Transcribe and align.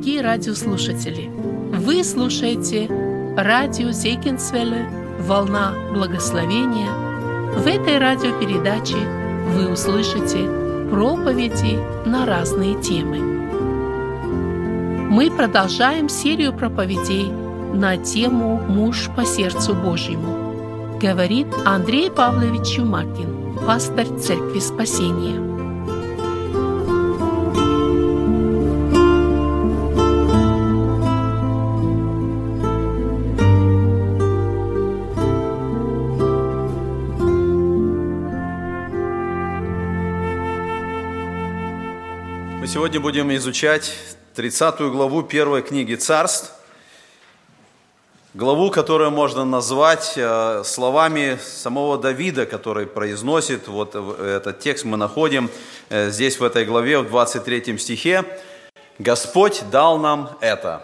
дорогие 0.00 0.22
радиослушатели! 0.22 1.30
Вы 1.76 2.02
слушаете 2.04 2.88
радио 3.36 3.90
Зейкинсвелле 3.90 4.88
«Волна 5.20 5.74
благословения». 5.92 6.90
В 7.58 7.66
этой 7.66 7.98
радиопередаче 7.98 8.96
вы 9.54 9.70
услышите 9.70 10.48
проповеди 10.90 11.78
на 12.08 12.24
разные 12.24 12.80
темы. 12.80 13.18
Мы 15.10 15.30
продолжаем 15.30 16.08
серию 16.08 16.54
проповедей 16.54 17.30
на 17.74 17.98
тему 17.98 18.56
«Муж 18.56 19.10
по 19.14 19.26
сердцу 19.26 19.74
Божьему», 19.74 20.96
говорит 20.98 21.48
Андрей 21.66 22.10
Павлович 22.10 22.76
Чумакин, 22.76 23.58
пастор 23.66 24.06
Церкви 24.18 24.60
Спасения. 24.60 25.49
Сегодня 42.80 42.98
будем 42.98 43.34
изучать 43.36 43.92
30 44.36 44.80
главу 44.80 45.22
первой 45.22 45.60
книги 45.60 45.96
«Царств», 45.96 46.50
главу, 48.32 48.70
которую 48.70 49.10
можно 49.10 49.44
назвать 49.44 50.14
э, 50.16 50.62
словами 50.64 51.38
самого 51.44 51.98
Давида, 51.98 52.46
который 52.46 52.86
произносит, 52.86 53.68
вот 53.68 53.94
этот 53.94 54.60
текст. 54.60 54.86
Мы 54.86 54.96
находим 54.96 55.50
э, 55.90 56.08
здесь 56.08 56.40
в 56.40 56.42
этой 56.42 56.64
главе, 56.64 57.00
в 57.00 57.08
23 57.08 57.76
стихе, 57.76 58.24
«Господь 58.98 59.62
дал 59.70 59.98
нам 59.98 60.38
это». 60.40 60.82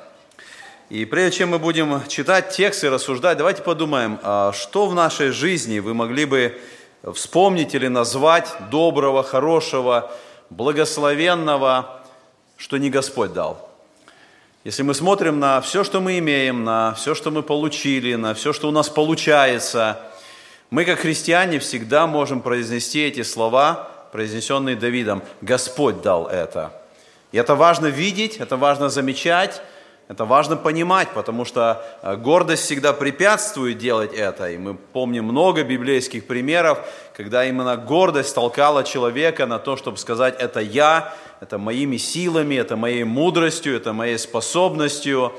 И 0.91 1.07
прежде 1.07 1.39
чем 1.39 1.49
мы 1.49 1.59
будем 1.59 2.03
читать 2.09 2.51
текст 2.51 2.85
и 2.85 2.91
рассуждать, 2.91 3.39
давайте 3.39 3.63
подумаем, 3.63 4.21
а 4.23 4.53
что 4.53 4.85
в 4.85 4.95
нашей 4.95 5.31
жизни 5.31 5.79
вы 5.79 5.95
могли 5.95 6.27
бы 6.27 6.61
вспомнить 7.15 7.75
или 7.75 7.89
назвать 7.89 8.55
доброго, 8.71 9.23
хорошего, 9.23 10.13
благословенного, 10.51 12.03
что 12.57 12.77
не 12.77 12.91
Господь 12.91 13.33
дал. 13.33 13.69
Если 14.65 14.83
мы 14.83 14.95
смотрим 14.95 15.39
на 15.39 15.61
все, 15.61 15.85
что 15.85 16.01
мы 16.01 16.19
имеем, 16.19 16.65
на 16.65 16.95
все, 16.95 17.15
что 17.15 17.31
мы 17.31 17.43
получили, 17.43 18.15
на 18.17 18.35
все, 18.35 18.53
что 18.53 18.69
у 18.69 18.73
нас 18.73 18.89
получается, 18.89 20.01
мы, 20.71 20.85
как 20.85 20.99
христиане, 20.99 21.61
всегда 21.61 22.07
можем 22.07 22.41
произнести 22.41 23.01
эти 23.01 23.23
слова, 23.23 23.89
произнесенные 24.11 24.75
Давидом. 24.75 25.23
Господь 25.41 26.03
дал 26.03 26.27
это. 26.27 26.73
И 27.31 27.39
это 27.39 27.55
важно 27.55 27.87
видеть, 27.87 28.39
это 28.39 28.57
важно 28.57 28.89
замечать, 28.89 29.63
это 30.09 30.25
важно 30.25 30.57
понимать, 30.57 31.09
потому 31.15 31.45
что 31.45 31.85
э, 32.03 32.15
гордость 32.17 32.63
всегда 32.63 32.93
препятствует 32.93 33.79
делать 33.79 34.15
это. 34.15 34.49
И 34.51 34.57
мы 34.57 34.75
помним 34.75 35.25
много 35.25 35.65
библейских 35.65 36.29
примеров, 36.29 36.79
когда 37.17 37.45
именно 37.45 37.77
гордость 37.77 38.33
толкала 38.33 38.85
человека 38.85 39.47
на 39.47 39.59
то, 39.59 39.77
чтобы 39.77 39.99
сказать, 39.99 40.37
это 40.39 40.61
я, 40.61 41.13
это 41.41 41.59
моими 41.59 41.97
силами, 41.97 42.55
это 42.55 42.77
моей 42.77 43.03
мудростью, 43.03 43.75
это 43.75 43.93
моей 43.93 44.19
способностью. 44.19 45.33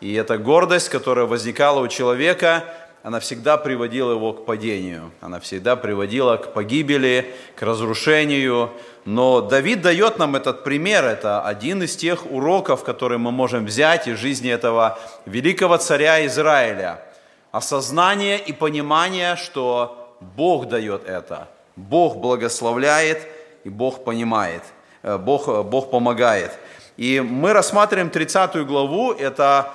И 0.00 0.14
эта 0.14 0.38
гордость, 0.38 0.88
которая 0.88 1.26
возникала 1.26 1.80
у 1.80 1.88
человека, 1.88 2.64
она 3.06 3.20
всегда 3.20 3.56
приводила 3.56 4.10
его 4.10 4.32
к 4.32 4.44
падению, 4.44 5.12
она 5.20 5.38
всегда 5.38 5.76
приводила 5.76 6.38
к 6.38 6.52
погибели, 6.52 7.36
к 7.54 7.62
разрушению. 7.62 8.72
Но 9.04 9.40
Давид 9.40 9.80
дает 9.80 10.18
нам 10.18 10.34
этот 10.34 10.64
пример, 10.64 11.04
это 11.04 11.40
один 11.40 11.84
из 11.84 11.94
тех 11.94 12.28
уроков, 12.28 12.82
которые 12.82 13.18
мы 13.18 13.30
можем 13.30 13.64
взять 13.64 14.08
из 14.08 14.18
жизни 14.18 14.50
этого 14.50 14.98
великого 15.24 15.76
царя 15.76 16.26
Израиля. 16.26 17.00
Осознание 17.52 18.40
и 18.40 18.52
понимание, 18.52 19.36
что 19.36 20.16
Бог 20.20 20.66
дает 20.66 21.06
это, 21.06 21.46
Бог 21.76 22.16
благословляет 22.16 23.24
и 23.62 23.68
Бог 23.68 24.02
понимает, 24.02 24.64
э, 25.04 25.16
Бог, 25.16 25.46
э, 25.46 25.62
Бог 25.62 25.92
помогает. 25.92 26.50
И 26.96 27.20
мы 27.20 27.52
рассматриваем 27.52 28.10
30 28.10 28.64
главу, 28.64 29.12
это 29.12 29.72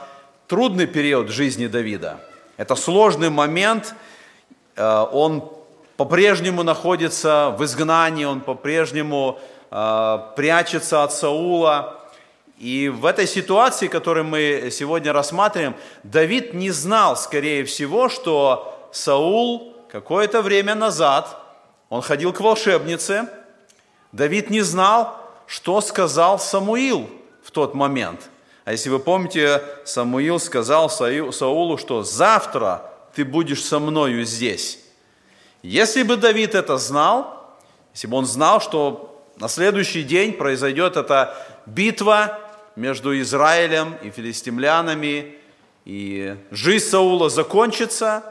трудный 0.48 0.86
период 0.86 1.30
жизни 1.30 1.68
Давида– 1.68 2.20
это 2.58 2.76
сложный 2.76 3.30
момент, 3.30 3.96
э, 4.76 5.06
он 5.12 5.50
по-прежнему 5.98 6.64
находится 6.64 7.56
в 7.58 7.64
изгнании, 7.64 8.26
он 8.26 8.42
по-прежнему 8.42 9.40
э, 9.70 10.20
прячется 10.36 11.04
от 11.04 11.14
Саула. 11.14 12.00
И 12.58 12.90
в 12.90 13.06
этой 13.06 13.28
ситуации, 13.28 13.88
которую 13.88 14.26
мы 14.26 14.70
сегодня 14.72 15.14
рассматриваем, 15.14 15.76
Давид 16.04 16.54
не 16.54 16.70
знал, 16.72 17.18
скорее 17.18 17.66
всего, 17.66 18.10
что 18.10 18.90
Саул 18.92 19.76
какое-то 19.92 20.42
время 20.42 20.76
назад, 20.76 21.38
он 21.90 22.02
ходил 22.02 22.34
к 22.34 22.40
волшебнице, 22.40 23.28
Давид 24.12 24.50
не 24.50 24.62
знал, 24.62 25.18
что 25.48 25.82
сказал 25.82 26.40
Самуил 26.40 27.10
в 27.44 27.52
тот 27.52 27.74
момент. 27.74 28.30
А 28.64 28.72
если 28.72 28.90
вы 28.90 29.00
помните, 29.00 29.64
Самуил 29.86 30.40
сказал 30.40 30.90
Саулу, 30.90 31.78
что 31.78 32.04
завтра 32.04 32.92
ты 33.16 33.26
будешь 33.26 33.64
со 33.64 33.80
мною 33.80 34.24
здесь. 34.24 34.80
Если 35.64 36.04
бы 36.04 36.16
Давид 36.16 36.56
это 36.56 36.78
знал, 36.78 37.58
если 37.94 38.08
бы 38.08 38.18
он 38.18 38.26
знал, 38.26 38.62
что 38.62 39.24
на 39.38 39.48
следующий 39.48 40.04
день 40.04 40.34
произойдет 40.34 40.98
эта 40.98 41.36
битва 41.66 42.40
между 42.76 43.20
Израилем 43.20 43.96
и 44.02 44.12
филистимлянами, 44.12 45.36
и 45.86 46.36
жизнь 46.52 46.86
Саула 46.86 47.30
закончится, 47.30 48.24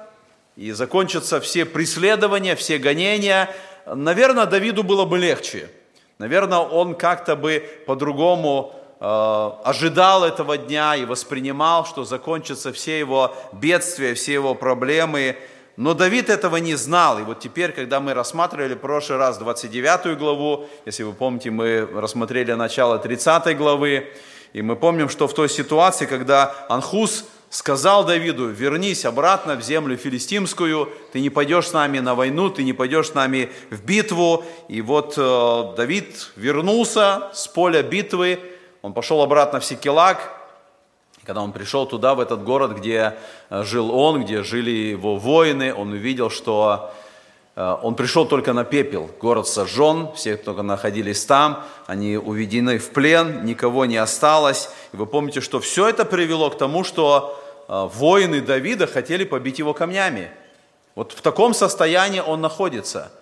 и 0.57 0.73
закончатся 0.73 1.41
все 1.41 1.65
преследования, 1.65 2.55
все 2.55 2.79
гонения, 2.79 3.51
наверное, 3.87 4.47
Давиду 4.47 4.83
было 4.83 5.05
бы 5.05 5.19
легче. 5.19 5.69
Наверное, 6.19 6.59
он 6.59 6.95
как-то 6.95 7.35
бы 7.35 7.65
по-другому 7.87 8.80
ожидал 9.01 10.25
этого 10.25 10.59
дня 10.59 10.95
и 10.95 11.07
воспринимал, 11.07 11.87
что 11.87 12.05
закончатся 12.05 12.71
все 12.73 12.99
его 12.99 13.35
бедствия, 13.53 14.15
все 14.15 14.35
его 14.35 14.55
проблемы. 14.55 15.37
Но 15.77 15.95
Давид 15.95 16.29
этого 16.29 16.57
не 16.57 16.75
знал. 16.75 17.19
И 17.19 17.23
вот 17.23 17.41
теперь, 17.41 17.73
когда 17.73 18.01
мы 18.01 18.13
рассматривали 18.13 18.75
в 18.75 18.79
прошлый 18.79 19.19
раз 19.19 19.39
29 19.39 20.19
главу, 20.19 20.69
если 20.85 21.05
вы 21.05 21.15
помните, 21.15 21.51
мы 21.51 21.89
рассмотрели 21.95 22.53
начало 22.53 22.99
30 22.99 23.57
главы, 23.57 24.13
и 24.53 24.61
мы 24.61 24.77
помним, 24.77 25.09
что 25.09 25.27
в 25.27 25.33
той 25.33 25.49
ситуации, 25.49 26.05
когда 26.05 26.67
Анхус 26.69 27.25
сказал 27.49 28.05
Давиду, 28.05 28.49
вернись 28.49 29.07
обратно 29.07 29.57
в 29.57 29.63
землю 29.63 29.97
филистимскую, 29.97 30.93
ты 31.13 31.21
не 31.21 31.31
пойдешь 31.31 31.69
с 31.69 31.73
нами 31.73 32.01
на 32.01 32.15
войну, 32.15 32.51
ты 32.51 32.65
не 32.65 32.75
пойдешь 32.75 33.09
с 33.09 33.15
нами 33.15 33.51
в 33.71 33.83
битву. 33.83 34.45
И 34.69 34.83
вот 34.83 35.15
э, 35.17 35.77
Давид 35.77 36.33
вернулся 36.37 37.31
с 37.33 37.49
поля 37.49 37.83
битвы, 37.83 38.39
он 38.83 38.93
пошел 38.95 39.21
обратно 39.21 39.61
в 39.61 39.65
Секелак, 39.65 40.31
когда 41.25 41.43
он 41.43 41.53
пришел 41.53 41.87
туда, 41.87 42.15
в 42.15 42.21
этот 42.21 42.43
город, 42.45 42.73
где 42.73 43.15
э, 43.51 43.63
жил 43.63 43.95
он, 43.95 44.25
где 44.25 44.43
жили 44.43 44.71
его 44.71 45.17
воины, 45.17 45.75
он 45.75 45.93
увидел, 45.93 46.31
что 46.31 46.93
э, 47.57 47.77
он 47.83 47.95
пришел 47.95 48.25
только 48.27 48.55
на 48.55 48.65
пепел. 48.65 49.11
Город 49.21 49.47
сожжен, 49.47 50.09
все, 50.15 50.37
кто 50.39 50.55
находились 50.63 51.25
там, 51.27 51.63
они 51.87 52.17
уведены 52.17 52.79
в 52.79 52.91
плен, 52.91 53.45
никого 53.45 53.85
не 53.85 53.99
осталось. 53.99 54.71
И 54.93 54.97
вы 54.97 55.05
помните, 55.05 55.43
что 55.43 55.61
все 55.61 55.89
это 55.89 56.07
привело 56.07 56.49
к 56.49 56.57
тому, 56.57 56.85
что 56.85 57.39
э, 57.69 57.89
воины 57.95 58.41
Давида 58.41 58.87
хотели 58.87 59.25
побить 59.25 59.59
его 59.59 59.75
камнями. 59.75 60.31
Вот 60.95 61.13
в 61.13 61.21
таком 61.21 61.53
состоянии 61.53 62.21
он 62.21 62.41
находится, 62.41 63.13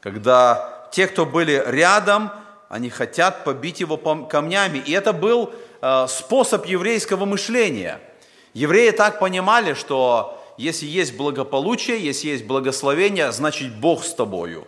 когда 0.00 0.88
те, 0.90 1.06
кто 1.06 1.26
были 1.26 1.62
рядом, 1.66 2.30
они 2.72 2.88
хотят 2.88 3.44
побить 3.44 3.80
его 3.80 3.98
камнями. 3.98 4.78
И 4.78 4.92
это 4.92 5.12
был 5.12 5.52
э, 5.82 6.06
способ 6.08 6.64
еврейского 6.64 7.26
мышления. 7.26 8.00
Евреи 8.54 8.92
так 8.92 9.18
понимали, 9.18 9.74
что 9.74 10.42
если 10.56 10.86
есть 10.86 11.14
благополучие, 11.14 12.02
если 12.02 12.28
есть 12.28 12.46
благословение, 12.46 13.30
значит 13.30 13.74
Бог 13.74 14.02
с 14.02 14.14
тобою. 14.14 14.66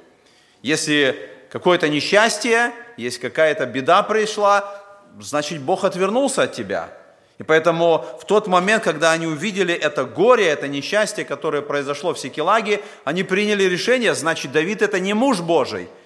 Если 0.60 1.30
какое-то 1.50 1.88
несчастье, 1.88 2.72
если 2.98 3.20
какая-то 3.20 3.64
беда 3.64 4.02
пришла, 4.02 4.82
значит 5.18 5.62
Бог 5.62 5.84
отвернулся 5.84 6.42
от 6.42 6.52
тебя. 6.52 6.90
И 7.38 7.42
поэтому 7.42 8.04
в 8.20 8.26
тот 8.26 8.48
момент, 8.48 8.84
когда 8.84 9.12
они 9.12 9.26
увидели 9.26 9.72
это 9.72 10.04
горе, 10.04 10.46
это 10.46 10.68
несчастье, 10.68 11.24
которое 11.24 11.62
произошло 11.62 12.12
в 12.12 12.18
Секелаге, 12.18 12.82
они 13.04 13.22
приняли 13.22 13.64
решение, 13.64 14.14
значит 14.14 14.52
Давид 14.52 14.82
это 14.82 15.00
не 15.00 15.14
муж 15.14 15.40
Божий– 15.40 15.88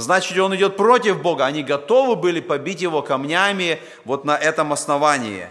Значит, 0.00 0.38
он 0.38 0.54
идет 0.54 0.76
против 0.76 1.22
Бога. 1.22 1.46
Они 1.46 1.62
готовы 1.62 2.16
были 2.16 2.40
побить 2.40 2.82
его 2.82 3.00
камнями 3.00 3.80
вот 4.04 4.26
на 4.26 4.36
этом 4.36 4.74
основании. 4.74 5.48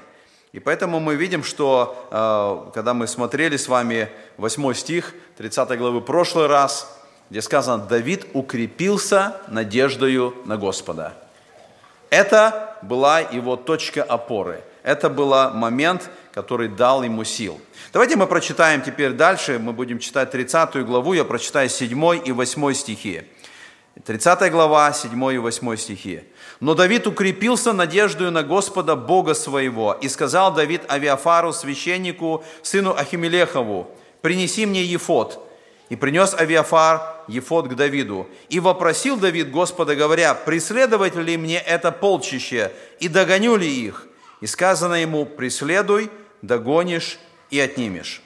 И 0.52 0.60
поэтому 0.60 1.00
мы 1.00 1.16
видим, 1.16 1.44
что 1.44 2.08
э, 2.12 2.72
когда 2.74 2.94
мы 2.94 3.08
смотрели 3.08 3.58
с 3.58 3.68
вами 3.68 4.08
8 4.38 4.74
стих 4.76 5.16
30 5.38 5.78
главы 5.80 6.00
прошлый 6.00 6.46
раз, 6.46 6.96
где 7.32 7.42
сказано, 7.42 7.84
Давид 7.84 8.28
укрепился 8.34 9.42
надеждою 9.48 10.36
на 10.46 10.58
Господа. 10.58 11.16
Это 12.12 12.78
была 12.84 13.22
его 13.22 13.56
точка 13.56 14.04
опоры. 14.04 14.64
Это 14.84 15.10
был 15.10 15.34
момент, 15.54 16.12
который 16.32 16.68
дал 16.68 17.02
ему 17.02 17.24
сил. 17.24 17.60
Давайте 17.92 18.16
мы 18.16 18.28
прочитаем 18.28 18.84
теперь 18.84 19.14
дальше. 19.14 19.58
Мы 19.58 19.74
будем 19.74 19.98
читать 19.98 20.30
30 20.30 20.86
главу. 20.86 21.14
Я 21.14 21.26
прочитаю 21.26 21.68
7 21.68 22.22
и 22.24 22.32
8 22.32 22.74
стихи. 22.74 23.24
30 24.04 24.52
глава, 24.52 24.92
7 24.92 25.34
и 25.34 25.38
8 25.38 25.78
стихи. 25.78 26.24
«Но 26.60 26.74
Давид 26.74 27.08
укрепился 27.08 27.72
надеждою 27.72 28.30
на 28.32 28.44
Господа 28.44 28.96
Бога 28.96 29.34
своего, 29.34 29.94
и 29.94 30.10
сказал 30.10 30.54
Давид 30.54 30.82
Авиафару, 30.92 31.54
священнику, 31.54 32.44
сыну 32.62 32.94
Ахимелехову, 32.94 33.90
принеси 34.22 34.66
мне 34.66 34.84
Ефот. 34.84 35.42
И 35.90 35.96
принес 35.96 36.34
Авиафар 36.34 37.24
Ефот 37.28 37.68
к 37.68 37.76
Давиду. 37.76 38.28
И 38.50 38.60
вопросил 38.60 39.18
Давид 39.18 39.52
Господа, 39.52 39.96
говоря, 39.96 40.34
преследовать 40.34 41.16
ли 41.16 41.38
мне 41.38 41.60
это 41.60 41.92
полчище, 41.92 42.72
и 43.00 43.08
догоню 43.08 43.56
ли 43.56 43.70
их? 43.70 44.08
И 44.42 44.48
сказано 44.48 44.96
ему, 44.96 45.26
преследуй, 45.26 46.10
догонишь 46.42 47.20
и 47.50 47.60
отнимешь. 47.60 48.22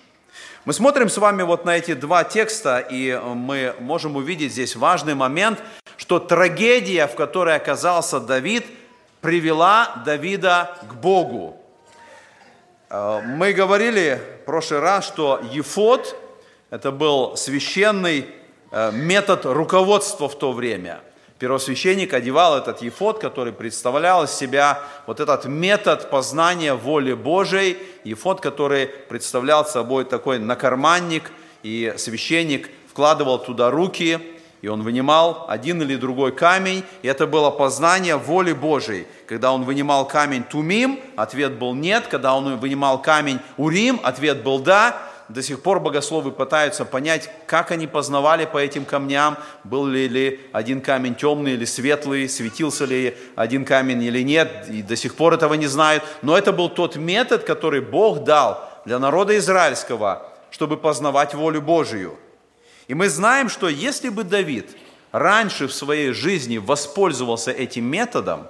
Мы 0.66 0.74
смотрим 0.74 1.08
с 1.08 1.18
вами 1.18 1.44
вот 1.44 1.64
на 1.64 1.78
эти 1.78 1.94
два 1.94 2.26
текста, 2.26 2.80
и 2.80 3.18
мы 3.24 3.76
можем 3.80 4.18
увидеть 4.18 4.52
здесь 4.52 4.76
важный 4.76 5.16
момент, 5.16 5.64
что 5.96 6.20
трагедия, 6.20 7.08
в 7.08 7.16
которой 7.16 7.56
оказался 7.56 8.20
Давид, 8.20 8.66
привела 9.22 10.02
Давида 10.06 10.78
к 10.90 10.96
Богу. 10.96 11.58
Э, 12.90 13.22
мы 13.26 13.54
говорили 13.54 14.22
в 14.42 14.46
прошлый 14.46 14.82
раз, 14.82 15.06
что 15.06 15.40
Ефот– 15.50 16.16
это 16.70 16.92
был 16.92 17.38
священный 17.38 18.28
э, 18.72 18.92
метод 18.92 19.46
руководства 19.46 20.28
в 20.28 20.38
то 20.38 20.52
время– 20.52 21.00
первосвященник 21.40 22.14
одевал 22.14 22.58
этот 22.58 22.82
ефод, 22.82 23.20
который 23.20 23.54
представлял 23.54 24.26
из 24.26 24.32
себя 24.32 24.82
вот 25.08 25.22
этот 25.22 25.46
метод 25.46 26.10
познания 26.10 26.74
воли 26.74 27.14
Божией, 27.14 27.78
ефод, 28.04 28.42
который 28.42 28.88
представлял 28.88 29.66
собой 29.66 30.04
такой 30.04 30.38
накарманник, 30.38 31.32
и 31.64 31.94
священник 31.98 32.70
вкладывал 32.90 33.40
туда 33.40 33.72
руки, 33.72 34.20
и 34.62 34.68
он 34.68 34.84
вынимал 34.84 35.46
один 35.48 35.82
или 35.82 35.96
другой 35.96 36.34
камень, 36.34 36.84
и 37.02 37.08
это 37.08 37.26
было 37.26 37.50
познание 37.50 38.18
воли 38.18 38.52
Божией. 38.52 39.08
Когда 39.26 39.54
он 39.54 39.64
вынимал 39.64 40.06
камень 40.06 40.44
Тумим, 40.44 41.00
ответ 41.16 41.54
был 41.54 41.74
нет, 41.74 42.08
когда 42.08 42.36
он 42.36 42.58
вынимал 42.58 43.02
камень 43.02 43.40
Урим, 43.56 44.02
ответ 44.04 44.44
был 44.44 44.60
да, 44.60 45.02
до 45.30 45.44
сих 45.44 45.62
пор 45.62 45.80
богословы 45.80 46.32
пытаются 46.32 46.86
понять, 46.86 47.30
как 47.46 47.70
они 47.72 47.86
познавали 47.86 48.46
по 48.46 48.58
этим 48.58 48.84
камням, 48.84 49.38
был 49.64 49.86
ли, 49.86 50.08
ли 50.08 50.40
один 50.52 50.82
камень 50.82 51.16
темный 51.16 51.54
или 51.54 51.66
светлый, 51.66 52.28
светился 52.28 52.86
ли 52.86 53.16
один 53.36 53.64
камень 53.64 54.04
или 54.04 54.24
нет, 54.24 54.66
и 54.70 54.82
до 54.82 54.96
сих 54.96 55.16
пор 55.16 55.36
этого 55.36 55.54
не 55.54 55.68
знают. 55.68 56.04
Но 56.24 56.36
это 56.36 56.52
был 56.52 56.68
тот 56.68 56.96
метод, 56.96 57.44
который 57.44 57.82
Бог 57.82 58.24
дал 58.24 58.68
для 58.86 58.98
народа 58.98 59.38
израильского, 59.38 60.28
чтобы 60.50 60.78
познавать 60.78 61.36
волю 61.36 61.62
Божию. 61.62 62.18
И 62.88 62.96
мы 62.96 63.08
знаем, 63.08 63.50
что 63.50 63.70
если 63.70 64.10
бы 64.10 64.24
Давид 64.24 64.76
раньше 65.12 65.68
в 65.68 65.74
своей 65.74 66.12
жизни 66.12 66.58
воспользовался 66.58 67.52
этим 67.52 67.86
методом, 67.86 68.48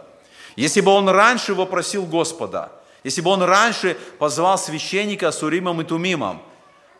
если 0.55 0.79
бы 0.79 0.91
он 0.91 1.09
раньше 1.09 1.53
вопросил 1.53 2.05
Господа, 2.05 2.71
если 3.03 3.19
бы 3.19 3.31
он 3.31 3.43
раньше 3.43 3.97
позвал 4.17 4.57
священника 4.57 5.31
с 5.31 5.43
Уримом 5.43 5.81
и 5.81 5.83
Тумимом, 5.83 6.41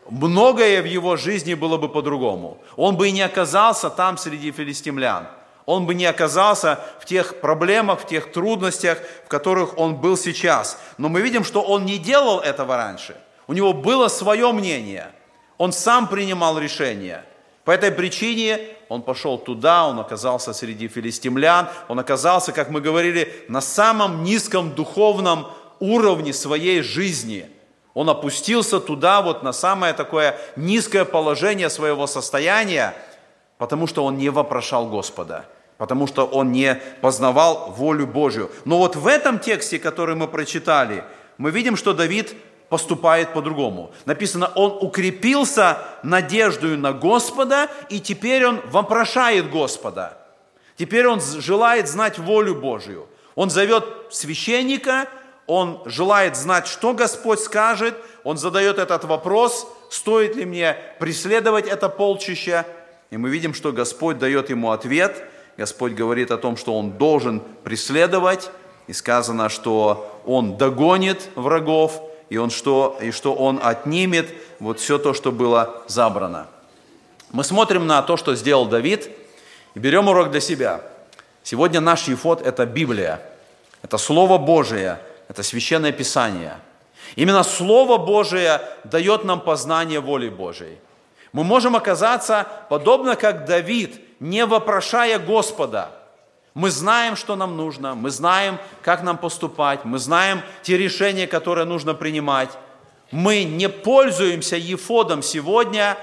многое 0.10 0.82
в 0.82 0.86
его 0.86 1.16
жизни 1.16 1.54
было 1.54 1.78
бы 1.78 1.90
по-другому. 1.90 2.58
Он 2.76 2.96
бы 2.96 3.10
и 3.10 3.12
не 3.12 3.22
оказался 3.22 3.90
там 3.90 4.18
среди 4.18 4.52
филистимлян. 4.52 5.28
Он 5.66 5.86
бы 5.86 5.94
не 5.94 6.06
оказался 6.06 6.80
в 7.00 7.06
тех 7.06 7.42
проблемах, 7.42 8.02
в 8.02 8.08
тех 8.08 8.32
трудностях, 8.32 8.98
в 9.26 9.28
которых 9.28 9.78
он 9.78 9.96
был 9.96 10.18
сейчас. 10.18 10.80
Но 10.98 11.10
мы 11.10 11.22
видим, 11.22 11.44
что 11.44 11.62
он 11.62 11.86
не 11.86 12.00
делал 12.00 12.40
этого 12.40 12.76
раньше. 12.76 13.16
У 13.48 13.54
него 13.54 13.74
было 13.74 14.08
свое 14.08 14.52
мнение. 14.52 15.12
Он 15.58 15.72
сам 15.72 16.08
принимал 16.08 16.58
решения. 16.58 17.24
По 17.66 17.72
этой 17.72 17.92
причине 17.92 18.60
он 18.88 19.04
пошел 19.04 19.38
туда, 19.38 19.88
он 19.88 20.00
оказался 20.00 20.54
среди 20.54 20.88
филистимлян, 20.88 21.68
он 21.88 22.00
оказался, 22.00 22.52
как 22.52 22.72
мы 22.72 22.82
говорили, 22.82 23.32
на 23.48 23.62
самом 23.62 24.24
низком 24.24 24.74
духовном 24.74 25.48
уровне 25.80 26.34
своей 26.34 26.82
жизни– 26.82 27.48
он 28.00 28.10
опустился 28.10 28.80
туда, 28.80 29.22
вот 29.22 29.44
на 29.44 29.52
самое 29.52 29.94
такое 29.94 30.40
низкое 30.56 31.04
положение 31.04 31.70
своего 31.70 32.08
состояния, 32.08 32.96
потому 33.58 33.88
что 33.88 34.06
он 34.06 34.18
не 34.18 34.30
вопрошал 34.30 34.88
Господа, 34.88 35.48
потому 35.78 36.08
что 36.08 36.24
он 36.24 36.54
не 36.54 36.76
познавал 37.02 37.74
волю 37.76 38.08
Божью. 38.08 38.52
Но 38.64 38.78
вот 38.78 38.96
в 38.96 39.06
этом 39.06 39.38
тексте, 39.38 39.80
который 39.80 40.16
мы 40.16 40.30
прочитали, 40.30 41.04
мы 41.38 41.52
видим, 41.52 41.76
что 41.76 41.92
Давид 41.92 42.34
поступает 42.70 43.34
по-другому. 43.34 43.92
Написано, 44.06 44.50
он 44.56 44.78
укрепился 44.80 45.80
надеждою 46.02 46.78
на 46.78 46.94
Господа, 46.94 47.68
и 47.90 48.00
теперь 48.00 48.46
он 48.46 48.62
вопрошает 48.68 49.52
Господа. 49.52 50.18
Теперь 50.78 51.06
он 51.06 51.20
желает 51.20 51.90
знать 51.90 52.18
волю 52.18 52.56
Божью. 52.56 53.10
Он 53.36 53.50
зовет 53.50 53.84
священника, 54.10 55.10
он 55.50 55.82
желает 55.86 56.38
знать, 56.38 56.68
что 56.68 56.94
Господь 56.94 57.40
скажет, 57.40 57.96
он 58.24 58.38
задает 58.38 58.78
этот 58.78 59.04
вопрос, 59.06 59.68
стоит 59.90 60.36
ли 60.36 60.46
мне 60.46 60.78
преследовать 61.00 61.68
это 61.68 61.90
полчище, 61.90 62.66
и 63.10 63.18
мы 63.18 63.30
видим, 63.30 63.56
что 63.56 63.72
Господь 63.72 64.20
дает 64.20 64.52
ему 64.52 64.70
ответ, 64.70 65.24
Господь 65.58 65.94
говорит 65.94 66.30
о 66.30 66.38
том, 66.38 66.56
что 66.56 66.78
он 66.78 66.92
должен 66.92 67.42
преследовать, 67.64 68.52
и 68.86 68.94
сказано, 68.94 69.50
что 69.50 70.22
он 70.24 70.56
догонит 70.56 71.30
врагов, 71.34 72.00
и, 72.30 72.38
он 72.38 72.52
что, 72.52 73.00
и 73.02 73.10
что 73.10 73.34
он 73.34 73.60
отнимет 73.62 74.30
вот 74.60 74.80
все 74.80 75.00
то, 75.00 75.16
что 75.16 75.32
было 75.32 75.82
забрано. 75.88 76.46
Мы 77.32 77.44
смотрим 77.44 77.88
на 77.88 78.04
то, 78.04 78.18
что 78.18 78.36
сделал 78.36 78.68
Давид, 78.68 79.10
и 79.74 79.80
берем 79.80 80.10
урок 80.10 80.30
для 80.30 80.42
себя. 80.42 80.82
Сегодня 81.42 81.82
наш 81.82 82.08
ефот– 82.08 82.42
это 82.46 82.68
Библия, 82.68 83.20
это 83.82 83.98
Слово 83.98 84.38
Божие– 84.38 85.00
это 85.30 85.44
священное 85.44 85.94
писание. 85.94 86.58
Именно 87.16 87.44
Слово 87.44 87.98
Божие 87.98 88.62
дает 88.84 89.24
нам 89.24 89.40
познание 89.40 90.00
воли 90.00 90.28
Божией. 90.28 90.80
Мы 91.32 91.44
можем 91.44 91.76
оказаться 91.76 92.48
подобно 92.70 93.16
как 93.16 93.46
Давид, 93.46 94.02
не 94.20 94.46
вопрошая 94.46 95.20
Господа. 95.20 95.92
Мы 96.56 96.72
знаем, 96.72 97.16
что 97.16 97.36
нам 97.36 97.56
нужно, 97.56 97.94
мы 97.94 98.10
знаем, 98.10 98.58
как 98.82 99.04
нам 99.04 99.18
поступать, 99.18 99.86
мы 99.86 100.00
знаем 100.00 100.42
те 100.64 100.78
решения, 100.78 101.28
которые 101.28 101.66
нужно 101.66 101.94
принимать. 101.94 102.50
Мы 103.12 103.44
не 103.44 103.70
пользуемся 103.70 104.56
Ефодом 104.56 105.22
сегодня, 105.22 105.96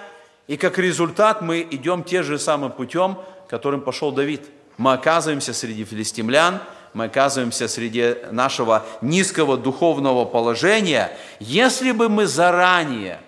и 0.47 0.57
как 0.57 0.79
результат 0.79 1.43
мы 1.43 1.67
идем 1.69 2.05
тем 2.05 2.23
же 2.23 2.39
самым 2.39 2.71
путем, 2.71 3.19
которым 3.49 3.81
пошел 3.81 4.13
Давид. 4.13 4.43
Мы 4.79 4.93
оказываемся 4.93 5.53
среди 5.53 5.85
филистимлян– 5.85 6.61
мы 6.97 7.05
оказываемся 7.05 7.69
среди 7.69 8.17
нашего 8.31 8.87
низкого 9.03 9.59
духовного 9.59 10.25
положения, 10.25 11.15
если 11.41 11.93
бы 11.93 12.09
мы 12.09 12.27
заранее 12.27 13.21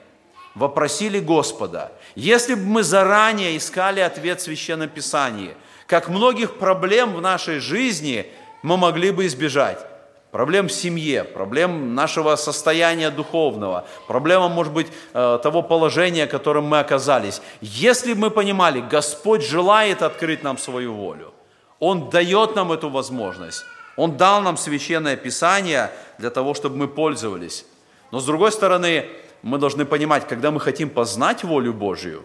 вопросили 0.55 1.21
Господа, 1.21 1.93
если 2.15 2.55
бы 2.55 2.63
мы 2.63 2.83
заранее 2.83 3.59
искали 3.59 4.01
ответ 4.01 4.41
в 4.41 4.45
Священном 4.45 4.89
Писании, 4.89 5.55
как 5.87 6.09
многих 6.09 6.57
проблем 6.57 7.13
в 7.13 7.21
нашей 7.21 7.59
жизни 7.59 8.27
мы 8.63 8.79
могли 8.79 9.11
бы 9.11 9.27
избежать. 9.27 9.85
Проблем 10.31 10.69
в 10.69 10.73
семье, 10.73 11.25
проблем 11.25 11.95
нашего 11.95 12.37
состояния 12.37 13.11
духовного, 13.11 13.87
проблема, 14.07 14.49
может 14.49 14.73
быть, 14.73 14.87
э, 15.13 15.39
того 15.43 15.61
положения, 15.63 16.27
в 16.27 16.31
котором 16.31 16.65
мы 16.65 16.79
оказались. 16.79 17.43
Если 17.61 18.15
бы 18.15 18.21
мы 18.21 18.31
понимали, 18.31 18.81
Господь 18.81 19.45
желает 19.45 20.01
открыть 20.01 20.43
нам 20.43 20.57
свою 20.57 20.95
волю, 20.95 21.35
он 21.81 22.11
дает 22.11 22.57
нам 22.57 22.73
эту 22.73 22.89
возможность. 22.89 23.65
Он 23.97 24.17
дал 24.17 24.41
нам 24.43 24.57
священное 24.57 25.17
писание 25.17 25.91
для 26.19 26.31
того, 26.31 26.55
чтобы 26.55 26.77
мы 26.77 26.89
пользовались. 26.89 27.65
Но 28.11 28.21
с 28.21 28.25
другой 28.25 28.53
стороны, 28.53 29.07
мы 29.43 29.59
должны 29.59 29.85
понимать, 29.85 30.27
когда 30.27 30.51
мы 30.51 30.61
хотим 30.61 30.91
познать 30.91 31.45
волю 31.45 31.73
Божью, 31.73 32.25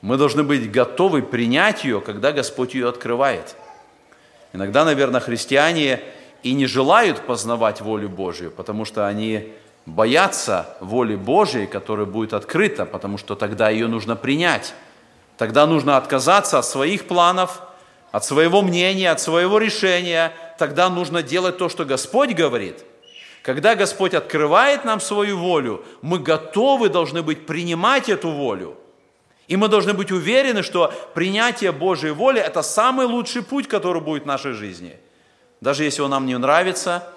мы 0.00 0.16
должны 0.16 0.42
быть 0.42 0.70
готовы 0.70 1.22
принять 1.22 1.84
ее, 1.84 2.00
когда 2.00 2.32
Господь 2.32 2.74
ее 2.74 2.88
открывает. 2.88 3.56
Иногда, 4.52 4.84
наверное, 4.84 5.20
христиане 5.20 6.00
и 6.42 6.54
не 6.54 6.66
желают 6.66 7.20
познавать 7.24 7.80
волю 7.80 8.08
Божью, 8.08 8.50
потому 8.50 8.84
что 8.84 9.06
они 9.06 9.52
боятся 9.86 10.76
воли 10.80 11.14
Божьей, 11.14 11.66
которая 11.66 12.06
будет 12.06 12.32
открыта, 12.32 12.84
потому 12.84 13.16
что 13.16 13.36
тогда 13.36 13.70
ее 13.70 13.86
нужно 13.86 14.16
принять. 14.16 14.74
Тогда 15.36 15.66
нужно 15.66 15.96
отказаться 15.96 16.58
от 16.58 16.66
своих 16.66 17.06
планов– 17.06 17.62
от 18.12 18.24
своего 18.24 18.62
мнения, 18.62 19.10
от 19.10 19.20
своего 19.20 19.58
решения, 19.58 20.32
тогда 20.58 20.88
нужно 20.90 21.22
делать 21.22 21.58
то, 21.58 21.68
что 21.68 21.84
Господь 21.84 22.32
говорит. 22.34 22.84
Когда 23.42 23.74
Господь 23.74 24.14
открывает 24.14 24.84
нам 24.84 25.00
свою 25.00 25.38
волю, 25.38 25.84
мы 26.02 26.20
готовы 26.20 26.88
должны 26.88 27.22
быть 27.22 27.46
принимать 27.46 28.08
эту 28.08 28.30
волю. 28.30 28.76
И 29.48 29.56
мы 29.56 29.68
должны 29.68 29.94
быть 29.94 30.12
уверены, 30.12 30.62
что 30.62 30.92
принятие 31.14 31.72
Божьей 31.72 32.12
воли– 32.12 32.40
это 32.46 32.62
самый 32.62 33.06
лучший 33.06 33.42
путь, 33.42 33.66
который 33.66 34.00
будет 34.00 34.22
в 34.22 34.26
нашей 34.26 34.52
жизни. 34.52 34.96
Даже 35.60 35.82
если 35.84 36.02
он 36.02 36.10
нам 36.10 36.26
не 36.26 36.38
нравится, 36.38 37.08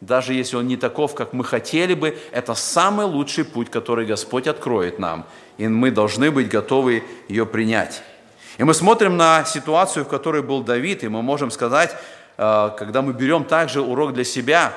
даже 0.00 0.34
если 0.34 0.56
он 0.56 0.66
не 0.66 0.76
таков, 0.76 1.14
как 1.14 1.32
мы 1.32 1.44
хотели 1.44 1.94
бы, 1.94 2.16
это 2.30 2.54
самый 2.54 3.06
лучший 3.06 3.44
путь, 3.44 3.70
который 3.70 4.06
Господь 4.06 4.46
откроет 4.46 4.98
нам. 4.98 5.26
И 5.58 5.68
мы 5.68 5.90
должны 5.90 6.30
быть 6.30 6.48
готовы 6.48 7.04
ее 7.28 7.44
принять. 7.44 8.02
И 8.58 8.64
мы 8.64 8.72
смотрим 8.72 9.16
на 9.16 9.44
ситуацию, 9.44 10.04
в 10.04 10.08
которой 10.08 10.42
был 10.42 10.62
Давид, 10.62 11.02
и 11.02 11.08
мы 11.08 11.22
можем 11.22 11.50
сказать, 11.50 11.96
э, 12.36 12.70
когда 12.78 13.02
мы 13.02 13.12
берем 13.12 13.44
также 13.44 13.80
урок 13.80 14.12
для 14.12 14.24
себя, 14.24 14.72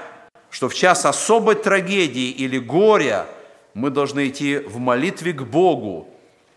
что 0.50 0.70
в 0.70 0.74
час 0.74 1.06
особой 1.06 1.56
трагедии 1.56 2.32
или 2.32 2.58
горя 2.58 3.28
мы 3.74 3.92
должны 3.92 4.30
идти 4.30 4.58
в 4.58 4.80
молитве 4.80 5.34
к 5.34 5.44
Богу, 5.44 6.08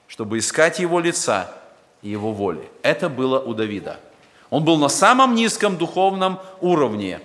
чтобы 0.09 0.39
искать 0.39 0.79
Его 0.79 0.99
лица 1.01 1.53
и 2.03 2.09
Его 2.09 2.33
воли. 2.33 2.67
Это 2.83 3.11
было 3.11 3.39
у 3.39 3.53
Давида. 3.53 4.01
Он 4.49 4.65
был 4.65 4.79
на 4.79 4.89
самом 4.89 5.35
низком 5.35 5.77
духовном 5.77 6.41
уровне. 6.61 7.21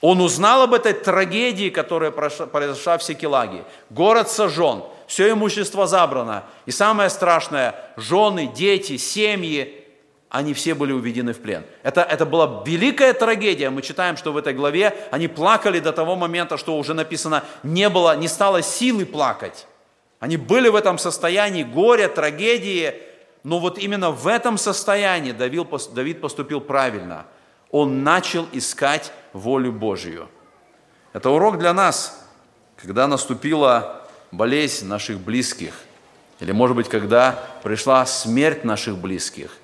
Он 0.00 0.20
узнал 0.20 0.62
об 0.62 0.74
этой 0.74 0.92
трагедии, 0.92 1.70
которая 1.70 2.10
произошла 2.10 2.98
в 2.98 3.02
Секелаге. 3.02 3.64
Город 3.90 4.30
сожжен, 4.30 4.82
все 5.06 5.30
имущество 5.30 5.86
забрано. 5.86 6.44
И 6.66 6.70
самое 6.70 7.10
страшное, 7.10 7.74
жены, 7.96 8.46
дети, 8.46 8.96
семьи, 8.96 9.84
они 10.28 10.52
все 10.54 10.74
были 10.74 10.92
уведены 10.92 11.32
в 11.32 11.40
плен. 11.40 11.64
Это, 11.82 12.02
это 12.02 12.26
была 12.26 12.62
великая 12.66 13.12
трагедия. 13.12 13.70
Мы 13.70 13.82
читаем, 13.82 14.16
что 14.16 14.32
в 14.32 14.36
этой 14.36 14.52
главе 14.52 14.94
они 15.10 15.28
плакали 15.28 15.78
до 15.78 15.92
того 15.92 16.16
момента, 16.16 16.56
что 16.58 16.76
уже 16.76 16.94
написано, 16.94 17.44
не 17.62 17.88
было, 17.88 18.16
не 18.16 18.28
стало 18.28 18.62
силы 18.62 19.06
плакать. 19.06 19.66
Они 20.18 20.36
были 20.36 20.68
в 20.68 20.74
этом 20.74 20.98
состоянии 20.98 21.62
горя, 21.62 22.08
трагедии, 22.08 22.94
но 23.44 23.60
вот 23.60 23.78
именно 23.78 24.10
в 24.10 24.26
этом 24.26 24.58
состоянии 24.58 25.32
Давид 25.32 26.20
поступил 26.20 26.60
правильно. 26.60 27.26
Он 27.70 28.02
начал 28.02 28.46
искать 28.52 29.12
волю 29.32 29.72
Божию. 29.72 30.28
Это 31.12 31.30
урок 31.30 31.58
для 31.58 31.72
нас, 31.72 32.28
когда 32.76 33.06
наступила 33.06 34.05
болезнь 34.36 34.86
наших 34.86 35.18
близких, 35.18 35.74
или, 36.40 36.52
может 36.52 36.76
быть, 36.76 36.88
когда 36.88 37.42
пришла 37.62 38.04
смерть 38.06 38.64
наших 38.64 38.98
близких, 38.98 39.56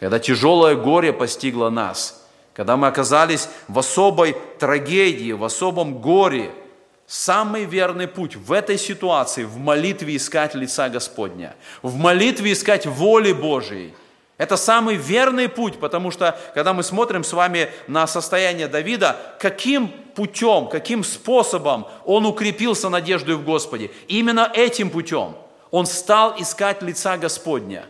когда 0.00 0.18
тяжелое 0.18 0.74
горе 0.74 1.12
постигло 1.12 1.70
нас, 1.70 2.26
когда 2.54 2.76
мы 2.76 2.86
оказались 2.86 3.48
в 3.68 3.78
особой 3.78 4.36
трагедии, 4.58 5.32
в 5.32 5.44
особом 5.44 5.98
горе– 5.98 6.50
Самый 7.06 7.66
верный 7.66 8.08
путь 8.08 8.34
в 8.34 8.50
этой 8.50 8.78
ситуации, 8.78 9.44
в 9.44 9.58
молитве 9.58 10.16
искать 10.16 10.54
лица 10.54 10.88
Господня, 10.88 11.54
в 11.82 11.96
молитве 11.96 12.52
искать 12.52 12.86
воли 12.86 13.32
Божией. 13.32 13.92
Это 14.36 14.56
самый 14.56 14.96
верный 14.96 15.48
путь, 15.48 15.78
потому 15.78 16.10
что, 16.10 16.38
когда 16.54 16.72
мы 16.72 16.82
смотрим 16.82 17.22
с 17.22 17.32
вами 17.32 17.70
на 17.86 18.06
состояние 18.06 18.66
Давида, 18.66 19.16
каким 19.38 19.88
путем, 19.88 20.68
каким 20.68 21.04
способом 21.04 21.86
он 22.04 22.26
укрепился 22.26 22.88
надеждой 22.88 23.36
в 23.36 23.44
Господе, 23.44 23.90
именно 24.08 24.50
этим 24.52 24.90
путем 24.90 25.36
он 25.70 25.86
стал 25.86 26.34
искать 26.38 26.82
лица 26.82 27.16
Господня. 27.16 27.86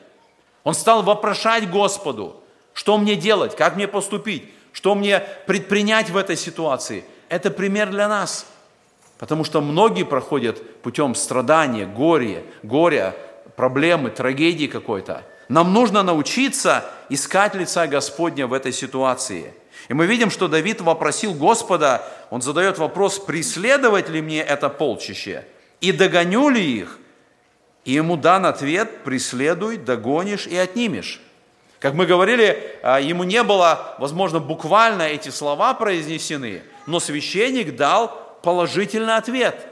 Он 0.64 0.74
стал 0.74 1.02
вопрошать 1.02 1.70
Господу, 1.70 2.42
что 2.72 2.98
мне 2.98 3.16
делать, 3.16 3.56
как 3.56 3.76
мне 3.76 3.88
поступить, 3.88 4.44
что 4.72 4.94
мне 4.94 5.22
предпринять 5.46 6.10
в 6.10 6.16
этой 6.16 6.36
ситуации. 6.36 7.04
Это 7.28 7.50
пример 7.50 7.90
для 7.90 8.08
нас– 8.08 8.46
Потому 9.18 9.44
что 9.44 9.60
многие 9.60 10.04
проходят 10.04 10.80
путем 10.82 11.14
страдания, 11.14 11.86
горя, 11.86 12.42
горя, 12.62 13.14
проблемы, 13.56 14.10
трагедии 14.10 14.66
какой-то. 14.66 15.22
Нам 15.48 15.72
нужно 15.72 16.02
научиться 16.02 16.84
искать 17.08 17.54
лица 17.54 17.86
Господня 17.86 18.46
в 18.46 18.52
этой 18.52 18.72
ситуации. 18.72 19.52
И 19.88 19.94
мы 19.94 20.06
видим, 20.06 20.30
что 20.30 20.48
Давид 20.48 20.80
вопросил 20.80 21.34
Господа, 21.34 22.06
он 22.30 22.40
задает 22.40 22.78
вопрос, 22.78 23.18
преследовать 23.18 24.08
ли 24.08 24.22
мне 24.22 24.40
это 24.40 24.68
полчище, 24.68 25.44
и 25.80 25.92
догоню 25.92 26.48
ли 26.48 26.62
их? 26.62 26.98
И 27.84 27.92
ему 27.92 28.16
дан 28.16 28.46
ответ, 28.46 29.04
преследуй, 29.04 29.76
догонишь 29.76 30.46
и 30.46 30.56
отнимешь. 30.56 31.20
Как 31.80 31.92
мы 31.92 32.06
говорили, 32.06 32.78
а, 32.82 32.98
ему 32.98 33.24
не 33.24 33.42
было, 33.42 33.94
возможно, 33.98 34.40
буквально 34.40 35.02
эти 35.02 35.28
слова 35.28 35.74
произнесены, 35.74 36.62
но 36.86 36.98
священник 36.98 37.76
дал 37.76 38.38
положительный 38.42 39.16
ответ. 39.16 39.66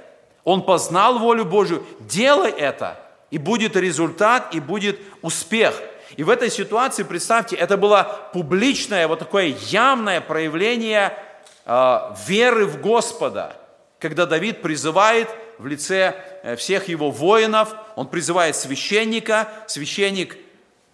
Он 0.44 0.62
познал 0.62 1.18
волю 1.18 1.46
Божью, 1.46 1.86
делай 2.00 2.50
это, 2.50 3.00
и 3.32 3.38
будет 3.38 3.74
результат, 3.74 4.54
и 4.54 4.60
будет 4.60 5.00
успех. 5.22 5.74
И 6.16 6.22
в 6.22 6.30
этой 6.30 6.50
ситуации, 6.50 7.02
представьте, 7.02 7.56
это 7.56 7.76
было 7.76 8.30
публичное, 8.32 9.08
вот 9.08 9.18
такое 9.18 9.56
явное 9.66 10.20
проявление 10.20 11.18
э, 11.64 11.98
веры 12.28 12.66
в 12.66 12.80
Господа, 12.80 13.56
когда 13.98 14.26
Давид 14.26 14.62
призывает 14.62 15.28
в 15.58 15.66
лице 15.66 16.14
э, 16.44 16.54
всех 16.54 16.86
его 16.86 17.10
воинов, 17.10 17.74
он 17.96 18.06
призывает 18.06 18.54
священника, 18.54 19.48
священник 19.66 20.36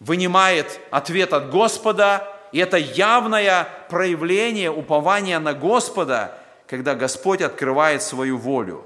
вынимает 0.00 0.80
ответ 0.90 1.34
от 1.34 1.50
Господа, 1.50 2.26
и 2.52 2.58
это 2.58 2.78
явное 2.78 3.68
проявление 3.90 4.70
упования 4.70 5.38
на 5.38 5.52
Господа– 5.52 6.38
когда 6.68 6.94
Господь 6.94 7.40
открывает 7.40 8.02
свою 8.02 8.36
волю. 8.36 8.84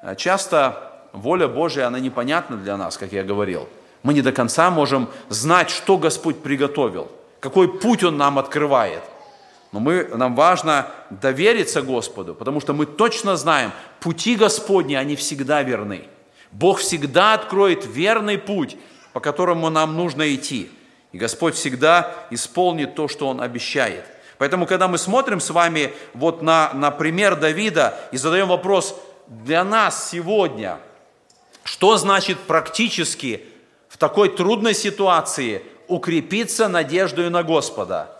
А 0.00 0.14
часто 0.14 0.93
воля 1.14 1.48
Божия, 1.48 1.86
она 1.86 2.00
непонятна 2.00 2.56
для 2.56 2.76
нас, 2.76 2.98
как 2.98 3.12
я 3.12 3.22
говорил. 3.22 3.68
Мы 4.02 4.12
не 4.12 4.20
до 4.20 4.32
конца 4.32 4.70
можем 4.70 5.08
знать, 5.30 5.70
что 5.70 5.96
Господь 5.96 6.42
приготовил, 6.42 7.10
какой 7.40 7.78
путь 7.78 8.04
Он 8.04 8.18
нам 8.18 8.38
открывает. 8.38 9.02
Но 9.72 9.80
мы, 9.80 10.04
нам 10.14 10.34
важно 10.34 10.88
довериться 11.10 11.82
Господу, 11.82 12.34
потому 12.34 12.60
что 12.60 12.74
мы 12.74 12.86
точно 12.86 13.36
знаем, 13.36 13.72
пути 14.00 14.36
Господни, 14.36 14.94
они 14.94 15.16
всегда 15.16 15.62
верны. 15.62 16.04
Бог 16.52 16.78
всегда 16.78 17.34
откроет 17.34 17.84
верный 17.86 18.38
путь, 18.38 18.76
по 19.12 19.20
которому 19.20 19.70
нам 19.70 19.96
нужно 19.96 20.32
идти. 20.34 20.70
И 21.12 21.18
Господь 21.18 21.54
всегда 21.54 22.12
исполнит 22.30 22.94
то, 22.94 23.08
что 23.08 23.28
Он 23.28 23.40
обещает. 23.40 24.04
Поэтому, 24.38 24.66
когда 24.66 24.88
мы 24.88 24.98
смотрим 24.98 25.40
с 25.40 25.50
вами 25.50 25.92
вот 26.12 26.42
на, 26.42 26.72
на 26.74 26.90
пример 26.90 27.36
Давида 27.36 27.98
и 28.12 28.16
задаем 28.16 28.48
вопрос 28.48 28.96
для 29.26 29.64
нас 29.64 30.10
сегодня, 30.10 30.78
что 31.64 31.96
значит 31.96 32.38
практически 32.40 33.44
в 33.88 33.96
такой 33.96 34.28
трудной 34.28 34.74
ситуации 34.74 35.62
укрепиться 35.88 36.68
надеждой 36.68 37.30
на 37.30 37.42
Господа? 37.42 38.10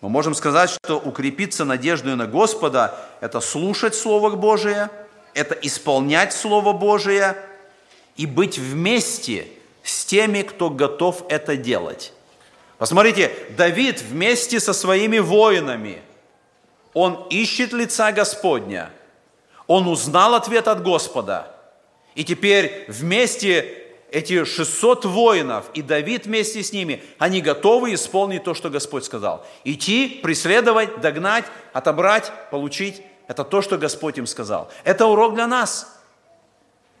Мы 0.00 0.08
можем 0.08 0.34
сказать, 0.34 0.70
что 0.70 0.98
укрепиться 0.98 1.64
надеждой 1.64 2.14
на 2.14 2.26
Господа– 2.26 2.98
это 3.20 3.40
слушать 3.40 3.94
Слово 3.94 4.30
Божие, 4.36 4.90
это 5.34 5.54
исполнять 5.54 6.32
Слово 6.32 6.72
Божие 6.72 7.36
и 8.16 8.26
быть 8.26 8.58
вместе 8.58 9.48
с 9.82 10.04
теми, 10.04 10.42
кто 10.42 10.70
готов 10.70 11.24
это 11.28 11.56
делать. 11.56 12.12
Посмотрите, 12.78 13.34
Давид 13.56 14.00
вместе 14.00 14.58
со 14.60 14.72
своими 14.72 15.18
воинами, 15.18 16.00
он 16.94 17.26
ищет 17.30 17.72
лица 17.72 18.10
Господня, 18.12 18.90
он 19.66 19.86
узнал 19.86 20.34
ответ 20.34 20.66
от 20.66 20.82
Господа, 20.82 21.54
и 22.14 22.24
теперь 22.24 22.84
вместе 22.88 23.76
эти 24.10 24.44
600 24.44 25.04
воинов 25.04 25.66
и 25.74 25.82
Давид 25.82 26.26
вместе 26.26 26.62
с 26.62 26.72
ними, 26.72 27.02
они 27.18 27.40
готовы 27.40 27.94
исполнить 27.94 28.44
то, 28.44 28.54
что 28.54 28.68
Господь 28.70 29.04
сказал. 29.04 29.46
Идти, 29.64 30.20
преследовать, 30.22 31.00
догнать, 31.00 31.44
отобрать, 31.72 32.32
получить. 32.50 33.02
Это 33.28 33.44
то, 33.44 33.62
что 33.62 33.78
Господь 33.78 34.18
им 34.18 34.26
сказал. 34.26 34.70
Это 34.84 35.06
урок 35.06 35.34
для 35.34 35.46
нас– 35.46 35.96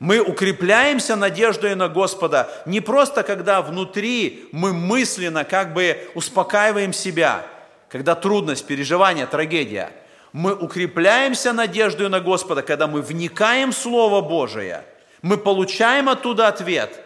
мы 0.00 0.18
укрепляемся 0.18 1.14
надеждой 1.14 1.74
на 1.74 1.90
Господа 1.90 2.50
не 2.64 2.80
просто, 2.80 3.22
когда 3.22 3.60
внутри 3.60 4.48
мы 4.50 4.72
мысленно 4.72 5.44
как 5.44 5.74
бы 5.74 6.10
успокаиваем 6.14 6.94
себя, 6.94 7.46
когда 7.90 8.14
трудность, 8.14 8.66
переживание, 8.66 9.26
трагедия. 9.26 9.92
Мы 10.32 10.54
укрепляемся 10.54 11.52
надеждой 11.52 12.08
на 12.08 12.20
Господа, 12.20 12.62
когда 12.62 12.86
мы 12.86 13.02
вникаем 13.02 13.72
в 13.72 13.76
Слово 13.76 14.22
Божие, 14.22 14.84
мы 15.22 15.36
получаем 15.36 16.08
оттуда 16.08 16.48
ответ, 16.48 17.00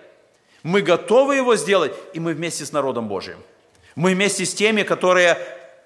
мы 0.63 0.81
готовы 0.81 1.37
его 1.37 1.57
сделать, 1.57 1.93
и 2.15 2.21
мы 2.21 2.33
вместе 2.33 2.65
с 2.65 2.73
народом 2.73 3.09
Божьим. 3.09 3.39
Мы 3.97 4.15
вместе 4.15 4.45
с 4.45 4.55
теми, 4.55 4.83
которые 4.83 5.39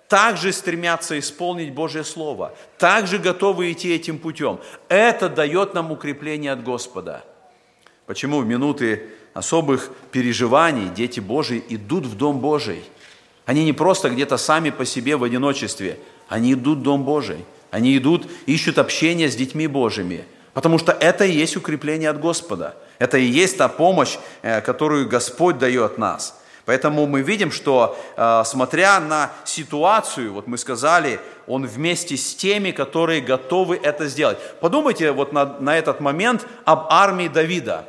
также 0.09 0.53
стремятся 0.53 1.19
исполнить 1.19 1.75
Божье 1.75 2.05
Слово, 2.05 2.55
также 2.79 3.19
готовы 3.19 3.73
идти 3.73 3.95
этим 3.95 4.19
путем. 4.19 4.61
Это 4.89 5.29
дает 5.29 5.75
нам 5.75 5.91
укрепление 5.91 6.53
от 6.53 6.63
Господа. 6.63 7.25
Почему 8.07 8.41
в 8.41 8.47
минуты 8.47 9.11
особых 9.35 9.91
переживаний 10.13 10.89
дети 10.89 11.21
Божьи 11.21 11.63
идут 11.69 12.07
в 12.07 12.17
Дом 12.17 12.39
Божий? 12.41 12.83
Они 13.45 13.65
не 13.65 13.73
просто 13.73 14.09
где-то 14.11 14.37
сами 14.37 14.71
по 14.71 14.85
себе 14.85 15.17
в 15.17 15.25
одиночестве, 15.25 15.99
они 16.29 16.55
идут 16.55 16.79
в 16.79 16.83
Дом 16.83 17.05
Божий. 17.05 17.45
Они 17.71 17.97
идут, 17.97 18.27
ищут 18.47 18.79
общение 18.79 19.31
с 19.31 19.37
детьми 19.37 19.67
Божьими, 19.67 20.25
потому 20.59 20.79
что 20.79 20.91
это 20.91 21.25
и 21.25 21.31
есть 21.31 21.57
укрепление 21.57 22.11
от 22.11 22.19
Господа. 22.19 22.75
Это 22.99 23.17
и 23.17 23.25
есть 23.25 23.59
та 23.59 23.69
помощь, 23.69 24.19
э, 24.43 24.61
которую 24.61 25.09
Господь 25.09 25.57
дает 25.57 25.99
нас. 25.99 26.37
Поэтому 26.65 27.07
мы 27.07 27.23
видим, 27.23 27.53
что 27.53 27.97
э, 28.17 28.43
смотря 28.45 28.99
на 28.99 29.31
ситуацию, 29.45 30.33
вот 30.33 30.49
мы 30.49 30.59
сказали, 30.59 31.21
он 31.47 31.65
вместе 31.65 32.17
с 32.17 32.35
теми, 32.35 32.73
которые 32.73 33.21
готовы 33.21 33.77
это 33.81 34.09
сделать. 34.09 34.39
Подумайте 34.59 35.13
вот 35.13 35.33
на, 35.33 35.45
на 35.61 35.79
этот 35.79 36.01
момент 36.01 36.45
об 36.65 36.87
армии 36.91 37.29
Давида. 37.29 37.87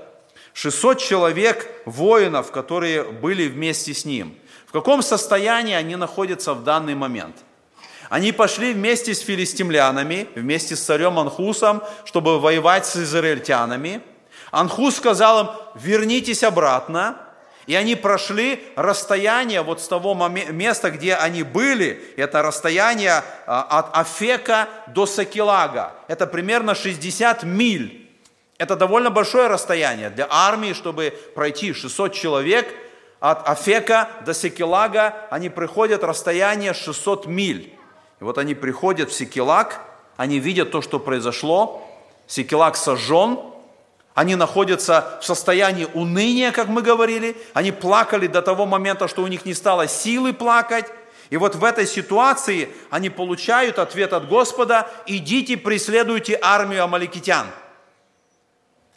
600 0.54 1.00
человек 1.00 1.68
воинов, 1.86 2.52
которые 2.52 3.02
были 3.04 3.48
вместе 3.48 3.96
с 3.96 4.06
ним. 4.06 4.36
В 4.68 4.74
каком 4.74 5.02
состоянии 5.02 5.74
они 5.74 5.96
находятся 5.96 6.54
в 6.54 6.64
данный 6.64 6.94
момент? 6.94 7.36
Они 8.10 8.32
пошли 8.32 8.74
вместе 8.74 9.14
с 9.14 9.20
филистимлянами, 9.20 10.28
вместе 10.36 10.76
с 10.76 10.82
царем 10.82 11.20
Анхусом, 11.20 11.84
чтобы 12.06 12.40
воевать 12.40 12.86
с 12.86 12.98
израильтянами. 12.98 14.02
Анхус 14.52 14.98
сказал 14.98 15.42
им, 15.42 15.50
вернитесь 15.76 16.44
обратно, 16.44 17.18
и 17.68 17.76
они 17.76 17.96
прошли 17.96 18.64
расстояние 18.76 19.62
вот 19.62 19.80
с 19.80 19.88
того 19.88 20.16
места, 20.28 20.90
где 20.90 21.14
они 21.14 21.44
были, 21.44 22.14
это 22.18 22.42
расстояние 22.42 23.24
а, 23.46 23.62
от 23.62 23.96
Афека 23.96 24.68
до 24.88 25.06
Сакилага. 25.06 25.94
Это 26.08 26.26
примерно 26.26 26.74
60 26.74 27.44
миль. 27.44 28.10
Это 28.58 28.76
довольно 28.76 29.12
большое 29.12 29.48
расстояние 29.48 30.10
для 30.10 30.28
армии, 30.30 30.74
чтобы 30.74 31.14
пройти 31.36 31.74
600 31.74 32.12
человек 32.14 32.68
от 33.20 33.48
Афека 33.48 34.10
до 34.26 34.34
Секилага, 34.34 35.28
они 35.30 35.50
приходят 35.50 36.04
расстояние 36.04 36.74
600 36.74 37.28
миль. 37.28 37.79
И 38.20 38.24
вот 38.24 38.38
они 38.38 38.54
приходят 38.54 39.10
в 39.10 39.14
Секилаг, 39.14 39.82
они 40.18 40.40
видят 40.40 40.72
то, 40.72 40.82
что 40.82 41.00
произошло. 41.00 41.86
Секилаг 42.28 42.76
сожжен, 42.76 43.40
они 44.14 44.36
находятся 44.36 45.18
в 45.22 45.26
состоянии 45.26 45.88
уныния, 45.94 46.52
как 46.52 46.68
мы 46.68 46.82
говорили. 46.82 47.38
Они 47.54 47.72
плакали 47.72 48.28
до 48.28 48.42
того 48.42 48.66
момента, 48.66 49.08
что 49.08 49.24
у 49.24 49.28
них 49.28 49.46
не 49.46 49.54
стало 49.54 49.88
силы 49.88 50.34
плакать. 50.34 50.88
И 51.30 51.38
вот 51.38 51.56
в 51.56 51.64
этой 51.64 51.88
ситуации 51.88 52.70
они 52.90 53.10
получают 53.10 53.80
ответ 53.80 54.12
от 54.12 54.28
Господа, 54.28 54.90
идите 55.06 55.56
преследуйте 55.56 56.38
армию 56.42 56.84
амаликитян. 56.84 57.48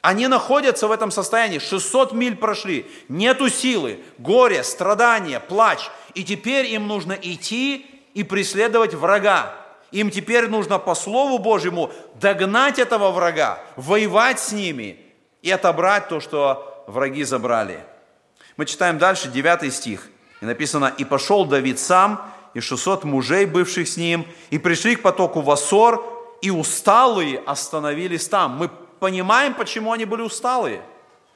Они 0.00 0.26
находятся 0.26 0.88
в 0.88 0.90
этом 0.90 1.12
состоянии, 1.12 1.60
600 1.60 2.12
миль 2.12 2.34
прошли, 2.34 2.90
нету 3.08 3.48
силы, 3.48 4.00
горе, 4.18 4.64
страдания, 4.64 5.38
плач. 5.38 5.88
И 6.14 6.24
теперь 6.24 6.66
им 6.66 6.88
нужно 6.88 7.12
идти 7.12 7.86
и 8.14 8.24
преследовать 8.24 8.94
врага. 8.94 9.54
Им 9.90 10.10
теперь 10.10 10.48
нужно 10.48 10.78
по 10.78 10.94
Слову 10.94 11.38
Божьему 11.38 11.90
догнать 12.20 12.78
этого 12.78 13.10
врага, 13.10 13.58
воевать 13.76 14.40
с 14.40 14.52
ними– 14.52 14.98
и 15.42 15.50
отобрать 15.50 16.08
то, 16.08 16.20
что 16.20 16.84
враги 16.86 17.24
забрали. 17.24 17.80
Мы 18.56 18.64
читаем 18.64 18.98
дальше, 18.98 19.28
9 19.28 19.74
стих. 19.74 20.08
И 20.40 20.44
написано, 20.44 20.92
«И 20.96 21.04
пошел 21.04 21.44
Давид 21.44 21.78
сам, 21.78 22.24
и 22.54 22.60
600 22.60 23.04
мужей, 23.04 23.44
бывших 23.44 23.88
с 23.88 23.96
ним, 23.96 24.26
и 24.50 24.58
пришли 24.58 24.96
к 24.96 25.02
потоку 25.02 25.40
Васор, 25.40 26.02
и 26.40 26.50
усталые 26.50 27.42
остановились 27.44 28.28
там». 28.28 28.52
Мы 28.52 28.68
понимаем, 29.00 29.54
почему 29.54 29.92
они 29.92 30.04
были 30.04 30.22
усталые. 30.22 30.82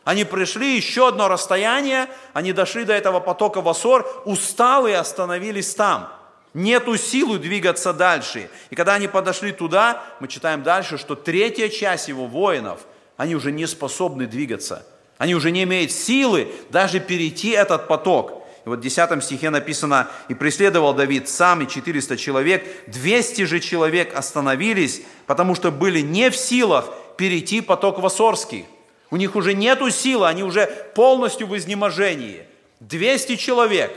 Они 0.05 0.25
пришли 0.25 0.77
еще 0.77 1.09
одно 1.09 1.27
расстояние, 1.27 2.09
они 2.33 2.53
дошли 2.53 2.85
до 2.85 2.93
этого 2.93 3.19
потока 3.19 3.61
Васор, 3.61 4.07
усталые 4.25 4.99
остановились 4.99 5.75
там. 5.75 6.13
Нету 6.57 6.97
силы 6.97 7.39
двигаться 7.39 7.93
дальше. 7.93 8.49
И 8.71 8.75
когда 8.75 8.95
они 8.95 9.09
подошли 9.09 9.53
туда, 9.53 10.03
мы 10.21 10.27
читаем 10.27 10.63
дальше, 10.63 10.97
что 10.97 11.15
третья 11.15 11.69
часть 11.69 12.09
его 12.09 12.27
воинов– 12.27 12.81
они 13.17 13.35
уже 13.35 13.53
не 13.53 13.67
способны 13.67 14.27
двигаться. 14.27 14.87
Они 15.19 15.35
уже 15.35 15.51
не 15.51 15.65
имеют 15.65 15.93
силы 15.93 16.49
даже 16.71 17.01
перейти 17.01 17.51
этот 17.51 17.89
поток. 17.89 18.47
И 18.65 18.69
вот 18.69 18.79
в 18.79 18.83
10 18.83 19.23
стихе 19.23 19.51
написано, 19.51 20.09
«И 20.29 20.35
преследовал 20.35 20.93
Давид 20.93 21.29
сам 21.29 21.63
и 21.63 21.69
400 21.69 22.17
человек, 22.17 22.67
200 22.89 23.43
же 23.45 23.61
человек 23.61 24.17
остановились, 24.17 25.03
потому 25.27 25.55
что 25.55 25.71
были 25.71 26.01
не 26.01 26.31
в 26.31 26.37
силах 26.37 26.91
перейти 27.17 27.61
поток 27.61 27.99
Васорский. 27.99 28.67
У 29.11 29.17
них 29.17 29.37
уже 29.37 29.55
нету 29.55 29.91
силы, 29.91 30.27
они 30.27 30.43
уже 30.43 30.67
полностью 30.95 31.47
в 31.47 31.57
изнеможении. 31.57 32.45
200 32.81 33.37
человек, 33.37 33.93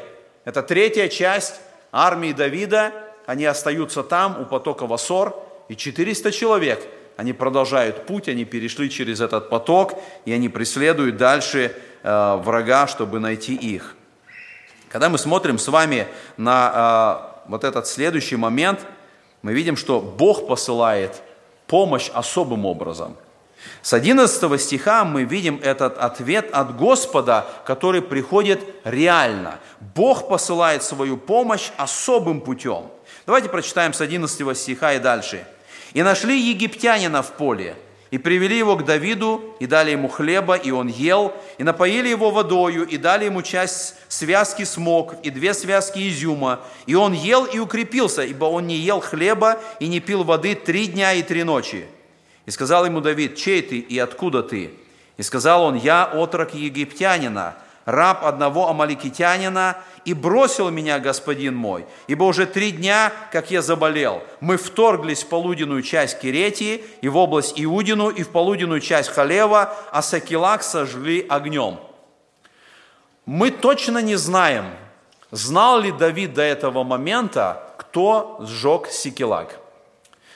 это 0.45 0.61
третья 0.61 1.07
часть 1.07 1.55
армии 1.91 2.31
Давида, 2.31 2.93
они 3.25 3.45
остаются 3.45 4.03
там, 4.03 4.41
у 4.41 4.45
потока 4.45 4.87
Васор, 4.87 5.35
и 5.67 5.75
400 5.75 6.31
человек– 6.31 6.81
они 7.19 7.33
продолжают 7.33 8.05
путь, 8.05 8.29
они 8.29 8.45
перешли 8.45 8.89
через 8.89 9.19
этот 9.19 9.49
поток, 9.49 9.99
и 10.23 10.31
они 10.31 10.47
преследуют 10.47 11.17
дальше 11.17 11.75
э, 12.01 12.35
врага, 12.41 12.87
чтобы 12.87 13.19
найти 13.19 13.55
их. 13.55 13.97
Когда 14.87 15.09
мы 15.09 15.17
смотрим 15.17 15.59
с 15.59 15.67
вами 15.67 16.07
на 16.37 17.35
э, 17.45 17.49
вот 17.49 17.65
этот 17.65 17.87
следующий 17.87 18.37
момент, 18.37 18.85
мы 19.41 19.51
видим, 19.51 19.75
что 19.75 19.99
Бог 19.99 20.47
посылает 20.47 21.21
помощь 21.67 22.09
особым 22.13 22.65
образом. 22.65 23.17
С 23.81 23.93
11 23.93 24.61
стиха 24.61 25.05
мы 25.05 25.23
видим 25.23 25.59
этот 25.63 25.97
ответ 25.97 26.49
от 26.51 26.75
Господа, 26.75 27.45
который 27.65 28.01
приходит 28.01 28.61
реально. 28.83 29.59
Бог 29.95 30.27
посылает 30.27 30.83
свою 30.83 31.17
помощь 31.17 31.71
особым 31.77 32.41
путем. 32.41 32.87
Давайте 33.25 33.49
прочитаем 33.49 33.93
с 33.93 34.01
11 34.01 34.57
стиха 34.57 34.93
и 34.93 34.99
дальше– 34.99 35.45
и 35.93 36.03
нашли 36.03 36.39
египтянина 36.39 37.21
в 37.23 37.31
поле, 37.31 37.75
и 38.11 38.17
привели 38.17 38.57
его 38.57 38.75
к 38.75 38.85
Давиду, 38.85 39.55
и 39.59 39.67
дали 39.67 39.91
ему 39.91 40.07
хлеба, 40.07 40.55
и 40.55 40.71
он 40.71 40.87
ел, 40.87 41.33
и 41.57 41.63
напоили 41.63 42.09
его 42.09 42.31
водою, 42.31 42.87
и 42.87 42.97
дали 42.97 43.25
ему 43.25 43.41
часть 43.41 43.95
связки 44.07 44.63
смок, 44.63 45.15
и 45.23 45.29
две 45.29 45.53
связки 45.53 46.09
изюма. 46.09 46.61
И 46.87 46.95
он 46.95 47.13
ел 47.13 47.45
и 47.45 47.59
укрепился, 47.59 48.23
ибо 48.23 48.45
он 48.45 48.67
не 48.67 48.77
ел 48.77 48.99
хлеба 48.99 49.59
и 49.79 49.87
не 49.87 49.99
пил 49.99 50.23
воды 50.23 50.55
три 50.55 50.87
дня 50.87 51.13
и 51.13 51.21
три 51.21 51.43
ночи. 51.43 51.85
И 52.45 52.51
сказал 52.51 52.85
ему 52.85 53.01
Давид, 53.01 53.35
чей 53.35 53.61
ты 53.61 53.77
и 53.79 53.99
откуда 53.99 54.43
ты? 54.43 54.71
И 55.17 55.23
сказал 55.23 55.63
он, 55.63 55.75
я 55.75 56.05
отрок 56.05 56.53
египтянина, 56.53 57.55
раб 57.85 58.25
одного 58.25 58.69
амаликитянина, 58.69 59.77
и 60.05 60.13
бросил 60.13 60.69
меня 60.69 60.99
господин 60.99 61.55
мой, 61.55 61.85
ибо 62.07 62.23
уже 62.23 62.45
три 62.45 62.71
дня, 62.71 63.11
как 63.31 63.51
я 63.51 63.61
заболел. 63.61 64.23
Мы 64.39 64.57
вторглись 64.57 65.23
в 65.23 65.27
полуденную 65.27 65.81
часть 65.83 66.19
Киретии, 66.19 66.83
и 67.01 67.09
в 67.09 67.17
область 67.17 67.53
Иудину, 67.57 68.09
и 68.09 68.23
в 68.23 68.29
полуденную 68.29 68.79
часть 68.79 69.09
Халева, 69.09 69.73
а 69.91 70.01
Сакилак 70.01 70.63
сожгли 70.63 71.25
огнем. 71.27 71.79
Мы 73.25 73.51
точно 73.51 73.99
не 73.99 74.15
знаем, 74.15 74.65
знал 75.31 75.79
ли 75.79 75.91
Давид 75.91 76.33
до 76.33 76.41
этого 76.41 76.83
момента, 76.83 77.73
кто 77.77 78.39
сжег 78.41 78.87
Сикилак. 78.87 79.58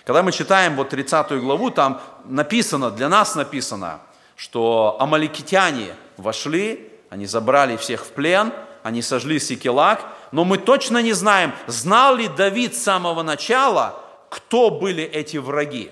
Когда 0.06 0.22
мы 0.22 0.32
читаем 0.32 0.76
вот 0.76 0.89
30 0.89 1.32
главу, 1.39 1.70
там 1.70 2.02
написано, 2.26 2.92
для 2.92 3.08
нас 3.08 3.36
написано, 3.36 4.02
что 4.36 4.98
амаликитяне 5.00 5.96
вошли, 6.18 6.89
они 7.10 7.26
забрали 7.26 7.78
всех 7.78 8.06
в 8.06 8.12
плен, 8.12 8.52
они 8.84 9.02
сожгли 9.02 9.39
Сикелак, 9.39 10.06
но 10.32 10.44
мы 10.44 10.58
точно 10.58 11.02
не 11.02 11.13
знаем, 11.13 11.54
знал 11.68 12.16
ли 12.16 12.28
Давид 12.28 12.76
с 12.76 12.84
самого 12.84 13.24
начала, 13.24 14.00
кто 14.30 14.70
были 14.70 15.04
эти 15.04 15.38
враги. 15.38 15.89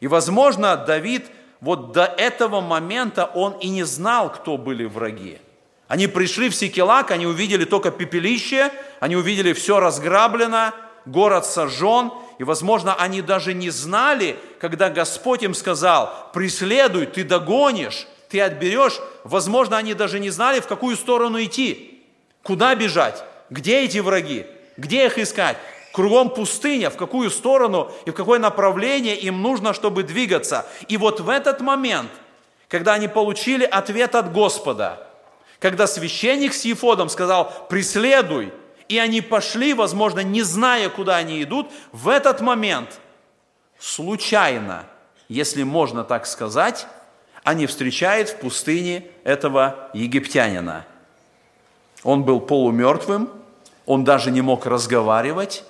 И, 0.00 0.06
возможно, 0.06 0.76
Давид 0.76 1.26
вот 1.60 1.92
до 1.92 2.04
этого 2.04 2.62
момента 2.62 3.26
он 3.26 3.52
и 3.54 3.68
не 3.68 3.82
знал, 3.82 4.32
кто 4.32 4.56
были 4.56 4.86
враги. 4.86 5.38
Они 5.88 6.06
пришли 6.06 6.48
в 6.48 6.54
Сикелак, 6.54 7.10
они 7.10 7.26
увидели 7.26 7.64
только 7.64 7.90
пепелище, 7.90 8.70
они 9.00 9.16
увидели 9.16 9.52
все 9.52 9.78
разграблено, 9.78 10.72
город 11.04 11.44
сожжен, 11.44 12.12
и, 12.40 12.42
возможно, 12.42 12.94
они 12.94 13.20
даже 13.20 13.52
не 13.52 13.68
знали, 13.68 14.34
когда 14.60 14.88
Господь 14.88 15.42
им 15.42 15.52
сказал, 15.52 16.30
преследуй, 16.32 17.04
ты 17.04 17.22
догонишь, 17.22 18.06
ты 18.30 18.40
отберешь, 18.40 18.98
возможно, 19.24 19.76
они 19.76 19.92
даже 19.92 20.18
не 20.18 20.30
знали, 20.30 20.60
в 20.60 20.66
какую 20.66 20.96
сторону 20.96 21.38
идти, 21.42 22.02
куда 22.42 22.74
бежать, 22.74 23.22
где 23.50 23.84
эти 23.84 23.98
враги, 23.98 24.46
где 24.78 25.04
их 25.04 25.18
искать. 25.18 25.58
Кругом 25.92 26.30
пустыня, 26.30 26.88
в 26.88 26.96
какую 26.96 27.30
сторону 27.30 27.92
и 28.06 28.10
в 28.10 28.14
какое 28.14 28.38
направление 28.38 29.16
им 29.16 29.42
нужно, 29.42 29.74
чтобы 29.74 30.02
двигаться. 30.02 30.64
И 30.88 30.96
вот 30.96 31.20
в 31.20 31.28
этот 31.28 31.60
момент, 31.60 32.10
когда 32.68 32.94
они 32.94 33.08
получили 33.08 33.66
ответ 33.66 34.14
от 34.14 34.32
Господа, 34.32 35.06
когда 35.58 35.86
священник 35.86 36.54
с 36.54 36.64
Ефодом 36.64 37.10
сказал 37.10 37.66
«преследуй», 37.68 38.50
и 38.90 38.98
они 38.98 39.20
пошли, 39.20 39.72
возможно, 39.72 40.18
не 40.18 40.42
зная, 40.42 40.88
куда 40.88 41.14
они 41.16 41.40
идут, 41.44 41.68
в 41.92 42.08
этот 42.08 42.40
момент 42.40 42.98
случайно, 43.78 44.84
если 45.28 45.62
можно 45.62 46.02
так 46.02 46.26
сказать, 46.26 46.88
они 47.44 47.66
встречают 47.66 48.30
в 48.30 48.38
пустыне 48.38 49.04
этого 49.22 49.90
египтянина. 49.94 50.86
Он 52.02 52.24
был 52.24 52.40
полумертвым, 52.40 53.30
он 53.86 54.02
даже 54.02 54.32
не 54.32 54.40
мог 54.40 54.66
разговаривать. 54.66 55.62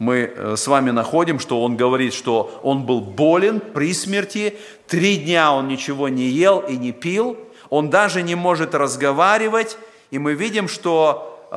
Мы 0.00 0.32
э, 0.34 0.56
с 0.56 0.66
вами 0.66 0.90
находим, 0.90 1.38
что 1.38 1.62
он 1.62 1.76
говорит, 1.76 2.14
что 2.14 2.60
он 2.64 2.82
был 2.82 3.00
болен 3.00 3.60
при 3.60 3.94
смерти, 3.94 4.58
три 4.88 5.18
дня 5.18 5.52
он 5.52 5.68
ничего 5.68 6.08
не 6.08 6.24
ел 6.24 6.58
и 6.58 6.76
не 6.76 6.90
пил, 6.90 7.38
он 7.70 7.90
даже 7.90 8.22
не 8.22 8.34
может 8.34 8.74
разговаривать, 8.74 9.78
и 10.10 10.18
мы 10.18 10.34
видим, 10.34 10.66
что, 10.66 11.48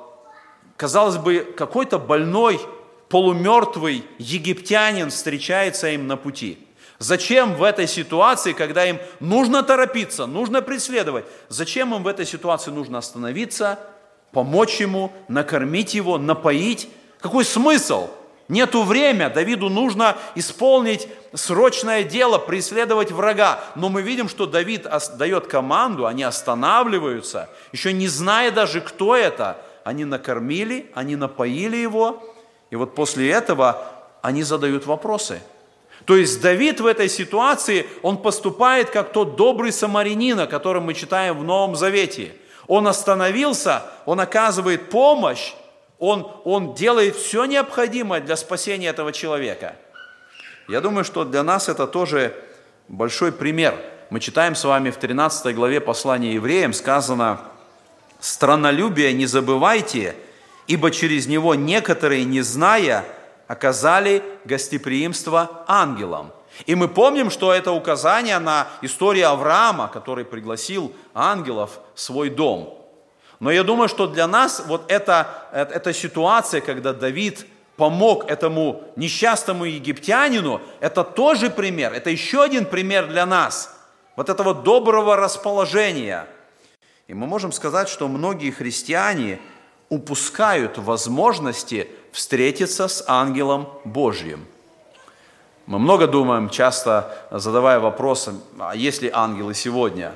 э, 0.00 0.03
казалось 0.76 1.16
бы, 1.16 1.54
какой-то 1.56 1.98
больной, 1.98 2.60
полумертвый 3.08 4.04
египтянин 4.18 5.10
встречается 5.10 5.88
им 5.88 6.06
на 6.06 6.16
пути. 6.16 6.58
Зачем 6.98 7.54
в 7.54 7.62
этой 7.62 7.86
ситуации, 7.86 8.52
когда 8.52 8.86
им 8.86 8.98
нужно 9.20 9.62
торопиться, 9.62 10.26
нужно 10.26 10.62
преследовать, 10.62 11.26
зачем 11.48 11.94
им 11.94 12.02
в 12.02 12.06
этой 12.08 12.24
ситуации 12.24 12.70
нужно 12.70 12.98
остановиться, 12.98 13.78
помочь 14.32 14.80
ему, 14.80 15.12
накормить 15.28 15.94
его, 15.94 16.18
напоить? 16.18 16.88
Какой 17.20 17.44
смысл? 17.44 18.08
Нету 18.48 18.82
время, 18.82 19.30
Давиду 19.30 19.70
нужно 19.70 20.16
исполнить 20.34 21.08
срочное 21.32 22.04
дело, 22.04 22.38
преследовать 22.38 23.10
врага. 23.10 23.60
Но 23.74 23.88
мы 23.88 24.02
видим, 24.02 24.28
что 24.28 24.46
Давид 24.46 24.86
дает 25.16 25.46
команду, 25.46 26.06
они 26.06 26.22
останавливаются, 26.22 27.48
еще 27.72 27.92
не 27.92 28.06
зная 28.06 28.50
даже, 28.50 28.80
кто 28.80 29.16
это. 29.16 29.56
Они 29.84 30.04
накормили, 30.04 30.90
они 30.94 31.14
напоили 31.14 31.76
его, 31.76 32.22
и 32.70 32.76
вот 32.76 32.94
после 32.94 33.30
этого 33.30 33.86
они 34.22 34.42
задают 34.42 34.86
вопросы. 34.86 35.42
То 36.06 36.16
есть 36.16 36.40
Давид 36.40 36.80
в 36.80 36.86
этой 36.86 37.08
ситуации, 37.08 37.86
он 38.02 38.18
поступает 38.18 38.90
как 38.90 39.12
тот 39.12 39.36
добрый 39.36 39.72
самарянин, 39.72 40.40
о 40.40 40.46
котором 40.46 40.84
мы 40.84 40.94
читаем 40.94 41.38
в 41.38 41.44
Новом 41.44 41.76
Завете. 41.76 42.34
Он 42.66 42.86
остановился, 42.86 43.82
он 44.06 44.20
оказывает 44.20 44.90
помощь, 44.90 45.52
он, 45.98 46.30
он 46.44 46.74
делает 46.74 47.14
все 47.16 47.44
необходимое 47.44 48.20
для 48.20 48.36
спасения 48.36 48.88
этого 48.88 49.12
человека. 49.12 49.76
Я 50.68 50.80
думаю, 50.80 51.04
что 51.04 51.24
для 51.24 51.42
нас 51.42 51.68
это 51.68 51.86
тоже 51.86 52.34
большой 52.88 53.32
пример. 53.32 53.74
Мы 54.10 54.20
читаем 54.20 54.54
с 54.54 54.64
вами 54.64 54.90
в 54.90 54.96
13 54.96 55.54
главе 55.54 55.80
послания 55.80 56.32
евреям, 56.34 56.72
сказано, 56.72 57.40
«Странолюбие 58.20 59.12
не 59.12 59.26
забывайте, 59.26 60.14
ибо 60.66 60.90
через 60.90 61.26
него 61.26 61.54
некоторые, 61.54 62.24
не 62.24 62.42
зная, 62.42 63.04
оказали 63.48 64.22
гостеприимство 64.44 65.64
ангелам». 65.66 66.32
И 66.66 66.74
мы 66.74 66.88
помним, 66.88 67.30
что 67.30 67.52
это 67.52 67.72
указание 67.72 68.38
на 68.38 68.68
историю 68.80 69.28
Авраама, 69.28 69.88
который 69.88 70.24
пригласил 70.24 70.94
ангелов 71.12 71.80
в 71.94 72.00
свой 72.00 72.30
дом– 72.30 72.78
но 73.40 73.50
я 73.50 73.62
думаю, 73.62 73.88
что 73.88 74.06
для 74.06 74.26
нас 74.26 74.62
вот 74.66 74.90
эта, 74.90 75.28
э, 75.52 75.66
эта 75.70 75.92
ситуация, 75.92 76.60
когда 76.60 76.92
Давид 76.92 77.46
помог 77.76 78.30
этому 78.30 78.84
несчастному 78.96 79.64
египтянину, 79.64 80.62
это 80.80 81.04
тоже 81.04 81.50
пример, 81.50 81.92
это 81.92 82.10
еще 82.10 82.42
один 82.42 82.64
пример 82.64 83.08
для 83.08 83.26
нас, 83.26 83.76
вот 84.16 84.28
этого 84.28 84.54
доброго 84.54 85.16
расположения. 85.16 86.26
И 87.06 87.14
мы 87.14 87.26
можем 87.26 87.52
сказать, 87.52 87.88
что 87.88 88.08
многие 88.08 88.50
христиане 88.50 89.40
упускают 89.88 90.78
возможности 90.78 91.88
встретиться 92.12 92.88
с 92.88 93.04
ангелом 93.06 93.68
Божьим. 93.84 94.46
Мы 95.66 95.78
много 95.78 96.06
думаем, 96.06 96.48
часто 96.48 97.26
задавая 97.30 97.80
вопросы, 97.80 98.34
а 98.58 98.74
есть 98.74 99.02
ли 99.02 99.10
ангелы 99.12 99.54
сегодня? 99.54 100.14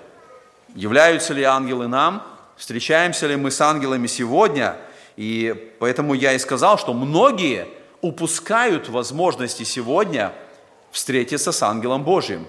Являются 0.75 1.35
ли 1.35 1.43
ангелы 1.43 1.89
нам? 1.89 2.23
встречаемся 2.59 3.29
ли 3.29 3.37
мы 3.37 3.51
с 3.51 3.61
ангелами 3.61 4.07
сегодня, 4.09 4.77
и 5.17 5.73
поэтому 5.79 6.13
я 6.13 6.33
и 6.35 6.39
сказал, 6.39 6.77
что 6.77 6.93
многие 6.93 7.69
упускают 8.03 8.89
возможности 8.89 9.63
сегодня 9.63 10.33
встретиться 10.91 11.53
с 11.53 11.63
ангелом 11.63 12.03
Божьим. 12.03 12.47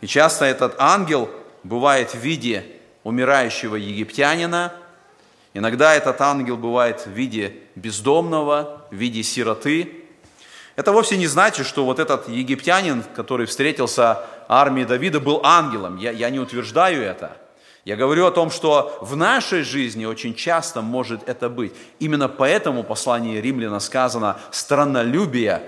И 0.00 0.06
часто 0.06 0.44
этот 0.44 0.74
ангел 0.78 1.30
бывает 1.62 2.10
в 2.10 2.18
виде 2.18 2.66
умирающего 3.04 3.76
египтянина, 3.76 4.72
иногда 5.54 5.94
этот 5.94 6.20
ангел 6.20 6.56
бывает 6.56 7.06
в 7.06 7.10
виде 7.10 7.54
бездомного, 7.74 8.86
в 8.90 8.94
виде 8.94 9.22
сироты. 9.22 10.04
Это 10.76 10.92
вовсе 10.92 11.16
не 11.16 11.26
значит, 11.26 11.66
что 11.66 11.84
вот 11.84 11.98
этот 11.98 12.28
египтянин, 12.28 13.04
который 13.14 13.46
встретился 13.46 14.24
армии 14.48 14.84
Давида, 14.84 15.20
был 15.20 15.40
ангелом. 15.44 15.96
Я, 15.96 16.10
я 16.10 16.30
не 16.30 16.38
утверждаю 16.38 17.02
это– 17.02 17.36
я 17.84 17.96
говорю 17.96 18.26
о 18.26 18.30
том, 18.30 18.50
что 18.50 18.98
в 19.00 19.16
нашей 19.16 19.62
жизни 19.62 20.04
очень 20.04 20.34
часто 20.34 20.82
может 20.82 21.26
это 21.28 21.48
быть. 21.48 21.72
Именно 21.98 22.28
поэтому 22.28 22.82
в 22.82 22.86
послании 22.86 23.40
Римляна 23.40 23.80
сказано 23.80 24.38
«страннолюбие 24.50 25.62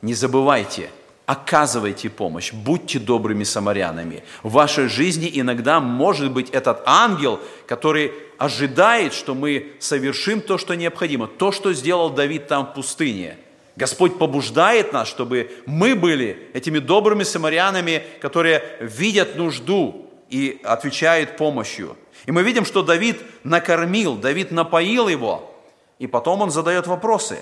не 0.00 0.14
забывайте, 0.14 0.90
оказывайте 1.26 2.08
помощь, 2.08 2.52
будьте 2.52 2.98
добрыми 2.98 3.44
самарянами». 3.44 4.22
В 4.42 4.52
вашей 4.52 4.88
жизни 4.88 5.30
иногда 5.32 5.80
может 5.80 6.32
быть 6.32 6.50
этот 6.50 6.82
ангел, 6.86 7.40
который 7.66 8.12
ожидает, 8.38 9.12
что 9.12 9.34
мы 9.34 9.72
совершим 9.78 10.40
то, 10.40 10.56
что 10.56 10.74
необходимо, 10.74 11.26
то, 11.26 11.52
что 11.52 11.72
сделал 11.72 12.10
Давид 12.10 12.46
там 12.46 12.66
в 12.66 12.74
пустыне– 12.74 13.36
Господь 13.76 14.18
побуждает 14.18 14.94
нас, 14.94 15.06
чтобы 15.06 15.50
мы 15.66 15.94
были 15.94 16.48
этими 16.54 16.78
добрыми 16.78 17.24
самарянами, 17.24 18.02
которые 18.20 18.62
видят 18.80 19.36
нужду, 19.36 20.06
и 20.28 20.60
отвечает 20.64 21.36
помощью. 21.36 21.96
И 22.24 22.32
мы 22.32 22.42
видим, 22.42 22.64
что 22.64 22.82
Давид 22.82 23.20
накормил, 23.44 24.16
Давид 24.16 24.50
напоил 24.50 25.08
его, 25.08 25.54
и 25.98 26.06
потом 26.06 26.40
он 26.40 26.50
задает 26.50 26.86
вопросы. 26.86 27.38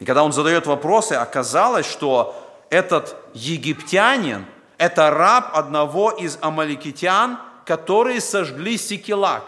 И 0.00 0.04
когда 0.04 0.24
он 0.24 0.32
задает 0.32 0.66
вопросы, 0.66 1.12
оказалось, 1.12 1.86
что 1.86 2.45
этот 2.70 3.16
египтянин– 3.34 4.44
это 4.78 5.10
раб 5.10 5.56
одного 5.56 6.10
из 6.10 6.38
амаликитян, 6.40 7.38
которые 7.64 8.20
сожгли 8.20 8.76
Сикелак. 8.76 9.44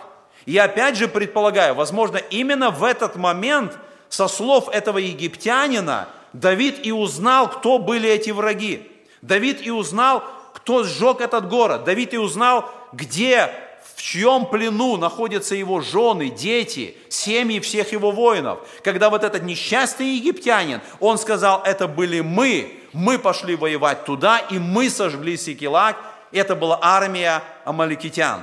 И 0.46 0.56
опять 0.56 0.96
же 0.96 1.08
предполагаю, 1.08 1.74
возможно, 1.74 2.16
именно 2.16 2.70
в 2.70 2.82
этот 2.82 3.16
момент 3.16 3.78
со 4.08 4.28
слов 4.28 4.68
этого 4.70 4.98
египтянина 4.98 6.08
Давид 6.32 6.86
и 6.86 6.92
узнал, 6.92 7.50
кто 7.50 7.78
были 7.78 8.08
эти 8.08 8.30
враги. 8.30 8.90
Давид 9.20 9.60
и 9.60 9.70
узнал, 9.70 10.22
кто 10.54 10.84
сжег 10.84 11.20
этот 11.20 11.48
город. 11.48 11.84
Давид 11.84 12.14
и 12.14 12.18
узнал, 12.18 12.70
где, 12.92 13.50
в 13.94 14.00
чьем 14.00 14.46
плену 14.46 14.96
находятся 14.96 15.54
его 15.54 15.80
жены, 15.80 16.30
дети, 16.30 16.96
семьи 17.08 17.60
всех 17.60 17.92
его 17.92 18.10
воинов. 18.10 18.60
Когда 18.82 19.10
вот 19.10 19.24
этот 19.24 19.42
несчастный 19.42 20.16
египтянин, 20.16 20.80
он 21.00 21.18
сказал, 21.18 21.62
это 21.64 21.88
были 21.88 22.20
мы, 22.20 22.77
мы 22.92 23.18
пошли 23.18 23.56
воевать 23.56 24.04
туда, 24.04 24.38
и 24.38 24.58
мы 24.58 24.90
сожгли 24.90 25.36
Сикелак. 25.36 25.96
Это 26.32 26.54
была 26.54 26.78
армия 26.82 27.42
амаликитян. 27.64 28.42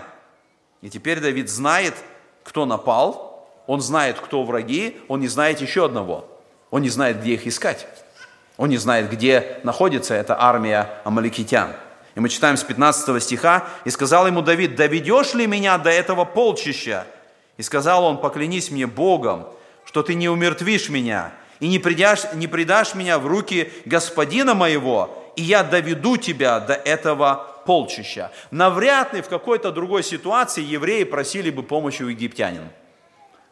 И 0.82 0.90
теперь 0.90 1.20
Давид 1.20 1.50
знает, 1.50 1.96
кто 2.44 2.66
напал, 2.66 3.50
он 3.68 3.82
знает, 3.82 4.20
кто 4.20 4.44
враги, 4.44 5.02
он 5.08 5.20
не 5.20 5.28
знает 5.28 5.62
еще 5.62 5.86
одного. 5.86 6.28
Он 6.70 6.82
не 6.82 6.90
знает, 6.90 7.20
где 7.22 7.34
их 7.34 7.48
искать. 7.48 7.88
Он 8.58 8.70
не 8.70 8.78
знает, 8.78 9.10
где 9.10 9.60
находится 9.64 10.14
эта 10.14 10.40
армия 10.40 10.90
амаликитян. 11.04 11.74
И 12.16 12.20
мы 12.20 12.30
читаем 12.30 12.56
с 12.56 12.64
15 12.64 13.22
стиха, 13.22 13.68
«И 13.84 13.90
сказал 13.90 14.28
ему 14.28 14.42
Давид, 14.42 14.76
доведешь 14.76 15.34
ли 15.34 15.48
меня 15.48 15.78
до 15.78 15.90
этого 15.90 16.24
полчища? 16.24 17.06
И 17.58 17.62
сказал 17.62 18.06
он, 18.06 18.18
поклянись 18.20 18.72
мне 18.72 18.88
Богом, 18.88 19.48
что 19.86 20.04
ты 20.04 20.14
не 20.16 20.30
умертвишь 20.30 20.90
меня, 20.90 21.32
и 21.60 21.68
не, 21.68 21.80
придашь, 21.80 22.34
не 22.34 22.48
предашь 22.48 22.96
меня 22.96 23.20
в 23.20 23.28
руки 23.28 23.72
господина 23.86 24.54
моего, 24.54 25.32
и 25.36 25.42
я 25.42 25.64
доведу 25.64 26.18
тебя 26.18 26.60
до 26.60 26.74
этого 26.74 27.62
полчища». 27.66 28.32
Навряд 28.52 29.14
ли 29.14 29.22
в 29.22 29.28
какой-то 29.30 29.72
другой 29.72 30.04
ситуации 30.04 30.64
евреи 30.64 31.04
просили 31.04 31.50
бы 31.50 31.64
помощи 31.64 32.04
у 32.04 32.08
египтянина. 32.08 32.72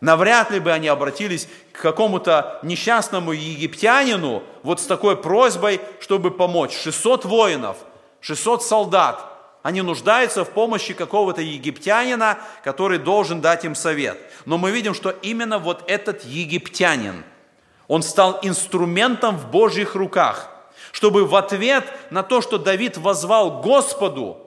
Навряд 0.01 0.51
ли 0.51 0.59
бы 0.59 0.71
они 0.71 0.89
обратились 0.89 1.47
к 1.71 1.81
какому-то 1.81 2.59
несчастному 2.61 3.31
египтянину 3.31 4.43
вот 4.61 4.81
с 4.81 4.85
такой 4.85 5.15
просьбой, 5.15 5.79
чтобы 6.01 6.31
помочь. 6.31 6.75
600 6.75 7.25
воинов– 7.25 7.77
600 8.23 8.63
солдат, 8.63 9.25
они 9.63 9.81
нуждаются 9.81 10.45
в 10.45 10.49
помощи 10.49 10.93
какого-то 10.93 11.41
египтянина, 11.41 12.39
который 12.63 12.97
должен 12.97 13.41
дать 13.41 13.65
им 13.65 13.75
совет. 13.75 14.17
Но 14.45 14.57
мы 14.57 14.71
видим, 14.71 14.93
что 14.93 15.09
именно 15.09 15.59
вот 15.59 15.83
этот 15.87 16.23
египтянин, 16.23 17.25
он 17.87 18.03
стал 18.03 18.39
инструментом 18.41 19.37
в 19.37 19.49
Божьих 19.49 19.95
руках, 19.95 20.49
чтобы 20.91 21.25
в 21.25 21.35
ответ 21.35 21.85
на 22.09 22.23
то, 22.23 22.41
что 22.41 22.57
Давид 22.57 22.97
возвал 22.97 23.61
Господу, 23.61 24.37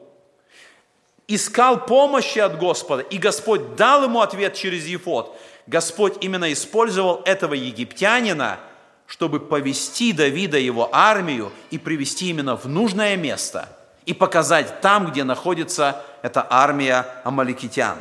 искал 1.28 1.84
помощи 1.84 2.38
от 2.38 2.58
Господа, 2.58 3.02
и 3.02 3.18
Господь 3.18 3.76
дал 3.76 4.04
ему 4.04 4.20
ответ 4.20 4.54
через 4.54 4.86
Ефот. 4.86 5.36
Господь 5.66 6.14
именно 6.20 6.52
использовал 6.52 7.22
этого 7.24 7.54
египтянина– 7.54 8.58
чтобы 9.06 9.40
повести 9.40 10.12
Давида 10.12 10.58
его 10.58 10.88
армию 10.92 11.52
и 11.70 11.78
привести 11.78 12.30
именно 12.30 12.56
в 12.56 12.66
нужное 12.66 13.16
место 13.16 13.68
и 14.04 14.12
показать 14.12 14.80
там, 14.80 15.10
где 15.10 15.24
находится 15.24 16.02
эта 16.22 16.46
армия 16.48 17.06
амаликитян. 17.24 17.98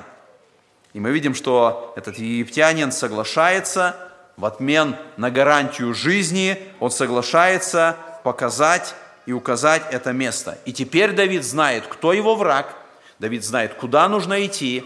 И 0.94 1.00
мы 1.00 1.12
видим, 1.12 1.36
что 1.36 1.94
этот 1.96 2.18
египтянин 2.18 2.92
соглашается 2.92 3.96
в 4.38 4.46
отмен 4.46 4.96
на 5.18 5.32
гарантию 5.32 5.94
жизни, 5.94 6.58
он 6.80 6.92
соглашается 6.92 7.98
показать 8.24 8.96
и 9.26 9.34
указать 9.34 9.84
это 9.92 10.12
место. 10.12 10.58
И 10.66 10.74
теперь 10.74 11.14
Давид 11.14 11.44
знает, 11.44 11.86
кто 11.88 12.14
его 12.14 12.36
враг, 12.36 12.76
Давид 13.20 13.44
знает, 13.44 13.74
куда 13.76 14.08
нужно 14.10 14.46
идти, 14.46 14.84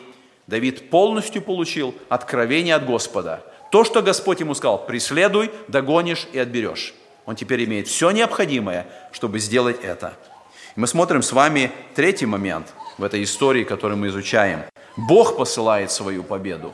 Давид 0.47 0.89
полностью 0.89 1.41
получил 1.41 1.95
откровение 2.09 2.75
от 2.75 2.85
Господа. 2.85 3.43
То, 3.71 3.83
что 3.83 4.01
Господь 4.01 4.39
ему 4.39 4.55
сказал, 4.55 4.85
преследуй, 4.85 5.51
догонишь 5.67 6.27
и 6.33 6.39
отберешь. 6.39 6.93
Он 7.25 7.35
теперь 7.35 7.63
имеет 7.65 7.87
все 7.87 8.09
необходимое, 8.09 8.87
чтобы 9.11 9.39
сделать 9.39 9.83
это. 9.83 10.13
Мы 10.75 10.87
смотрим 10.87 11.21
с 11.21 11.31
вами 11.31 11.71
третий 11.93 12.25
момент 12.25 12.73
в 12.97 13.03
этой 13.03 13.23
истории, 13.23 13.63
которую 13.63 13.97
мы 13.97 14.07
изучаем. 14.07 14.63
Бог 14.97 15.37
посылает 15.37 15.91
свою 15.91 16.23
победу. 16.23 16.73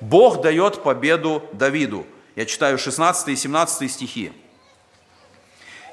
Бог 0.00 0.42
дает 0.42 0.82
победу 0.82 1.42
Давиду. 1.52 2.06
Я 2.34 2.44
читаю 2.44 2.78
16 2.78 3.28
и 3.28 3.36
17 3.36 3.90
стихи. 3.90 4.32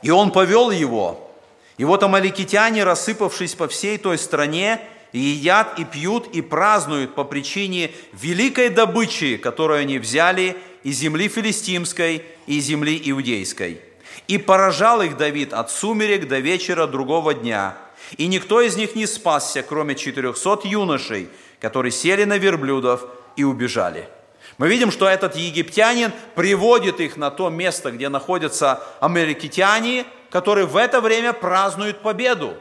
«И 0.02 0.12
он 0.12 0.32
повел 0.32 0.72
его, 0.72 1.32
и 1.78 1.86
вот 1.86 2.04
амаликитяне, 2.04 2.84
рассыпавшись 2.84 3.56
по 3.56 3.68
всей 3.68 3.98
той 3.98 4.18
стране, 4.18 4.82
и 5.14 5.20
едят, 5.20 5.80
и 5.80 5.86
пьют, 5.86 6.28
и 6.34 6.42
празднуют 6.42 7.16
по 7.16 7.24
причине 7.24 7.92
великой 8.14 8.70
добычи, 8.70 9.38
которую 9.38 9.80
они 9.80 10.00
взяли 10.00 10.58
из 10.84 10.98
земли 10.98 11.28
филистимской 11.30 12.24
и 12.48 12.60
земли 12.60 13.00
иудейской. 13.06 13.80
И 14.28 14.38
поражал 14.38 15.02
их 15.02 15.18
Давид 15.18 15.54
от 15.54 15.72
сумерек 15.72 16.28
до 16.28 16.40
вечера 16.40 16.88
другого 16.88 17.34
дня. 17.34 17.78
И 18.18 18.28
никто 18.28 18.62
из 18.62 18.76
них 18.76 18.96
не 18.96 19.06
спасся, 19.06 19.64
кроме 19.64 19.96
четырехсот 19.96 20.66
юношей, 20.66 21.30
которые 21.60 21.92
сели 21.92 22.24
на 22.24 22.38
верблюдов 22.38 23.06
и 23.36 23.44
убежали. 23.44 24.10
Мы 24.58 24.68
видим, 24.68 24.92
что 24.92 25.08
этот 25.08 25.36
египтянин 25.36 26.12
приводит 26.36 27.00
их 27.00 27.18
на 27.18 27.32
то 27.32 27.50
место, 27.50 27.92
где 27.92 28.10
находятся 28.10 28.84
америкитяне, 29.00 30.06
которые 30.30 30.66
в 30.66 30.78
это 30.78 31.02
время 31.02 31.34
празднуют 31.34 32.00
победу. 32.00 32.56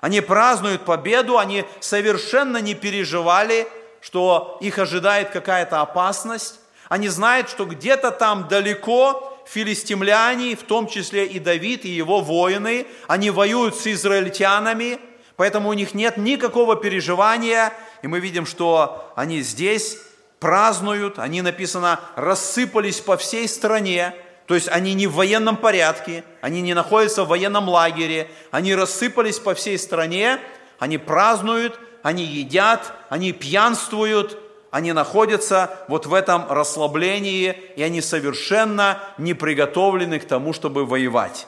Они 0.00 0.20
празднуют 0.20 0.84
победу, 0.84 1.38
они 1.38 1.64
совершенно 1.80 2.58
не 2.58 2.74
переживали, 2.74 3.66
что 4.00 4.58
их 4.60 4.78
ожидает 4.78 5.30
какая-то 5.30 5.80
опасность. 5.80 6.60
Они 6.88 7.08
знают, 7.08 7.48
что 7.48 7.64
где-то 7.64 8.10
там 8.10 8.46
далеко 8.48 9.34
филистимляне, 9.46 10.56
в 10.56 10.62
том 10.62 10.86
числе 10.88 11.26
и 11.26 11.38
Давид, 11.38 11.84
и 11.84 11.88
его 11.88 12.20
воины, 12.20 12.86
они 13.08 13.30
воюют 13.30 13.76
с 13.76 13.86
израильтянами, 13.86 14.98
поэтому 15.36 15.68
у 15.68 15.72
них 15.72 15.94
нет 15.94 16.16
никакого 16.16 16.76
переживания, 16.76 17.72
и 18.02 18.06
мы 18.06 18.20
видим, 18.20 18.46
что 18.46 19.12
они 19.16 19.40
здесь 19.40 19.98
празднуют, 20.40 21.18
они, 21.18 21.42
написано, 21.42 22.00
рассыпались 22.16 23.00
по 23.00 23.16
всей 23.16 23.48
стране, 23.48 24.14
то 24.46 24.54
есть 24.54 24.68
они 24.68 24.94
не 24.94 25.06
в 25.06 25.14
военном 25.14 25.56
порядке, 25.56 26.22
они 26.42 26.60
не 26.60 26.74
находятся 26.74 27.24
в 27.24 27.28
военном 27.28 27.68
лагере, 27.68 28.30
они 28.50 28.74
рассыпались 28.74 29.38
по 29.38 29.54
всей 29.54 29.78
стране, 29.78 30.38
они 30.78 30.98
празднуют, 30.98 31.78
они 32.02 32.24
едят, 32.24 32.92
они 33.08 33.32
пьянствуют, 33.32 34.38
они 34.70 34.92
находятся 34.92 35.78
вот 35.88 36.04
в 36.04 36.12
этом 36.12 36.50
расслаблении, 36.50 37.56
и 37.76 37.82
они 37.82 38.00
совершенно 38.02 38.98
не 39.16 39.32
приготовлены 39.32 40.18
к 40.18 40.26
тому, 40.26 40.52
чтобы 40.52 40.84
воевать. 40.84 41.46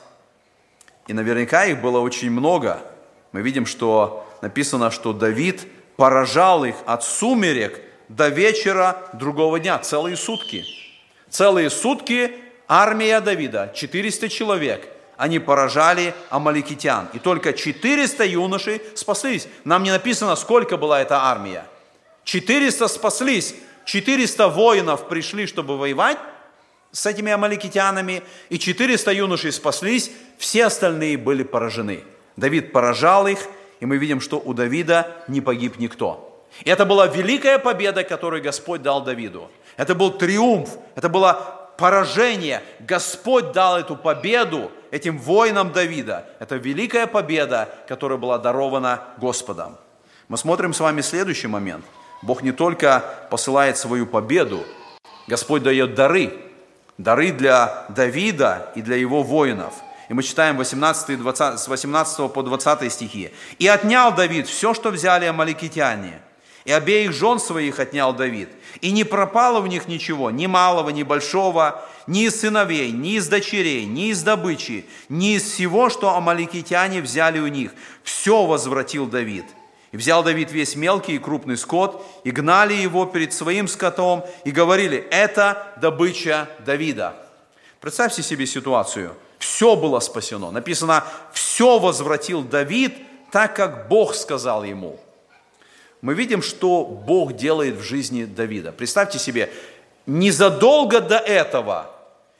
И 1.07 1.13
наверняка 1.13 1.65
их 1.65 1.81
было 1.81 1.99
очень 1.99 2.31
много. 2.31 2.81
Мы 3.31 3.41
видим, 3.41 3.65
что 3.65 4.27
написано, 4.41 4.91
что 4.91 5.13
Давид 5.13 5.67
поражал 5.95 6.65
их 6.65 6.75
от 6.85 7.03
сумерек 7.03 7.81
до 8.07 8.29
вечера 8.29 9.09
другого 9.13 9.59
дня, 9.59 9.79
целые 9.79 10.15
сутки. 10.15 10.65
Целые 11.29 11.69
сутки 11.69 12.31
армия 12.67 13.19
Давида, 13.19 13.73
400 13.75 14.29
человек, 14.29 14.87
они 15.17 15.39
поражали 15.39 16.13
амаликитян. 16.29 17.09
И 17.13 17.19
только 17.19 17.53
400 17.53 18.23
юношей 18.25 18.81
спаслись. 18.95 19.47
Нам 19.63 19.83
не 19.83 19.91
написано, 19.91 20.35
сколько 20.35 20.77
была 20.77 21.01
эта 21.01 21.23
армия. 21.23 21.65
400 22.23 22.87
спаслись, 22.87 23.55
400 23.85 24.47
воинов 24.49 25.07
пришли, 25.07 25.47
чтобы 25.47 25.77
воевать 25.77 26.17
с 26.91 27.05
этими 27.05 27.31
амаликитянами, 27.31 28.23
и 28.49 28.59
400 28.59 29.11
юношей 29.11 29.51
спаслись, 29.51 30.11
все 30.37 30.65
остальные 30.65 31.17
были 31.17 31.43
поражены. 31.43 32.03
Давид 32.37 32.71
поражал 32.71 33.27
их, 33.27 33.39
и 33.79 33.85
мы 33.85 33.97
видим, 33.97 34.21
что 34.21 34.39
у 34.39 34.53
Давида 34.53 35.07
не 35.27 35.41
погиб 35.41 35.77
никто. 35.77 36.45
И 36.63 36.69
это 36.69 36.85
была 36.85 37.07
великая 37.07 37.59
победа, 37.59 38.03
которую 38.03 38.41
Господь 38.41 38.81
дал 38.81 39.03
Давиду. 39.03 39.49
Это 39.75 39.93
был 39.93 40.11
триумф, 40.11 40.69
это 40.95 41.09
было 41.09 41.71
поражение. 41.77 42.63
Господь 42.79 43.51
дал 43.51 43.77
эту 43.77 43.95
победу 43.95 44.71
этим 44.91 45.19
воинам 45.19 45.71
Давида. 45.71 46.25
Это 46.39 46.55
великая 46.55 47.07
победа, 47.07 47.69
которая 47.87 48.17
была 48.17 48.37
дарована 48.37 49.01
Господом. 49.17 49.77
Мы 50.27 50.37
смотрим 50.37 50.73
с 50.73 50.79
вами 50.79 51.01
следующий 51.01 51.47
момент. 51.47 51.85
Бог 52.21 52.41
не 52.41 52.51
только 52.51 53.03
посылает 53.29 53.77
свою 53.77 54.07
победу, 54.07 54.63
Господь 55.27 55.63
дает 55.63 55.93
дары. 55.95 56.33
Дары 56.97 57.31
для 57.31 57.85
Давида 57.89 58.71
и 58.73 58.81
для 58.81 58.95
его 58.95 59.21
воинов. 59.21 59.75
И 60.09 60.13
мы 60.13 60.23
читаем 60.23 60.57
18 60.57 61.09
и 61.09 61.15
20, 61.17 61.59
с 61.59 61.67
18 61.67 62.31
по 62.31 62.43
20 62.43 62.91
стихи. 62.91 63.31
«И 63.59 63.67
отнял 63.67 64.13
Давид 64.13 64.47
все, 64.47 64.73
что 64.73 64.89
взяли 64.89 65.25
амаликитяне, 65.25 66.21
и 66.63 66.71
обеих 66.71 67.13
жен 67.13 67.39
своих 67.39 67.79
отнял 67.79 68.13
Давид. 68.13 68.49
И 68.81 68.91
не 68.91 69.03
пропало 69.03 69.61
в 69.61 69.67
них 69.67 69.87
ничего, 69.87 70.31
ни 70.31 70.47
малого, 70.47 70.89
ни 70.89 71.03
большого, 71.03 71.81
ни 72.07 72.25
из 72.25 72.41
сыновей, 72.41 72.91
ни 72.91 73.15
из 73.15 73.27
дочерей, 73.27 73.85
ни 73.85 74.09
из 74.09 74.21
добычи, 74.21 74.85
ни 75.07 75.35
из 75.35 75.43
всего, 75.43 75.89
что 75.89 76.13
амаликитяне 76.15 77.01
взяли 77.01 77.39
у 77.39 77.47
них. 77.47 77.73
Все 78.03 78.45
возвратил 78.45 79.07
Давид. 79.07 79.45
И 79.93 79.97
взял 79.97 80.23
Давид 80.23 80.51
весь 80.51 80.75
мелкий 80.75 81.15
и 81.15 81.19
крупный 81.19 81.57
скот, 81.57 82.05
и 82.25 82.31
гнали 82.31 82.73
его 82.73 83.05
перед 83.05 83.33
своим 83.33 83.69
скотом, 83.69 84.25
и 84.43 84.51
говорили, 84.51 84.97
это 85.09 85.73
добыча 85.79 86.49
Давида. 86.65 87.15
Представьте 87.79 88.23
себе 88.23 88.45
ситуацию. 88.45 89.15
Все 89.39 89.75
было 89.75 89.99
спасено. 89.99 90.51
Написано, 90.51 91.03
все 91.33 91.79
возвратил 91.79 92.43
Давид, 92.43 92.95
так 93.31 93.55
как 93.55 93.87
Бог 93.87 94.15
сказал 94.15 94.63
ему– 94.63 94.99
мы 96.01 96.13
видим, 96.13 96.41
что 96.41 96.85
Бог 96.85 97.33
делает 97.33 97.75
в 97.75 97.81
жизни 97.81 98.25
Давида. 98.25 98.71
Представьте 98.71 99.17
себе, 99.17 99.51
незадолго 100.05 101.01
до 101.01 101.17
этого 101.17 101.91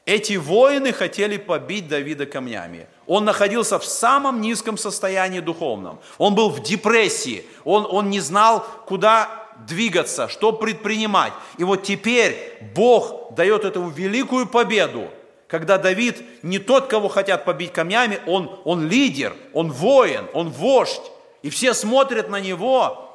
эти 0.06 0.38
воины 0.38 0.94
хотели 0.94 1.38
побить 1.38 1.88
Давида 1.88 2.28
камнями. 2.28 2.88
Он 3.08 3.26
находился 3.26 3.80
в 3.80 3.86
самом 3.86 4.42
низком 4.42 4.78
состоянии 4.78 5.40
духовном. 5.40 6.00
Он 6.18 6.36
был 6.36 6.50
в 6.50 6.62
депрессии. 6.62 7.46
Он, 7.66 7.86
он 7.90 8.10
не 8.10 8.20
знал, 8.20 8.66
куда 8.86 9.30
двигаться, 9.68 10.30
что 10.30 10.54
предпринимать. 10.54 11.34
И 11.58 11.64
вот 11.64 11.84
теперь 11.84 12.58
Бог 12.76 13.34
дает 13.36 13.66
эту 13.66 13.90
великую 13.90 14.48
победу, 14.48 15.10
когда 15.48 15.78
Давид 15.78 16.22
не 16.44 16.60
тот, 16.60 16.88
кого 16.88 17.08
хотят 17.08 17.46
побить 17.46 17.72
камнями, 17.72 18.20
он, 18.28 18.60
он 18.66 18.88
лидер, 18.88 19.34
он 19.54 19.72
воин, 19.72 20.28
он 20.34 20.50
вождь. 20.50 21.12
И 21.42 21.50
все 21.50 21.74
смотрят 21.74 22.30
на 22.30 22.40
него, 22.42 23.10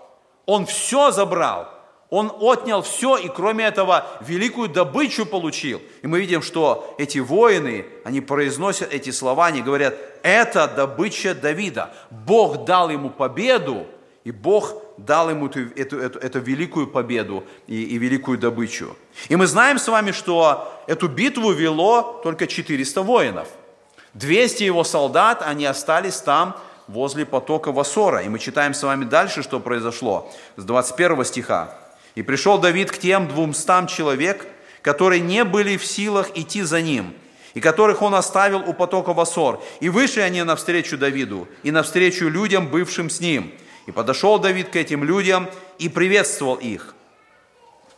он 0.47 0.65
все 0.67 1.11
забрал, 1.11 1.69
он 2.09 2.33
отнял 2.41 2.83
все, 2.83 3.17
и 3.17 3.29
кроме 3.29 3.65
этого 3.65 4.07
великую 4.21 4.69
добычу 4.69 5.27
получил. 5.27 5.83
И 6.03 6.07
мы 6.07 6.21
видим, 6.21 6.43
что 6.43 6.95
эти 6.99 7.19
воины, 7.19 7.87
они 8.05 8.21
произносят 8.21 8.93
эти 8.93 9.11
слова, 9.11 9.47
они 9.47 9.61
говорят, 9.61 9.95
это 10.23 10.69
добыча 10.69 11.35
Давида. 11.35 11.95
Бог 12.11 12.65
дал 12.65 12.91
ему 12.91 13.11
победу, 13.11 13.87
и 14.25 14.31
Бог 14.31 14.75
дал 15.07 15.31
ему 15.31 15.47
эту, 15.47 15.61
эту, 15.77 15.99
эту, 15.99 16.19
эту 16.19 16.41
великую 16.41 16.87
победу 16.87 17.45
и, 17.67 17.83
и 17.83 17.99
великую 17.99 18.39
добычу. 18.39 18.97
И 19.29 19.37
мы 19.37 19.47
знаем 19.47 19.79
с 19.79 19.89
вами, 19.89 20.13
что 20.13 20.83
эту 20.87 21.09
битву 21.09 21.53
вело 21.53 22.21
только 22.23 22.47
400 22.47 23.03
воинов. 23.03 23.49
200 24.15 24.65
его 24.65 24.85
солдат, 24.85 25.43
они 25.43 25.65
остались 25.65 26.17
там 26.17 26.57
возле 26.87 27.25
потока 27.25 27.73
Васора. 27.73 28.23
И 28.23 28.29
мы 28.29 28.39
читаем 28.39 28.75
с 28.75 28.83
вами 28.83 29.05
дальше, 29.05 29.43
что 29.43 29.61
произошло, 29.61 30.31
с 30.57 30.65
21 30.65 31.25
стиха. 31.25 31.79
«И 32.15 32.23
пришел 32.23 32.59
Давид 32.59 32.91
к 32.93 32.99
тем 32.99 33.27
двумстам 33.27 33.87
человек, 33.87 34.47
которые 34.83 35.21
не 35.21 35.45
были 35.45 35.77
в 35.77 35.87
силах 35.87 36.31
идти 36.35 36.63
за 36.63 36.83
ним, 36.83 37.15
и 37.55 37.61
которых 37.61 38.03
он 38.03 38.15
оставил 38.15 38.63
у 38.67 38.75
потока 38.75 39.15
Васор. 39.15 39.63
И 39.81 39.89
вышли 39.89 40.21
они 40.21 40.43
навстречу 40.43 40.99
Давиду, 40.99 41.49
и 41.63 41.71
навстречу 41.71 42.29
людям, 42.29 42.69
бывшим 42.69 43.09
с 43.09 43.21
ним. 43.21 43.53
И 43.87 43.93
подошел 43.93 44.39
Давид 44.39 44.69
к 44.69 44.77
этим 44.77 45.05
людям 45.05 45.49
и 45.79 45.89
приветствовал 45.89 46.57
их. 46.57 46.95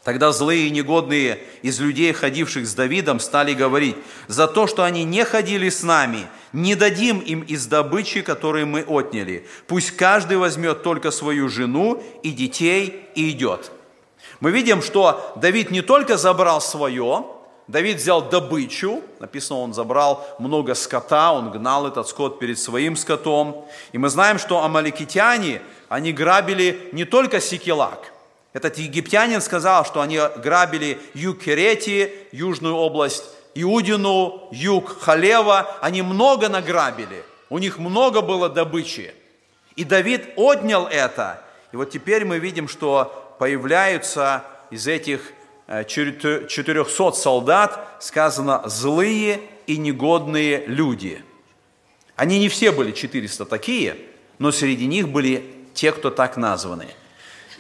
Тогда 0.05 0.33
злые 0.33 0.67
и 0.67 0.71
негодные 0.71 1.39
из 1.63 1.81
людей, 1.81 2.13
ходивших 2.13 2.67
с 2.67 2.75
Давидом, 2.75 3.21
стали 3.21 3.55
говорить, 3.55 3.97
за 4.29 4.47
то, 4.47 4.67
что 4.67 4.85
они 4.85 5.03
не 5.03 5.25
ходили 5.25 5.71
с 5.71 5.83
нами, 5.83 6.27
не 6.53 6.75
дадим 6.75 7.21
им 7.21 7.41
из 7.41 7.67
добычи, 7.67 8.21
которую 8.21 8.67
мы 8.67 8.83
отняли. 8.83 9.47
Пусть 9.67 9.93
каждый 9.93 10.37
возьмет 10.37 10.83
только 10.83 11.11
свою 11.11 11.49
жену 11.49 12.03
и 12.23 12.33
детей 12.33 13.07
и 13.15 13.31
идет. 13.31 13.73
Мы 14.41 14.51
видим, 14.51 14.83
что 14.83 15.33
Давид 15.37 15.71
не 15.71 15.81
только 15.81 16.19
забрал 16.19 16.61
свое, 16.61 17.25
Давид 17.67 17.97
взял 17.97 18.29
добычу, 18.29 19.03
написано, 19.21 19.61
он 19.61 19.73
забрал 19.73 20.27
много 20.39 20.75
скота, 20.75 21.33
он 21.33 21.51
гнал 21.51 21.87
этот 21.87 22.07
скот 22.09 22.39
перед 22.39 22.59
своим 22.59 22.95
скотом. 22.95 23.67
И 23.93 23.99
мы 23.99 24.11
знаем, 24.11 24.39
что 24.39 24.63
амаликитяне, 24.63 25.63
они 25.89 26.13
грабили 26.13 26.91
не 26.93 27.05
только 27.05 27.41
Сикелак, 27.41 28.13
Этот 28.53 28.79
египтянин 28.79 29.41
сказал, 29.41 29.85
что 29.85 30.01
они 30.01 30.21
грабили 30.37 30.99
юг 31.15 31.41
Керетии, 31.41 32.13
южную 32.33 32.77
область 32.77 33.25
Иудину, 33.55 34.49
юг 34.53 35.01
Халева. 35.01 35.79
Они 35.81 36.03
много 36.03 36.49
награбили. 36.49 37.25
У 37.49 37.59
них 37.59 37.79
много 37.79 38.21
было 38.21 38.49
добычи. 38.49 39.15
И 39.77 39.85
Давид 39.85 40.31
отнял 40.37 40.87
это. 40.87 41.43
И 41.73 41.77
вот 41.77 41.91
теперь 41.91 42.25
мы 42.25 42.39
видим, 42.39 42.69
что 42.69 43.37
появляются 43.39 44.45
из 44.71 44.87
этих 44.87 45.33
400 45.67 47.09
э, 47.09 47.13
солдат, 47.13 47.97
сказано, 48.01 48.63
злые 48.67 49.41
и 49.67 49.77
негодные 49.77 50.65
люди. 50.67 51.23
Они 52.17 52.39
не 52.39 52.49
все 52.49 52.71
были 52.71 52.93
400 52.93 53.45
такие, 53.45 53.97
но 54.39 54.53
среди 54.53 54.87
них 54.87 55.09
были 55.09 55.45
те, 55.75 55.93
кто 55.93 56.11
так 56.11 56.37
названы– 56.37 56.89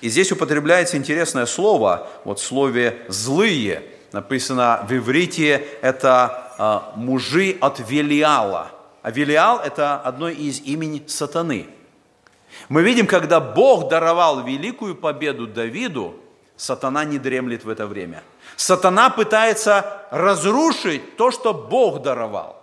и 0.04 0.10
здесь 0.10 0.30
употребляется 0.32 0.98
интересное 0.98 1.46
слово, 1.46 2.06
вот 2.24 2.38
в 2.38 2.44
слове 2.44 3.06
«злые», 3.08 3.84
написано 4.12 4.84
в 4.86 4.94
иврите, 4.94 5.66
это 5.80 6.52
э, 6.58 6.98
мужи 7.00 7.56
от 7.58 7.80
Велиала. 7.88 8.70
А 9.00 9.10
Велиал– 9.10 9.60
это 9.64 9.96
одно 9.96 10.28
из 10.28 10.60
имени 10.60 11.02
сатаны. 11.06 11.68
Мы 12.68 12.82
видим, 12.82 13.06
когда 13.06 13.40
Бог 13.40 13.88
даровал 13.88 14.44
великую 14.44 14.94
победу 14.94 15.46
Давиду, 15.46 16.16
сатана 16.64 17.04
не 17.04 17.18
дремлет 17.18 17.64
в 17.64 17.68
это 17.68 17.86
время. 17.86 18.22
Сатана 18.56 19.10
пытается 19.10 20.02
разрушить 20.10 21.16
то, 21.16 21.30
что 21.30 21.52
Бог 21.52 22.02
даровал. 22.02 22.56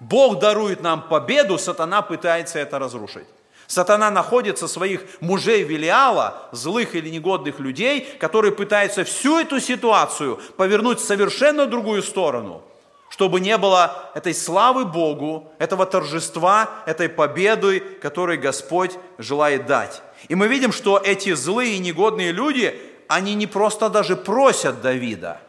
Бог 0.00 0.40
дарует 0.40 0.82
нам 0.82 1.02
победу, 1.02 1.56
сатана 1.58 2.02
пытается 2.02 2.58
это 2.58 2.78
разрушить. 2.78 3.26
Сатана 3.68 4.10
находит 4.10 4.58
со 4.58 4.68
своих 4.68 5.02
мужей 5.20 5.62
Велиала, 5.62 6.48
злых 6.52 6.94
или 6.94 7.08
негодных 7.08 7.60
людей, 7.60 8.00
которые 8.20 8.52
пытаются 8.52 9.04
всю 9.04 9.38
эту 9.38 9.60
ситуацию 9.60 10.40
повернуть 10.56 11.00
в 11.00 11.04
совершенно 11.04 11.66
другую 11.66 12.02
сторону, 12.02 12.62
чтобы 13.10 13.40
не 13.40 13.56
было 13.58 14.10
этой 14.14 14.34
славы 14.34 14.84
Богу, 14.84 15.52
этого 15.58 15.86
торжества, 15.86 16.68
этой 16.84 17.08
победы, 17.08 17.80
которую 17.80 18.40
Господь 18.40 18.92
желает 19.18 19.66
дать. 19.66 20.02
И 20.28 20.34
мы 20.34 20.48
видим, 20.48 20.72
что 20.72 20.98
эти 20.98 21.32
злые 21.34 21.74
и 21.74 21.78
негодные 21.78 22.32
люди, 22.32 22.78
они 23.08 23.34
не 23.34 23.46
просто 23.46 23.88
даже 23.88 24.16
просят 24.16 24.80
Давида, 24.82 25.40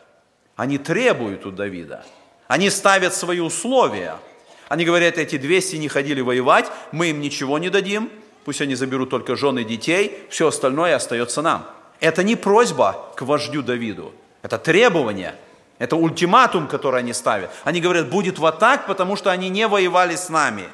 они 0.56 0.78
требуют 0.78 1.46
у 1.46 1.52
Давида. 1.52 2.04
Они 2.48 2.70
ставят 2.70 3.14
свои 3.14 3.40
условия– 3.40 4.16
они 4.70 4.84
говорят, 4.84 5.18
эти 5.18 5.38
200 5.38 5.78
не 5.78 5.88
ходили 5.88 6.22
воевать, 6.22 6.70
мы 6.92 7.08
им 7.08 7.22
ничего 7.22 7.58
не 7.58 7.70
дадим, 7.70 8.12
пусть 8.44 8.62
они 8.62 8.76
заберут 8.76 9.10
только 9.10 9.36
жены 9.36 9.60
и 9.60 9.64
детей, 9.64 10.26
все 10.30 10.48
остальное 10.48 10.96
остается 10.96 11.42
нам. 11.42 11.66
Это 12.00 12.24
не 12.24 12.36
просьба 12.36 13.14
к 13.16 13.22
вождю 13.22 13.62
Давиду, 13.62 14.14
это 14.42 14.58
требование, 14.58 15.36
это 15.80 15.96
ультиматум, 15.96 16.68
который 16.68 17.00
они 17.00 17.14
ставят. 17.14 17.50
Они 17.64 17.80
говорят, 17.80 18.10
будет 18.10 18.40
вот 18.40 18.60
так, 18.60 18.88
потому 18.88 19.16
что 19.16 19.32
они 19.32 19.50
не 19.50 19.68
воевали 19.68 20.16
с 20.16 20.30
нами. 20.30 20.66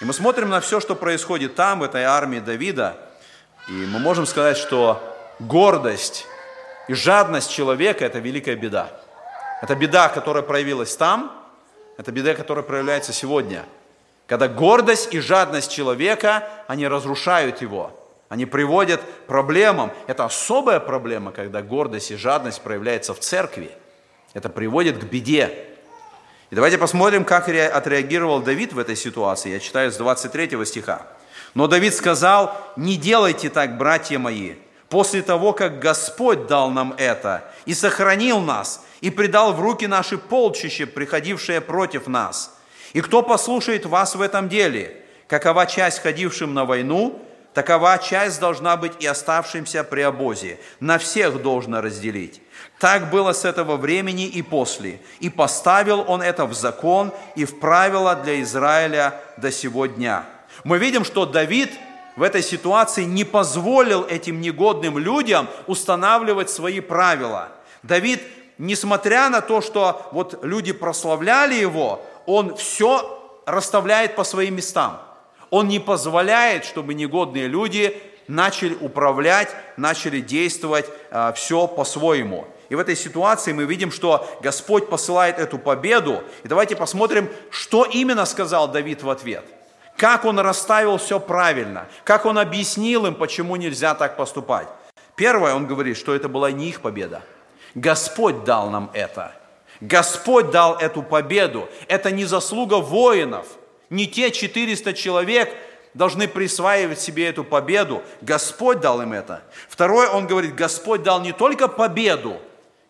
И 0.00 0.04
мы 0.04 0.12
смотрим 0.12 0.50
на 0.50 0.60
все, 0.60 0.80
что 0.80 0.94
происходит 0.94 1.54
там, 1.54 1.80
в 1.80 1.84
этой 1.84 2.02
армии 2.02 2.40
Давида, 2.40 2.96
и 3.68 3.72
мы 3.72 4.00
можем 4.00 4.26
сказать, 4.26 4.58
что 4.58 5.11
гордость 5.46 6.26
и 6.88 6.94
жадность 6.94 7.50
человека– 7.50 8.04
это 8.06 8.18
великая 8.18 8.56
беда. 8.56 8.90
Это 9.60 9.74
беда, 9.74 10.08
которая 10.08 10.42
проявилась 10.42 10.96
там, 10.96 11.32
это 11.96 12.10
беда, 12.10 12.34
которая 12.34 12.64
проявляется 12.64 13.12
сегодня. 13.12 13.64
Когда 14.26 14.48
гордость 14.48 15.12
и 15.12 15.20
жадность 15.20 15.70
человека, 15.70 16.48
они 16.66 16.88
разрушают 16.88 17.60
его. 17.60 17.92
Они 18.28 18.46
приводят 18.46 19.00
к 19.02 19.26
проблемам. 19.26 19.92
Это 20.06 20.24
особая 20.24 20.80
проблема, 20.80 21.32
когда 21.32 21.60
гордость 21.60 22.10
и 22.10 22.16
жадность 22.16 22.62
проявляются 22.62 23.12
в 23.12 23.20
церкви. 23.20 23.70
Это 24.32 24.48
приводит 24.48 24.98
к 24.98 25.04
беде. 25.04 25.66
И 26.50 26.54
давайте 26.54 26.78
посмотрим, 26.78 27.24
как 27.24 27.48
отреагировал 27.48 28.40
Давид 28.40 28.72
в 28.72 28.78
этой 28.78 28.96
ситуации. 28.96 29.50
Я 29.50 29.60
читаю 29.60 29.92
с 29.92 29.96
23 29.96 30.64
стиха. 30.64 31.06
Но 31.54 31.66
Давид 31.66 31.94
сказал, 31.94 32.56
не 32.76 32.96
делайте 32.96 33.50
так, 33.50 33.76
братья 33.76 34.18
мои, 34.18 34.54
после 34.92 35.22
того, 35.22 35.54
как 35.54 35.78
Господь 35.78 36.46
дал 36.46 36.70
нам 36.70 36.94
это 36.98 37.44
и 37.64 37.72
сохранил 37.72 38.40
нас, 38.40 38.84
и 39.00 39.08
предал 39.08 39.54
в 39.54 39.60
руки 39.60 39.86
наши 39.86 40.18
полчище, 40.18 40.84
приходившее 40.84 41.62
против 41.62 42.08
нас. 42.08 42.54
И 42.92 43.00
кто 43.00 43.22
послушает 43.22 43.86
вас 43.86 44.14
в 44.14 44.20
этом 44.20 44.50
деле? 44.50 44.94
Какова 45.28 45.64
часть 45.64 46.00
ходившим 46.00 46.52
на 46.52 46.66
войну, 46.66 47.18
такова 47.54 47.96
часть 47.96 48.38
должна 48.38 48.76
быть 48.76 48.92
и 49.00 49.06
оставшимся 49.06 49.82
при 49.82 50.02
обозе. 50.02 50.60
На 50.78 50.98
всех 50.98 51.40
должно 51.40 51.80
разделить. 51.80 52.42
Так 52.78 53.08
было 53.08 53.32
с 53.32 53.46
этого 53.46 53.78
времени 53.78 54.26
и 54.26 54.42
после. 54.42 55.00
И 55.20 55.30
поставил 55.30 56.04
он 56.06 56.20
это 56.20 56.44
в 56.44 56.52
закон 56.52 57.12
и 57.34 57.46
в 57.46 57.60
правила 57.60 58.14
для 58.14 58.42
Израиля 58.42 59.14
до 59.38 59.50
сего 59.50 59.86
дня. 59.86 60.26
Мы 60.64 60.76
видим, 60.76 61.06
что 61.06 61.24
Давид 61.24 61.70
в 62.16 62.22
этой 62.22 62.42
ситуации 62.42 63.04
не 63.04 63.24
позволил 63.24 64.04
этим 64.04 64.40
негодным 64.40 64.98
людям 64.98 65.48
устанавливать 65.66 66.50
свои 66.50 66.80
правила. 66.80 67.48
Давид 67.82 68.22
несмотря 68.58 69.28
на 69.28 69.40
то, 69.40 69.60
что 69.60 70.08
вот 70.12 70.44
люди 70.44 70.72
прославляли 70.72 71.54
его, 71.54 72.00
он 72.26 72.54
все 72.56 73.42
расставляет 73.44 74.14
по 74.14 74.24
своим 74.24 74.56
местам. 74.56 75.02
Он 75.50 75.68
не 75.68 75.80
позволяет, 75.80 76.64
чтобы 76.64 76.94
негодные 76.94 77.48
люди 77.48 78.00
начали 78.28 78.74
управлять, 78.74 79.48
начали 79.76 80.20
действовать 80.20 80.86
э, 81.10 81.32
все 81.34 81.66
по-своему. 81.66 82.46
И 82.68 82.74
в 82.74 82.78
этой 82.78 82.96
ситуации 82.96 83.52
мы 83.52 83.64
видим, 83.64 83.90
что 83.90 84.26
Господь 84.40 84.88
посылает 84.88 85.38
эту 85.38 85.58
победу. 85.58 86.22
И 86.44 86.48
давайте 86.48 86.76
посмотрим, 86.76 87.28
что 87.50 87.84
именно 87.84 88.24
сказал 88.24 88.68
Давид 88.68 89.02
в 89.02 89.10
ответ. 89.10 89.44
Как 89.96 90.24
он 90.24 90.38
расставил 90.40 90.96
все 90.96 91.20
правильно, 91.20 91.86
как 92.04 92.26
он 92.26 92.38
объяснил 92.38 93.06
им, 93.06 93.14
почему 93.14 93.56
нельзя 93.56 93.94
так 93.94 94.16
поступать. 94.16 94.68
Первое, 95.16 95.54
он 95.54 95.66
говорит, 95.66 95.96
что 95.96 96.14
это 96.14 96.28
была 96.28 96.50
не 96.50 96.68
их 96.70 96.80
победа, 96.80 97.22
Господь 97.74 98.44
дал 98.44 98.70
нам 98.70 98.90
это. 98.92 99.34
Господь 99.80 100.50
дал 100.50 100.76
эту 100.76 101.02
победу. 101.02 101.68
Это 101.88 102.10
не 102.10 102.24
заслуга 102.24 102.76
воинов. 102.76 103.46
Не 103.90 104.06
те 104.06 104.30
400 104.30 104.94
человек 104.94 105.52
должны 105.94 106.28
присваивать 106.28 107.00
себе 107.00 107.28
эту 107.28 107.44
победу. 107.44 108.02
Господь 108.20 108.80
дал 108.80 109.02
им 109.02 109.12
это. 109.12 109.42
Второе, 109.68 110.08
он 110.08 110.26
говорит, 110.26 110.54
Господь 110.54 111.02
дал 111.02 111.20
не 111.20 111.32
только 111.32 111.68
победу, 111.68 112.38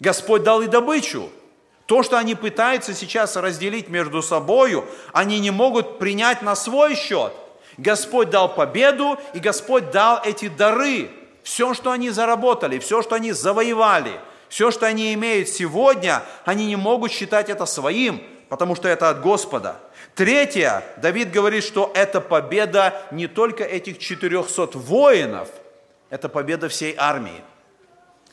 Господь 0.00 0.42
дал 0.42 0.62
и 0.62 0.66
добычу. 0.66 1.30
То, 1.92 2.02
что 2.02 2.16
они 2.16 2.34
пытаются 2.34 2.94
сейчас 2.94 3.36
разделить 3.36 3.90
между 3.90 4.22
собою, 4.22 4.86
они 5.12 5.40
не 5.40 5.50
могут 5.50 5.98
принять 5.98 6.40
на 6.40 6.56
свой 6.56 6.94
счет. 6.94 7.34
Господь 7.76 8.30
дал 8.30 8.54
победу, 8.54 9.18
и 9.34 9.40
Господь 9.40 9.90
дал 9.90 10.18
эти 10.24 10.48
дары. 10.48 11.10
Все, 11.42 11.74
что 11.74 11.90
они 11.90 12.08
заработали, 12.08 12.78
все, 12.78 13.02
что 13.02 13.16
они 13.16 13.32
завоевали– 13.32 14.12
все, 14.48 14.70
что 14.70 14.86
они 14.86 15.12
имеют 15.12 15.50
сегодня, 15.50 16.22
они 16.46 16.64
не 16.66 16.76
могут 16.76 17.12
считать 17.12 17.50
это 17.50 17.66
своим, 17.66 18.22
потому 18.48 18.74
что 18.74 18.88
это 18.88 19.10
от 19.10 19.20
Господа. 19.20 19.76
Третье, 20.14 20.82
Давид 20.96 21.30
говорит, 21.30 21.62
что 21.62 21.90
это 21.94 22.22
победа 22.22 22.94
не 23.10 23.26
только 23.26 23.64
этих 23.64 23.98
400 23.98 24.78
воинов, 24.78 25.48
это 26.08 26.30
победа 26.30 26.70
всей 26.70 26.94
армии. 26.96 27.42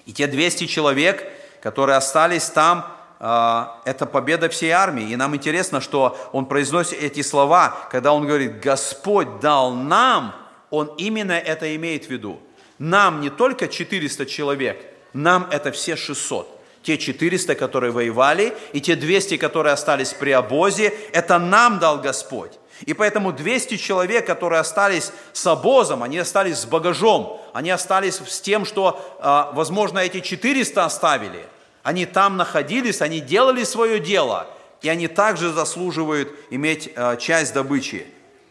И 0.05 0.13
те 0.13 0.27
200 0.27 0.67
человек, 0.67 1.29
которые 1.61 1.97
остались 1.97 2.45
там, 2.45 2.98
это 3.19 4.05
победа 4.09 4.47
всей 4.47 4.71
армии. 4.71 5.11
И 5.11 5.15
нам 5.17 5.35
интересно, 5.35 5.81
что 5.81 6.17
он 6.31 6.45
произносит 6.45 7.03
эти 7.03 7.21
слова, 7.21 7.75
когда 7.91 8.13
он 8.13 8.25
говорит, 8.25 8.61
Господь 8.61 9.39
дал 9.41 9.73
нам, 9.73 10.33
он 10.69 10.93
именно 10.97 11.33
это 11.33 11.75
имеет 11.75 12.05
в 12.05 12.09
виду. 12.09 12.39
Нам 12.77 13.19
не 13.19 13.29
только 13.29 13.67
400 13.67 14.25
человек, 14.25 14.81
нам 15.11 15.47
это 15.51 15.71
все 15.71 15.97
600. 15.97 16.59
Те 16.81 16.97
400, 16.97 17.55
которые 17.55 17.91
воевали, 17.91 18.55
и 18.71 18.79
те 18.79 18.95
200, 18.95 19.35
которые 19.35 19.73
остались 19.73 20.13
при 20.13 20.31
обозе, 20.31 20.93
это 21.11 21.37
нам 21.37 21.79
дал 21.79 21.99
Господь. 21.99 22.53
И 22.85 22.93
поэтому 22.93 23.33
200 23.33 23.75
человек, 23.75 24.25
которые 24.25 24.61
остались 24.61 25.11
с 25.33 25.45
обозом, 25.45 26.03
они 26.03 26.17
остались 26.17 26.59
с 26.59 26.65
багажом, 26.65 27.41
они 27.53 27.69
остались 27.69 28.21
с 28.25 28.39
тем, 28.39 28.63
что, 28.63 29.17
а, 29.19 29.51
возможно, 29.53 29.99
эти 29.99 30.21
400 30.21 30.85
оставили. 30.85 31.45
Они 31.83 32.05
там 32.05 32.37
находились, 32.37 33.01
они 33.01 33.19
делали 33.19 33.63
свое 33.63 33.99
дело, 33.99 34.47
и 34.81 34.89
они 34.89 35.07
также 35.07 35.51
заслуживают 35.51 36.29
иметь 36.49 36.91
а, 36.95 37.15
часть 37.15 37.53
добычи. 37.53 38.05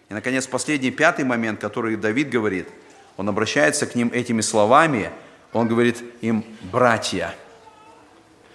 И, 0.09 0.15
наконец, 0.15 0.47
последний, 0.47 0.91
пятый 0.91 1.25
момент, 1.25 1.61
который 1.61 1.97
Давид 1.97 2.31
говорит, 2.31 2.69
он 3.17 3.29
обращается 3.29 3.87
к 3.87 3.95
ним 3.95 4.11
этими 4.13 4.41
словами– 4.41 5.11
он 5.53 5.69
говорит 5.69 6.03
им 6.21 6.45
«братья». 6.61 7.35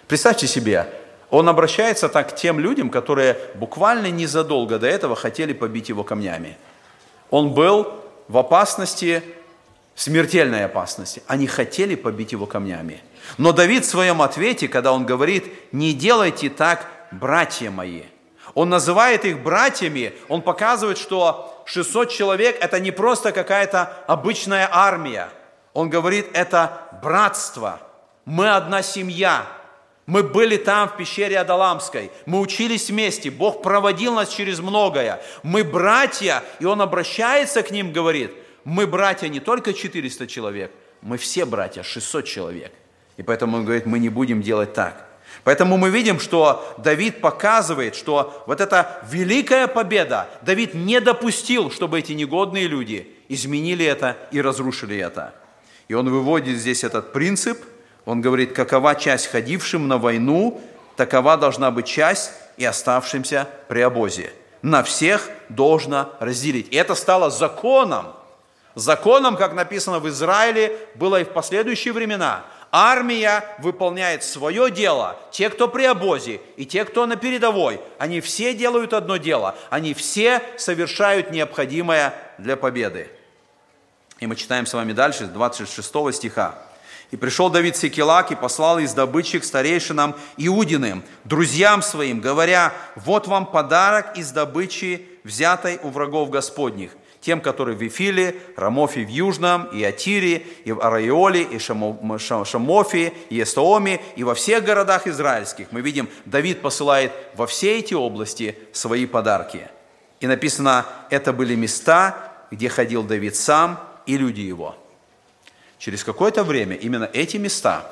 Представьте 0.07 0.47
себе, 0.47 0.87
он 1.29 1.49
обращается 1.49 2.07
так 2.07 2.31
к 2.31 2.35
тем 2.35 2.59
людям, 2.59 2.89
которые 2.89 3.37
буквально 3.55 4.11
незадолго 4.11 4.77
до 4.77 4.87
этого 4.87 5.15
хотели 5.15 5.53
побить 5.53 5.89
его 5.89 6.03
камнями. 6.03 6.57
Он 7.31 7.53
был 7.53 7.91
в 8.27 8.37
опасности 8.37 9.23
в 9.95 10.01
смертельной 10.01 10.65
опасности. 10.65 11.23
Они 11.27 11.47
хотели 11.47 11.95
побить 11.95 12.31
его 12.31 12.45
камнями. 12.45 13.01
Но 13.37 13.51
Давид 13.51 13.85
в 13.85 13.89
своем 13.89 14.21
ответе, 14.21 14.67
когда 14.67 14.93
он 14.93 15.05
говорит, 15.05 15.51
не 15.71 15.93
делайте 15.93 16.49
так, 16.49 16.87
братья 17.11 17.71
мои, 17.71 18.03
он 18.53 18.69
называет 18.69 19.25
их 19.25 19.41
братьями, 19.41 20.13
он 20.27 20.41
показывает, 20.41 20.97
что 20.97 21.63
600 21.65 22.11
человек– 22.11 22.57
это 22.61 22.79
не 22.79 22.91
просто 22.91 23.31
какая-то 23.31 24.03
обычная 24.07 24.69
армия. 24.71 25.29
Он 25.73 25.89
говорит, 25.89 26.27
это 26.33 26.89
братство. 27.01 27.79
Мы 28.25 28.49
одна 28.49 28.83
семья. 28.83 29.47
Мы 30.05 30.21
были 30.21 30.57
там, 30.57 30.89
в 30.89 30.97
пещере 30.97 31.39
Адаламской. 31.39 32.11
Мы 32.25 32.39
учились 32.39 32.89
вместе. 32.89 33.31
Бог 33.31 33.63
проводил 33.63 34.13
нас 34.13 34.29
через 34.29 34.59
многое. 34.59 35.21
Мы 35.41 35.63
братья. 35.63 36.43
И 36.59 36.65
Он 36.65 36.81
обращается 36.81 37.63
к 37.63 37.71
ним, 37.71 37.91
говорит, 37.91 38.33
мы 38.65 38.85
братья 38.85 39.27
не 39.29 39.39
только 39.39 39.73
400 39.73 40.27
человек, 40.27 40.71
мы 41.01 41.17
все 41.17 41.45
братья, 41.45 41.83
600 41.83 42.25
человек. 42.25 42.73
И 43.17 43.23
поэтому 43.23 43.57
Он 43.57 43.65
говорит, 43.65 43.85
мы 43.85 43.99
не 43.99 44.09
будем 44.09 44.41
делать 44.41 44.73
так. 44.73 45.05
Поэтому 45.43 45.77
мы 45.77 45.89
видим, 45.89 46.19
что 46.19 46.73
Давид 46.77 47.19
показывает, 47.19 47.95
что 47.95 48.43
вот 48.47 48.61
эта 48.61 49.01
великая 49.09 49.67
победа, 49.67 50.29
Давид 50.41 50.73
не 50.73 51.01
допустил, 51.01 51.69
чтобы 51.69 51.99
эти 51.99 52.13
негодные 52.13 52.67
люди 52.67 53.09
изменили 53.27 53.85
это 53.85 54.17
и 54.31 54.41
разрушили 54.41 54.97
это. 54.97 55.33
И 55.87 55.93
он 55.93 56.09
выводит 56.09 56.57
здесь 56.57 56.83
этот 56.83 57.11
принцип, 57.11 57.61
он 58.05 58.21
говорит, 58.21 58.53
какова 58.53 58.95
часть 58.95 59.27
ходившим 59.27 59.87
на 59.87 59.97
войну, 59.97 60.61
такова 60.95 61.37
должна 61.37 61.71
быть 61.71 61.87
часть 61.87 62.31
и 62.57 62.65
оставшимся 62.65 63.47
при 63.67 63.81
обозе. 63.81 64.31
На 64.61 64.83
всех 64.83 65.29
должно 65.49 66.09
разделить. 66.19 66.69
И 66.71 66.75
это 66.75 66.95
стало 66.95 67.29
законом. 67.29 68.07
Законом, 68.75 69.35
как 69.35 69.53
написано 69.53 69.99
в 69.99 70.07
Израиле, 70.07 70.77
было 70.95 71.21
и 71.21 71.25
в 71.25 71.29
последующие 71.29 71.93
времена. 71.93 72.43
Армия 72.75 73.45
выполняет 73.59 74.23
свое 74.23 74.71
дело. 74.71 75.15
Те, 75.29 75.51
кто 75.51 75.67
при 75.67 75.83
обозе, 75.83 76.41
и 76.57 76.65
те, 76.65 76.85
кто 76.85 77.05
на 77.05 77.15
передовой, 77.15 77.79
они 77.99 78.19
все 78.19 78.55
делают 78.55 78.93
одно 78.93 79.17
дело. 79.17 79.55
Они 79.69 79.93
все 79.93 80.41
совершают 80.57 81.29
необходимое 81.29 82.15
для 82.39 82.57
победы. 82.57 83.11
И 84.19 84.25
мы 84.25 84.35
читаем 84.35 84.65
с 84.65 84.73
вами 84.73 84.91
дальше, 84.91 85.25
с 85.25 85.29
26 85.29 86.15
стиха. 86.15 86.55
«И 87.11 87.15
пришел 87.15 87.51
Давид 87.51 87.77
Секелак 87.77 88.31
и 88.31 88.35
послал 88.35 88.79
из 88.79 88.91
добычи 88.95 89.37
к 89.37 89.43
старейшинам 89.43 90.15
Иудиным, 90.37 91.03
друзьям 91.25 91.83
своим, 91.83 92.21
говоря, 92.21 92.73
вот 92.95 93.27
вам 93.27 93.45
подарок 93.45 94.17
из 94.17 94.31
добычи, 94.31 95.07
взятой 95.23 95.79
у 95.83 95.89
врагов 95.89 96.31
Господних 96.31 96.93
тем, 97.23 97.39
которые 97.39 97.77
в 97.77 97.81
Вифиле, 97.81 98.35
Рамофе 98.57 99.05
в 99.05 99.09
Южном, 99.09 99.63
и 99.67 99.81
Атире, 99.81 100.45
и 100.65 100.73
в 100.73 100.81
Араиоле, 100.81 101.43
и 101.43 101.57
Шамофе, 101.57 103.13
и 103.29 103.41
Эстооме, 103.41 104.01
и 104.17 104.25
во 104.25 104.35
всех 104.35 104.65
городах 104.65 105.07
израильских. 105.07 105.71
Мы 105.71 105.79
видим, 105.79 106.09
Давид 106.25 106.61
посылает 106.61 107.13
во 107.35 107.47
все 107.47 107.79
эти 107.79 107.93
области 107.93 108.57
свои 108.73 109.05
подарки. 109.05 109.69
И 110.19 110.27
написано, 110.27 110.85
это 111.09 111.31
были 111.31 111.55
места, 111.55 112.33
где 112.51 112.67
ходил 112.67 113.03
Давид 113.03 113.37
сам 113.37 113.79
и 114.05 114.17
люди 114.17 114.41
его. 114.41 114.75
Через 115.79 116.03
какое-то 116.03 116.43
время 116.43 116.75
именно 116.75 117.09
эти 117.13 117.37
места, 117.37 117.89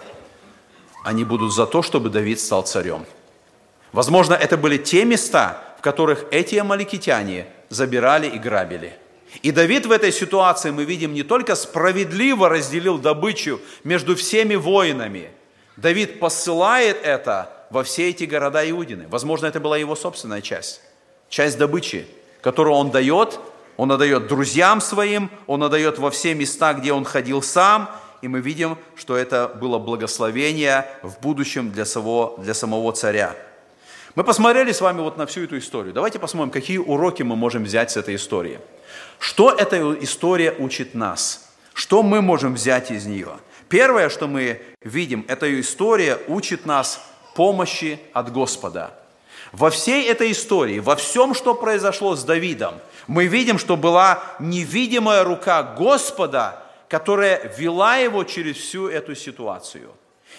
они 1.05 1.23
будут 1.23 1.53
за 1.53 1.65
то, 1.65 1.81
чтобы 1.81 2.09
Давид 2.09 2.41
стал 2.41 2.63
царем. 2.63 3.05
Возможно, 3.93 4.33
это 4.33 4.57
были 4.57 4.77
те 4.77 5.05
места, 5.05 5.63
в 5.77 5.81
которых 5.81 6.25
эти 6.31 6.55
амаликитяне 6.55 7.47
забирали 7.69 8.27
и 8.27 8.37
грабили. 8.37 8.97
И 9.41 9.51
Давид 9.51 9.85
в 9.85 9.91
этой 9.91 10.11
ситуации, 10.11 10.71
мы 10.71 10.83
видим, 10.83 11.13
не 11.13 11.23
только 11.23 11.55
справедливо 11.55 12.49
разделил 12.49 12.97
добычу 12.97 13.59
между 13.83 14.15
всеми 14.15 14.55
воинами. 14.55 15.31
Давид 15.77 16.19
посылает 16.19 16.97
это 17.01 17.65
во 17.69 17.83
все 17.83 18.09
эти 18.09 18.25
города 18.25 18.69
Иудины. 18.69 19.07
Возможно, 19.09 19.47
это 19.47 19.59
была 19.59 19.77
его 19.77 19.95
собственная 19.95 20.41
часть. 20.41 20.81
Часть 21.29 21.57
добычи, 21.57 22.05
которую 22.41 22.75
он 22.75 22.91
дает, 22.91 23.39
он 23.77 23.91
отдает 23.91 24.27
друзьям 24.27 24.81
своим, 24.81 25.31
он 25.47 25.63
отдает 25.63 25.97
во 25.97 26.11
все 26.11 26.35
места, 26.35 26.73
где 26.73 26.91
он 26.91 27.05
ходил 27.05 27.41
сам, 27.41 27.89
и 28.21 28.27
мы 28.27 28.41
видим, 28.41 28.77
что 28.95 29.15
это 29.15 29.47
было 29.47 29.79
благословение 29.79 30.85
в 31.01 31.19
будущем 31.21 31.71
для 31.71 31.85
самого, 31.85 32.37
для 32.37 32.53
самого 32.53 32.91
царя. 32.91 33.35
Мы 34.13 34.25
посмотрели 34.25 34.73
с 34.73 34.81
вами 34.81 34.99
вот 34.99 35.17
на 35.17 35.25
всю 35.25 35.45
эту 35.45 35.57
историю. 35.57 35.93
Давайте 35.93 36.19
посмотрим, 36.19 36.51
какие 36.51 36.77
уроки 36.77 37.23
мы 37.23 37.37
можем 37.37 37.63
взять 37.63 37.91
с 37.91 37.97
этой 37.97 38.15
истории. 38.15 38.59
Что 39.21 39.51
эта 39.51 39.93
история 40.03 40.51
учит 40.57 40.95
нас? 40.95 41.53
Что 41.75 42.01
мы 42.01 42.23
можем 42.23 42.55
взять 42.55 42.89
из 42.89 43.05
нее? 43.05 43.37
Первое, 43.69 44.09
что 44.09 44.27
мы 44.27 44.59
видим, 44.81 45.25
эта 45.27 45.61
история 45.61 46.17
учит 46.27 46.65
нас 46.65 46.99
помощи 47.35 47.99
от 48.13 48.33
Господа. 48.33 48.97
Во 49.51 49.69
всей 49.69 50.09
этой 50.09 50.31
истории, 50.31 50.79
во 50.79 50.95
всем, 50.95 51.35
что 51.35 51.53
произошло 51.53 52.15
с 52.15 52.23
Давидом, 52.23 52.79
мы 53.05 53.27
видим, 53.27 53.59
что 53.59 53.77
была 53.77 54.23
невидимая 54.39 55.23
рука 55.23 55.61
Господа, 55.61 56.63
которая 56.89 57.53
вела 57.59 57.97
его 57.97 58.23
через 58.23 58.57
всю 58.57 58.87
эту 58.87 59.13
ситуацию. 59.13 59.91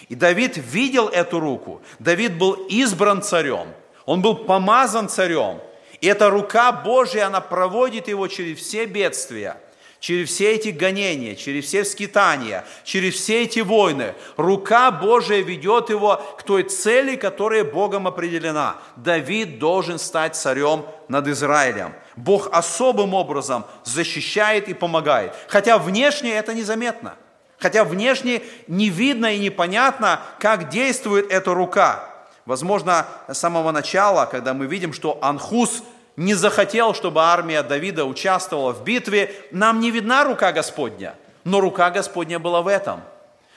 И 0.09 0.17
Давид 0.17 0.57
видел 0.57 1.07
эту 1.07 1.39
руку. 1.39 1.83
Давид 2.01 2.37
был 2.37 2.55
избран 2.69 3.23
царем. 3.23 3.69
Он 4.07 4.23
был 4.23 4.35
помазан 4.35 5.09
царем. 5.09 5.61
И 6.03 6.07
эта 6.09 6.31
рука 6.31 6.73
Божья, 6.73 7.29
она 7.29 7.41
проводит 7.41 8.09
его 8.09 8.27
через 8.27 8.59
все 8.59 8.87
бедствия, 8.87 9.57
через 10.01 10.31
все 10.31 10.53
эти 10.53 10.71
гонения, 10.71 11.37
через 11.37 11.67
все 11.67 11.85
скитания, 11.85 12.65
через 12.83 13.15
все 13.15 13.45
эти 13.45 13.61
войны. 13.61 14.15
Рука 14.37 14.91
Божия 14.91 15.43
ведет 15.43 15.91
его 15.91 16.21
к 16.37 16.43
той 16.43 16.65
цели, 16.65 17.15
которая 17.15 17.63
Богом 17.63 18.09
определена. 18.09 18.79
Давид 18.97 19.61
должен 19.61 20.01
стать 20.01 20.35
царем 20.35 20.87
над 21.07 21.29
Израилем. 21.29 21.95
Бог 22.17 22.49
особым 22.51 23.15
образом 23.15 23.65
защищает 23.85 24.69
и 24.69 24.75
помогает. 24.75 25.33
Хотя 25.47 25.79
внешне 25.79 26.35
это 26.35 26.53
незаметно. 26.53 27.15
Хотя 27.61 27.85
внешне 27.85 28.43
не 28.67 28.89
видно 28.89 29.37
и 29.37 29.39
непонятно, 29.39 30.21
как 30.41 30.69
действует 30.69 31.31
эта 31.31 31.55
рука. 31.55 32.12
Возможно, 32.45 33.07
с 33.29 33.39
самого 33.39 33.71
начала, 33.71 34.27
когда 34.27 34.53
мы 34.55 34.67
видим, 34.67 34.93
что 34.93 35.19
Анхус 35.23 35.83
не 36.17 36.35
захотел, 36.35 36.95
чтобы 36.95 37.23
армия 37.23 37.63
Давида 37.63 38.05
участвовала 38.05 38.73
в 38.73 38.83
битве, 38.85 39.35
нам 39.51 39.81
не 39.81 39.91
видна 39.91 40.25
рука 40.25 40.53
Господня, 40.53 41.15
но 41.45 41.61
рука 41.61 41.91
Господня 41.91 42.39
была 42.39 42.63
в 42.63 42.69
этом. 42.69 43.01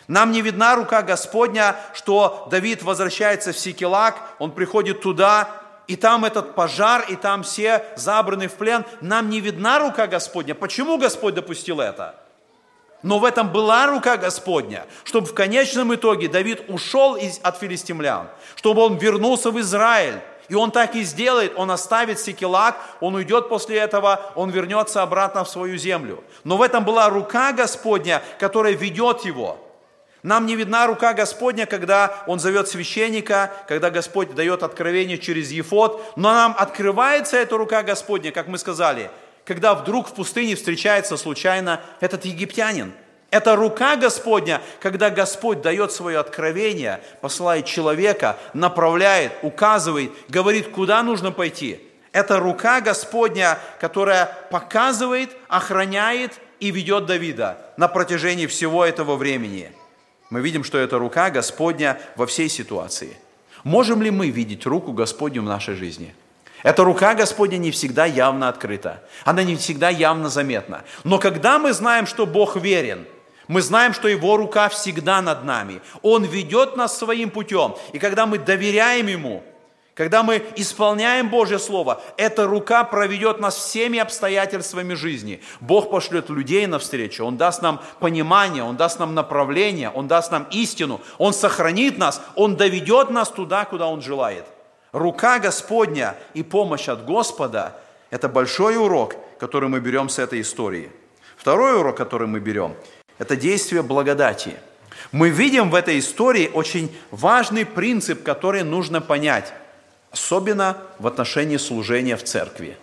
Нам 0.07 0.31
не 0.31 0.41
видна 0.41 0.75
рука 0.75 1.01
Господня, 1.01 1.75
что 1.93 2.47
Давид 2.51 2.83
возвращается 2.83 3.53
в 3.53 3.57
Сикелак, 3.57 4.15
он 4.37 4.51
приходит 4.51 5.01
туда, 5.01 5.49
и 5.87 5.95
там 5.95 6.25
этот 6.25 6.55
пожар, 6.55 7.05
и 7.09 7.15
там 7.15 7.43
все 7.43 7.85
забраны 7.95 8.47
в 8.47 8.53
плен. 8.53 8.85
Нам 9.01 9.29
не 9.29 9.39
видна 9.39 9.79
рука 9.79 10.07
Господня. 10.07 10.55
Почему 10.55 10.97
Господь 10.97 11.35
допустил 11.35 11.79
это? 11.79 12.15
Но 13.03 13.19
в 13.19 13.25
этом 13.25 13.51
была 13.51 13.85
рука 13.87 14.17
Господня, 14.17 14.85
чтобы 15.03 15.27
в 15.27 15.33
конечном 15.33 15.93
итоге 15.93 16.27
Давид 16.27 16.63
ушел 16.67 17.15
из, 17.15 17.39
от 17.43 17.57
филистимлян, 17.59 18.27
чтобы 18.55 18.81
он 18.81 18.97
вернулся 18.97 19.51
в 19.51 19.59
Израиль. 19.59 20.19
И 20.47 20.55
он 20.55 20.71
так 20.71 20.95
и 20.95 21.03
сделает, 21.03 21.53
он 21.55 21.71
оставит 21.71 22.19
Секелак, 22.19 22.77
он 22.99 23.15
уйдет 23.15 23.49
после 23.49 23.77
этого, 23.77 24.21
он 24.35 24.51
вернется 24.51 25.01
обратно 25.01 25.43
в 25.43 25.49
свою 25.49 25.77
землю. 25.77 26.23
Но 26.43 26.57
в 26.57 26.61
этом 26.61 26.85
была 26.85 27.09
рука 27.09 27.51
Господня, 27.51 28.21
которая 28.39 28.73
ведет 28.73 29.21
его. 29.21 29.57
Нам 30.21 30.47
не 30.47 30.55
видна 30.55 30.87
рука 30.87 31.13
Господня, 31.13 31.67
когда 31.67 32.23
Он 32.25 32.39
зовет 32.39 32.67
священника, 32.67 33.51
когда 33.67 33.91
Господь 33.91 34.33
дает 34.33 34.63
откровение 34.63 35.19
через 35.19 35.51
Ефот, 35.51 36.13
но 36.15 36.33
нам 36.33 36.55
открывается 36.57 37.37
эта 37.37 37.57
рука 37.57 37.83
Господня, 37.83 38.31
как 38.31 38.47
мы 38.47 38.57
сказали– 38.57 39.11
когда 39.45 39.75
вдруг 39.75 40.09
в 40.09 40.13
пустыне 40.13 40.55
встречается 40.55 41.17
случайно 41.17 41.81
этот 42.01 42.25
египтянин. 42.25 42.93
Это 43.29 43.55
рука 43.55 43.95
Господня, 43.95 44.61
когда 44.79 45.09
Господь 45.09 45.61
дает 45.61 45.91
свое 45.91 46.19
откровение, 46.19 47.01
посылает 47.21 47.65
человека, 47.65 48.37
направляет, 48.53 49.33
указывает, 49.41 50.11
говорит, 50.29 50.69
куда 50.69 51.03
нужно 51.03 51.31
пойти. 51.31 51.79
Это 52.11 52.39
рука 52.39 52.81
Господня, 52.81 53.59
которая 53.79 54.31
показывает, 54.51 55.35
охраняет 55.47 56.33
и 56.59 56.71
ведет 56.71 57.05
Давида 57.05 57.57
на 57.77 57.87
протяжении 57.87 58.47
всего 58.47 58.85
этого 58.85 59.15
времени. 59.15 59.71
Мы 60.29 60.41
видим, 60.41 60.63
что 60.63 60.77
это 60.77 60.97
рука 60.97 61.29
Господня 61.29 61.99
во 62.15 62.25
всей 62.25 62.47
ситуации. 62.47 63.17
Можем 63.63 64.01
ли 64.01 64.11
мы 64.11 64.29
видеть 64.29 64.65
руку 64.65 64.93
Господню 64.93 65.41
в 65.41 65.45
нашей 65.45 65.75
жизни? 65.75 66.15
Эта 66.65 66.83
рука 66.83 67.13
Господня 67.13 67.57
не 67.57 67.69
всегда 67.69 68.05
явно 68.05 68.49
открыта. 68.49 69.03
Она 69.23 69.43
не 69.43 69.55
всегда 69.55 69.89
явно 69.89 70.29
заметна. 70.29 70.83
Но 71.03 71.19
когда 71.19 71.59
мы 71.59 71.73
знаем, 71.73 72.07
что 72.07 72.25
Бог 72.25 72.55
верен, 72.55 73.05
мы 73.47 73.61
знаем, 73.61 73.93
что 73.93 74.07
Его 74.07 74.35
рука 74.35 74.67
всегда 74.69 75.21
над 75.21 75.43
нами. 75.43 75.79
Он 76.01 76.23
ведет 76.23 76.75
нас 76.75 76.97
своим 76.97 77.29
путем. 77.29 77.75
И 77.93 77.99
когда 77.99 78.25
мы 78.25 78.39
доверяем 78.39 79.05
Ему, 79.05 79.43
когда 79.93 80.23
мы 80.23 80.43
исполняем 80.55 81.29
Божье 81.29 81.59
Слово, 81.59 82.01
эта 82.17 82.47
рука 82.47 82.83
проведет 82.83 83.39
нас 83.39 83.55
всеми 83.55 83.99
обстоятельствами 83.99 84.95
жизни. 84.95 85.43
Бог 85.59 85.91
пошлет 85.91 86.31
людей 86.31 86.65
навстречу, 86.65 87.25
Он 87.25 87.37
даст 87.37 87.61
нам 87.61 87.79
понимание, 87.99 88.63
Он 88.63 88.75
даст 88.75 88.97
нам 88.99 89.13
направление, 89.13 89.91
Он 89.91 90.07
даст 90.07 90.31
нам 90.31 90.47
истину, 90.49 90.99
Он 91.19 91.31
сохранит 91.31 91.99
нас, 91.99 92.23
Он 92.33 92.55
доведет 92.55 93.11
нас 93.11 93.29
туда, 93.29 93.65
куда 93.65 93.85
Он 93.85 94.01
желает. 94.01 94.45
Рука 94.95 95.39
Господня 95.39 96.15
и 96.33 96.41
помощь 96.41 96.87
от 96.87 97.03
Господа– 97.03 97.75
это 98.11 98.29
большой 98.29 98.77
урок, 98.77 99.17
который 99.37 99.67
мы 99.67 99.81
берем 99.81 100.07
с 100.07 100.19
этой 100.19 100.39
истории. 100.39 100.89
Второй 101.35 101.77
урок, 101.77 101.97
который 101.97 102.27
мы 102.27 102.39
берем, 102.39 102.75
это 103.17 103.35
действие 103.35 103.83
благодати. 103.83 104.53
Мы 105.11 105.29
видим 105.29 105.69
в 105.69 105.75
этой 105.75 105.99
истории 105.99 106.49
очень 106.53 106.95
важный 107.11 107.65
принцип, 107.65 108.23
который 108.23 108.63
нужно 108.63 109.01
понять– 109.01 109.53
особенно 110.11 110.77
в 110.97 111.07
отношении 111.07 111.57
служения 111.57 112.15
в 112.15 112.23
церкви. 112.23 112.77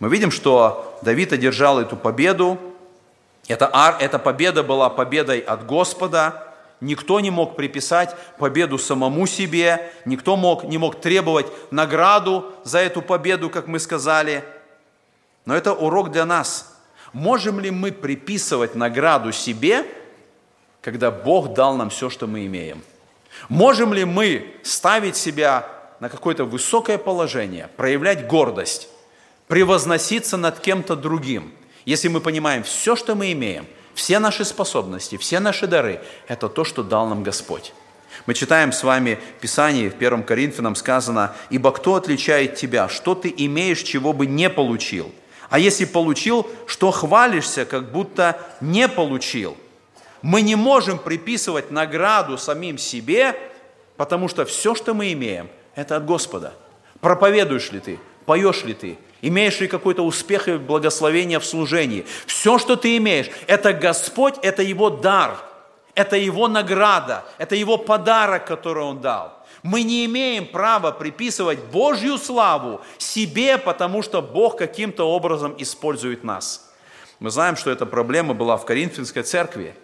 Мы 0.00 0.10
видим, 0.10 0.30
что 0.30 0.98
Давид 1.00 1.32
одержал 1.32 1.80
эту 1.80 1.96
победу. 1.96 2.58
Эта, 3.48 3.96
эта 3.98 4.18
победа 4.18 4.62
была 4.62 4.90
победой 4.90 5.38
от 5.38 5.64
Господа. 5.64 6.51
Никто 6.82 7.20
не 7.20 7.30
мог 7.30 7.54
приписать 7.54 8.16
победу 8.38 8.76
самому 8.76 9.28
себе, 9.28 9.92
никто 10.04 10.36
мог, 10.36 10.64
не 10.64 10.78
мог 10.78 11.00
требовать 11.00 11.46
награду 11.70 12.50
за 12.64 12.80
эту 12.80 13.02
победу, 13.02 13.50
как 13.50 13.68
мы 13.68 13.78
сказали. 13.78 14.42
Но 15.44 15.54
это 15.54 15.74
урок 15.74 16.10
для 16.10 16.24
нас. 16.24 16.76
Можем 17.12 17.60
ли 17.60 17.70
мы 17.70 17.92
приписывать 17.92 18.74
награду 18.74 19.30
себе, 19.30 19.86
когда 20.80 21.12
Бог 21.12 21.54
дал 21.54 21.76
нам 21.76 21.88
все, 21.88 22.10
что 22.10 22.26
мы 22.26 22.46
имеем? 22.46 22.82
Можем 23.48 23.94
ли 23.94 24.04
мы 24.04 24.52
ставить 24.64 25.14
себя 25.14 25.68
на 26.00 26.08
какое-то 26.08 26.44
высокое 26.44 26.98
положение, 26.98 27.68
проявлять 27.76 28.26
гордость, 28.26 28.88
превозноситься 29.46 30.36
над 30.36 30.58
кем-то 30.58 30.96
другим, 30.96 31.52
если 31.84 32.08
мы 32.08 32.20
понимаем, 32.20 32.64
все, 32.64 32.96
что 32.96 33.14
мы 33.14 33.30
имеем, 33.30 33.66
все 33.94 34.18
наши 34.18 34.44
способности, 34.44 35.16
все 35.16 35.40
наши 35.40 35.66
дары, 35.66 36.00
это 36.28 36.48
то, 36.48 36.64
что 36.64 36.82
дал 36.82 37.06
нам 37.06 37.22
Господь. 37.22 37.72
Мы 38.26 38.34
читаем 38.34 38.72
с 38.72 38.82
вами 38.82 39.18
Писание, 39.40 39.90
в 39.90 39.94
1 39.94 40.22
Коринфянам 40.22 40.74
сказано, 40.74 41.34
«Ибо 41.50 41.72
кто 41.72 41.94
отличает 41.94 42.56
тебя? 42.56 42.88
Что 42.88 43.14
ты 43.14 43.32
имеешь, 43.36 43.82
чего 43.82 44.12
бы 44.12 44.26
не 44.26 44.50
получил? 44.50 45.12
А 45.48 45.58
если 45.58 45.84
получил, 45.84 46.46
что 46.66 46.90
хвалишься, 46.90 47.64
как 47.64 47.90
будто 47.90 48.38
не 48.60 48.88
получил?» 48.88 49.56
Мы 50.22 50.42
не 50.42 50.54
можем 50.54 50.98
приписывать 50.98 51.72
награду 51.72 52.38
самим 52.38 52.78
себе, 52.78 53.36
потому 53.96 54.28
что 54.28 54.44
все, 54.44 54.74
что 54.74 54.94
мы 54.94 55.12
имеем– 55.12 55.48
это 55.74 55.96
от 55.96 56.06
Господа. 56.06 56.54
Проповедуешь 57.00 57.72
ли 57.72 57.80
ты, 57.80 57.98
поешь 58.24 58.62
ли 58.62 58.72
ты, 58.72 58.98
имеешь 59.22 59.60
ли 59.60 59.68
какой-то 59.68 60.04
успех 60.04 60.48
и 60.48 60.58
благословение 60.58 61.38
в 61.38 61.46
служении. 61.46 62.04
Все, 62.26 62.58
что 62.58 62.76
ты 62.76 62.98
имеешь, 62.98 63.30
это 63.46 63.72
Господь, 63.72 64.34
это 64.42 64.62
Его 64.62 64.90
дар, 64.90 65.38
это 65.94 66.16
Его 66.16 66.48
награда, 66.48 67.24
это 67.38 67.54
Его 67.54 67.78
подарок, 67.78 68.44
который 68.46 68.82
Он 68.82 69.00
дал. 69.00 69.38
Мы 69.62 69.84
не 69.84 70.04
имеем 70.06 70.46
права 70.46 70.90
приписывать 70.90 71.60
Божью 71.60 72.18
славу 72.18 72.80
себе, 72.98 73.58
потому 73.58 74.02
что 74.02 74.20
Бог 74.20 74.58
каким-то 74.58 75.08
образом 75.08 75.54
использует 75.56 76.24
нас. 76.24 76.68
Мы 77.20 77.30
знаем, 77.30 77.56
что 77.56 77.70
эта 77.70 77.86
проблема 77.86 78.34
была 78.34 78.56
в 78.56 78.66
Коринфянской 78.66 79.22
церкви. 79.22 79.76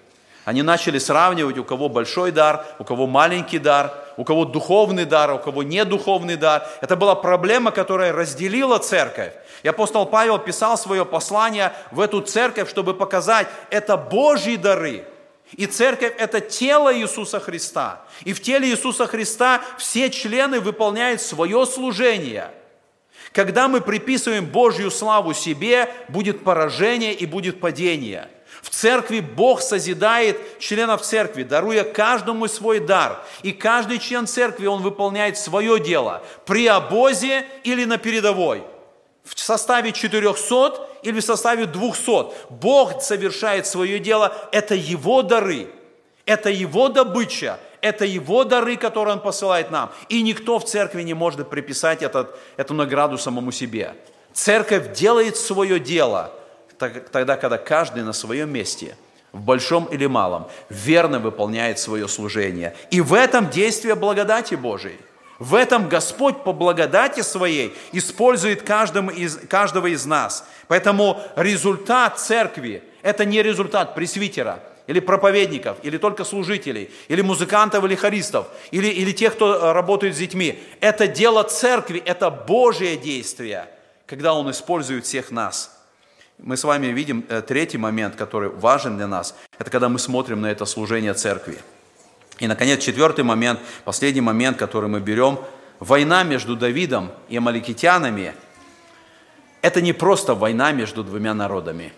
Они 0.48 0.62
начали 0.62 0.98
сравнивать, 0.98 1.58
у 1.58 1.64
кого 1.64 1.90
большой 1.90 2.30
дар, 2.30 2.64
у 2.78 2.84
кого 2.84 3.06
маленький 3.06 3.58
дар, 3.58 3.92
у 4.16 4.24
кого 4.24 4.46
духовный 4.46 5.04
дар, 5.04 5.34
у 5.34 5.38
кого 5.38 5.62
не 5.62 5.84
духовный 5.84 6.36
дар. 6.36 6.66
Это 6.80 6.96
была 6.96 7.14
проблема, 7.14 7.70
которая 7.70 8.14
разделила 8.14 8.78
церковь. 8.78 9.34
И 9.62 9.68
апостол 9.68 10.06
Павел 10.06 10.38
писал 10.38 10.78
свое 10.78 11.04
послание 11.04 11.74
в 11.90 12.00
эту 12.00 12.22
церковь, 12.22 12.70
чтобы 12.70 12.94
показать, 12.94 13.46
это 13.68 13.98
Божьи 13.98 14.56
дары. 14.56 15.04
И 15.52 15.66
церковь– 15.66 16.14
это 16.18 16.40
тело 16.40 16.96
Иисуса 16.96 17.40
Христа. 17.40 18.00
И 18.24 18.32
в 18.32 18.40
теле 18.40 18.70
Иисуса 18.70 19.06
Христа 19.06 19.60
все 19.76 20.08
члены 20.08 20.60
выполняют 20.60 21.20
свое 21.20 21.66
служение. 21.66 22.52
Когда 23.32 23.68
мы 23.68 23.82
приписываем 23.82 24.46
Божью 24.46 24.90
славу 24.90 25.34
себе, 25.34 25.92
будет 26.08 26.42
поражение 26.42 27.12
и 27.12 27.26
будет 27.26 27.60
падение– 27.60 28.28
в 28.62 28.70
церкви 28.70 29.20
Бог 29.20 29.60
созидает 29.60 30.58
членов 30.58 31.02
церкви, 31.02 31.42
даруя 31.42 31.84
каждому 31.84 32.48
свой 32.48 32.80
дар. 32.80 33.22
И 33.42 33.52
каждый 33.52 33.98
член 33.98 34.26
церкви, 34.26 34.66
он 34.66 34.82
выполняет 34.82 35.38
свое 35.38 35.78
дело 35.78 36.22
при 36.44 36.66
обозе 36.66 37.46
или 37.62 37.84
на 37.84 37.98
передовой. 37.98 38.64
В 39.24 39.38
составе 39.38 39.92
400 39.92 40.88
или 41.02 41.20
в 41.20 41.24
составе 41.24 41.66
200. 41.66 42.50
Бог 42.50 43.02
совершает 43.02 43.66
свое 43.66 43.98
дело, 43.98 44.32
это 44.52 44.74
Его 44.74 45.22
дары, 45.22 45.68
это 46.24 46.50
Его 46.50 46.88
добыча, 46.88 47.58
это 47.80 48.04
Его 48.04 48.44
дары, 48.44 48.76
которые 48.76 49.14
Он 49.14 49.20
посылает 49.20 49.70
нам. 49.70 49.92
И 50.08 50.22
никто 50.22 50.58
в 50.58 50.64
церкви 50.64 51.02
не 51.02 51.14
может 51.14 51.48
приписать 51.48 52.02
этот, 52.02 52.36
эту 52.56 52.74
награду 52.74 53.18
самому 53.18 53.52
себе. 53.52 53.94
Церковь 54.32 54.94
делает 54.94 55.36
свое 55.36 55.78
дело– 55.78 56.32
тогда, 56.78 57.36
когда 57.36 57.58
каждый 57.58 58.02
на 58.02 58.12
своем 58.12 58.50
месте, 58.50 58.96
в 59.32 59.40
большом 59.40 59.84
или 59.86 60.06
малом, 60.06 60.48
верно 60.70 61.18
выполняет 61.18 61.78
свое 61.78 62.08
служение. 62.08 62.74
И 62.90 63.00
в 63.00 63.12
этом 63.12 63.50
действие 63.50 63.94
благодати 63.94 64.54
Божией. 64.54 64.98
В 65.38 65.54
этом 65.54 65.88
Господь 65.88 66.42
по 66.42 66.52
благодати 66.52 67.20
своей 67.20 67.76
использует 67.92 68.62
каждым 68.62 69.08
из, 69.08 69.36
каждого 69.36 69.86
из 69.86 70.04
нас. 70.04 70.44
Поэтому 70.66 71.20
результат 71.36 72.18
церкви– 72.18 72.82
это 73.02 73.24
не 73.24 73.42
результат 73.42 73.94
пресвитера, 73.94 74.60
или 74.88 74.98
проповедников, 75.00 75.76
или 75.82 75.96
только 75.98 76.24
служителей, 76.24 76.90
или 77.06 77.20
музыкантов, 77.20 77.84
или 77.84 77.94
хористов, 77.94 78.48
или, 78.72 78.88
или 78.88 79.12
тех, 79.12 79.34
кто 79.34 79.54
э, 79.54 79.72
работает 79.72 80.16
с 80.16 80.18
детьми. 80.18 80.58
Это 80.80 81.06
дело 81.06 81.44
церкви, 81.44 82.02
это 82.04 82.30
Божие 82.30 82.96
действие, 82.96 83.68
когда 84.06 84.32
Он 84.32 84.50
использует 84.50 85.04
всех 85.04 85.30
нас– 85.30 85.74
мы 86.38 86.56
с 86.56 86.64
вами 86.64 86.86
видим 86.88 87.24
э, 87.28 87.42
третий 87.42 87.78
момент, 87.78 88.14
который 88.16 88.48
важен 88.48 88.96
для 88.96 89.06
нас. 89.06 89.34
Это 89.58 89.70
когда 89.70 89.88
мы 89.88 89.98
смотрим 89.98 90.40
на 90.40 90.46
это 90.46 90.64
служение 90.66 91.14
церкви. 91.14 91.58
И, 92.38 92.46
наконец, 92.46 92.80
четвертый 92.82 93.24
момент, 93.24 93.60
последний 93.84 94.20
момент, 94.20 94.56
который 94.56 94.88
мы 94.88 95.00
берем. 95.00 95.40
Война 95.80 96.22
между 96.22 96.56
Давидом 96.56 97.10
и 97.28 97.36
амаликитянами– 97.36 98.34
это 99.62 99.80
не 99.80 99.92
просто 99.92 100.34
война 100.34 100.72
между 100.72 101.02
двумя 101.02 101.34
народами. 101.34 101.92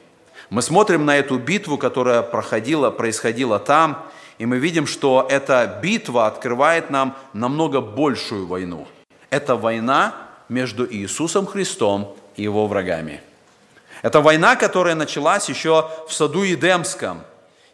Мы 0.48 0.62
смотрим 0.62 1.04
на 1.04 1.16
эту 1.16 1.38
битву, 1.38 1.76
которая 1.76 2.22
проходила, 2.22 2.90
происходила 2.90 3.58
там, 3.58 4.06
и 4.38 4.46
мы 4.46 4.58
видим, 4.58 4.86
что 4.86 5.26
эта 5.30 5.78
битва 5.82 6.26
открывает 6.26 6.90
нам 6.90 7.16
намного 7.34 7.82
большую 7.82 8.46
войну. 8.46 8.88
Это 9.28 9.54
война 9.56 10.14
между 10.48 10.90
Иисусом 10.90 11.46
Христом 11.46 12.16
и 12.36 12.42
его 12.42 12.66
врагами– 12.66 13.20
это 14.02 14.20
война, 14.20 14.56
которая 14.56 14.94
началась 14.94 15.48
еще 15.48 15.90
в 16.08 16.12
саду 16.12 16.42
Едемском. 16.42 17.22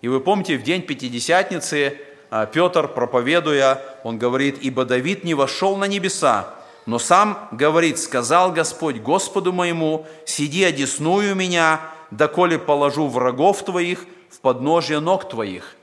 И 0.01 0.09
вы 0.09 0.21
помните, 0.21 0.57
в 0.59 0.63
день 0.63 0.83
Пятидесятницы 0.83 2.01
а, 2.31 2.47
Петр, 2.47 2.89
проповедуя, 2.89 3.81
он 4.03 4.19
говорит, 4.19 4.59
«Ибо 4.61 4.85
Давид 4.85 5.25
не 5.25 5.35
вошел 5.35 5.77
на 5.77 5.85
небеса, 5.85 6.55
но 6.85 6.99
сам 6.99 7.49
говорит, 7.53 7.99
сказал 7.99 8.53
Господь 8.53 8.97
Господу 8.97 9.53
моему, 9.53 10.07
сиди 10.25 10.65
одесную 10.65 11.35
меня, 11.35 11.81
доколе 12.11 12.59
положу 12.59 13.09
врагов 13.09 13.65
твоих 13.65 14.05
в 14.31 14.41
подножье 14.41 15.01
ног 15.01 15.29
твоих». 15.29 15.77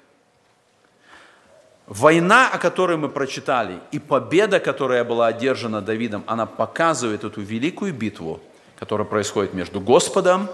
Война, 1.87 2.49
о 2.49 2.57
которой 2.59 2.97
мы 2.97 3.09
прочитали, 3.09 3.79
и 3.91 3.99
победа, 3.99 4.59
которая 4.59 5.03
была 5.03 5.27
одержана 5.27 5.81
Давидом, 5.81 6.23
она 6.27 6.45
показывает 6.45 7.23
эту 7.23 7.41
великую 7.41 7.93
битву– 7.93 8.41
которое 8.77 9.05
происходит 9.05 9.53
между 9.53 9.79
Господом, 9.79 10.49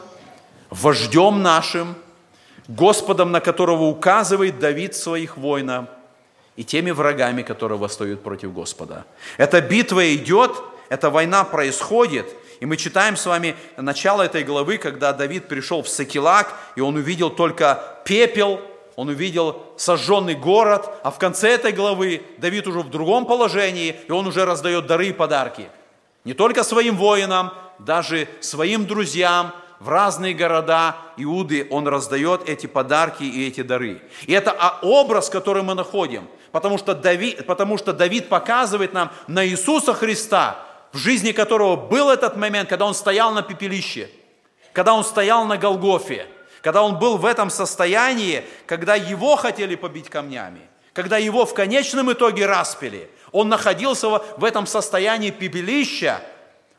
вождем 0.69 1.41
нашим, 1.41 1.95
Господом, 2.67 3.31
на 3.31 3.39
которого 3.39 3.83
указывает 3.83 4.59
Давид 4.59 4.95
своих 4.95 5.37
воинов, 5.37 5.85
и 6.55 6.63
теми 6.65 6.91
врагами, 6.91 7.41
которые 7.41 7.77
восстают 7.77 8.21
против 8.21 8.53
Господа. 8.53 9.05
Эта 9.37 9.61
битва 9.61 10.13
идет, 10.13 10.51
эта 10.89 11.09
война 11.09 11.45
происходит, 11.45 12.27
и 12.59 12.65
мы 12.65 12.75
читаем 12.75 13.15
с 13.15 13.25
вами 13.25 13.55
начало 13.77 14.23
этой 14.23 14.43
главы, 14.43 14.77
когда 14.77 15.13
Давид 15.13 15.47
пришел 15.47 15.81
в 15.81 15.87
Сакилак, 15.87 16.53
и 16.75 16.81
он 16.81 16.97
увидел 16.97 17.29
только 17.29 17.81
пепел, 18.03 18.59
он 18.97 19.07
увидел 19.07 19.63
сожженный 19.77 20.35
город, 20.35 20.89
а 21.01 21.11
в 21.11 21.17
конце 21.17 21.51
этой 21.51 21.71
главы 21.71 22.21
Давид 22.39 22.67
уже 22.67 22.81
в 22.81 22.89
другом 22.89 23.25
положении, 23.25 23.95
и 24.07 24.11
он 24.11 24.27
уже 24.27 24.43
раздает 24.43 24.85
дары 24.85 25.07
и 25.07 25.13
подарки. 25.13 25.69
Не 26.25 26.33
только 26.33 26.63
своим 26.63 26.97
воинам, 26.97 27.51
даже 27.79 28.27
своим 28.41 28.85
друзьям 28.85 29.53
в 29.79 29.87
разные 29.87 30.33
города 30.33 30.97
Иуды 31.15 31.67
он 31.69 31.87
раздает 31.87 32.47
эти 32.49 32.67
подарки 32.67 33.23
и 33.23 33.47
эти 33.47 33.61
дары. 33.61 34.01
И 34.27 34.33
это 34.33 34.51
образ, 34.81 35.29
который 35.29 35.63
мы 35.63 35.73
находим. 35.73 36.27
Потому 36.51 36.77
что, 36.77 36.93
Давид, 36.93 37.45
потому 37.45 37.77
что 37.77 37.93
Давид 37.93 38.27
показывает 38.27 38.93
нам 38.93 39.11
на 39.27 39.45
Иисуса 39.45 39.93
Христа, 39.93 40.57
в 40.91 40.97
жизни 40.97 41.31
которого 41.31 41.75
был 41.75 42.09
этот 42.09 42.35
момент, 42.35 42.67
когда 42.67 42.85
он 42.85 42.93
стоял 42.93 43.31
на 43.31 43.41
пепелище, 43.41 44.09
когда 44.73 44.93
он 44.93 45.03
стоял 45.03 45.45
на 45.45 45.57
Голгофе, 45.57 46.27
когда 46.61 46.83
он 46.83 46.99
был 46.99 47.17
в 47.17 47.25
этом 47.25 47.49
состоянии, 47.49 48.43
когда 48.65 48.95
его 48.95 49.35
хотели 49.35 49.75
побить 49.75 50.09
камнями, 50.09 50.61
когда 50.93 51.17
его 51.17 51.45
в 51.45 51.53
конечном 51.53 52.11
итоге 52.11 52.45
распили. 52.45 53.09
Он 53.31 53.49
находился 53.49 54.09
в 54.09 54.43
этом 54.43 54.65
состоянии 54.65 55.31
пепелища, 55.31 56.21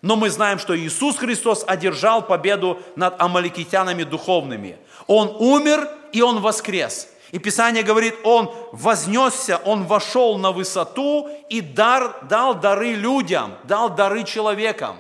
но 0.03 0.16
мы 0.16 0.30
знаем, 0.30 0.59
что 0.59 0.78
Иисус 0.78 1.16
Христос 1.18 1.64
одержал 1.66 2.22
победу 2.22 2.80
над 2.96 3.20
амаликитянами 3.20 4.03
духовными. 4.03 4.78
Он 5.07 5.34
умер 5.38 5.88
и 6.12 6.22
Он 6.22 6.40
воскрес. 6.40 7.09
И 7.32 7.38
Писание 7.38 7.82
говорит, 7.82 8.14
Он 8.24 8.51
вознесся, 8.72 9.61
Он 9.64 9.84
вошел 9.84 10.38
на 10.38 10.53
высоту 10.53 11.28
и 11.48 11.61
дар, 11.61 12.16
дал 12.28 12.55
дары 12.55 12.94
людям, 12.94 13.55
дал 13.64 13.90
дары 13.90 14.24
человекам. 14.24 14.96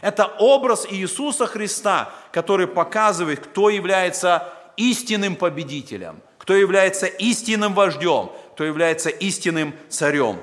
Это 0.00 0.26
образ 0.38 0.86
Иисуса 0.88 1.46
Христа, 1.46 2.10
который 2.30 2.66
показывает, 2.66 3.40
кто 3.40 3.70
является 3.70 4.52
истинным 4.76 5.36
победителем, 5.36 6.20
кто 6.38 6.54
является 6.54 7.06
истинным 7.06 7.74
вождем, 7.74 8.30
кто 8.52 8.64
является 8.64 9.08
истинным 9.08 9.74
царем. 9.88 10.40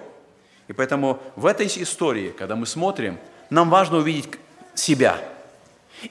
И 0.72 0.74
поэтому 0.74 1.20
в 1.36 1.48
этой 1.48 1.68
истории, 1.68 2.30
когда 2.30 2.56
мы 2.56 2.66
смотрим, 2.66 3.20
нам 3.50 3.70
важно 3.70 3.98
увидеть 3.98 4.30
себя. 4.74 5.18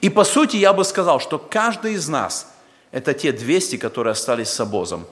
И 0.01 0.07
по 0.07 0.23
сути 0.23 0.57
я 0.57 0.71
бы 0.71 0.85
сказал, 0.85 1.19
что 1.19 1.39
каждый 1.39 1.93
из 1.93 2.07
нас– 2.07 2.53
это 2.91 3.15
те 3.15 3.31
200, 3.31 3.77
которые 3.77 4.11
остались 4.11 4.49
с 4.49 4.59
обозом. 4.59 5.07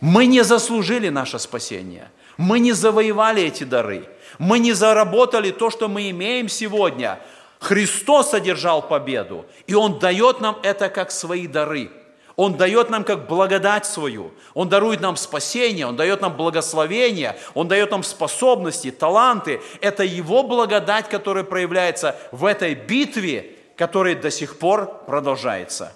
Мы 0.00 0.26
не 0.26 0.44
заслужили 0.44 1.08
наше 1.08 1.40
спасение. 1.40 2.12
Мы 2.36 2.60
не 2.60 2.70
завоевали 2.70 3.42
эти 3.42 3.64
дары. 3.64 4.04
Мы 4.38 4.60
не 4.60 4.72
заработали 4.72 5.50
то, 5.50 5.70
что 5.70 5.88
мы 5.88 6.08
имеем 6.10 6.48
сегодня. 6.48 7.18
Христос 7.58 8.34
одержал 8.34 8.82
победу, 8.86 9.46
и 9.66 9.74
Он 9.74 9.98
дает 9.98 10.40
нам 10.40 10.60
это 10.62 10.90
как 10.90 11.10
свои 11.10 11.48
дары– 11.48 11.90
он 12.36 12.56
дает 12.56 12.90
нам 12.90 13.04
как 13.04 13.26
благодать 13.26 13.86
свою. 13.86 14.32
Он 14.54 14.68
дарует 14.68 15.00
нам 15.00 15.16
спасение, 15.16 15.86
Он 15.86 15.96
дает 15.96 16.20
нам 16.20 16.36
благословение, 16.36 17.36
Он 17.54 17.68
дает 17.68 17.90
нам 17.90 18.02
способности, 18.02 18.90
таланты. 18.90 19.60
Это 19.80 20.04
Его 20.04 20.42
благодать, 20.42 21.08
которая 21.08 21.44
проявляется 21.44 22.16
в 22.32 22.44
этой 22.44 22.74
битве, 22.74 23.56
которая 23.76 24.14
до 24.14 24.30
сих 24.30 24.58
пор 24.58 25.02
продолжается. 25.06 25.92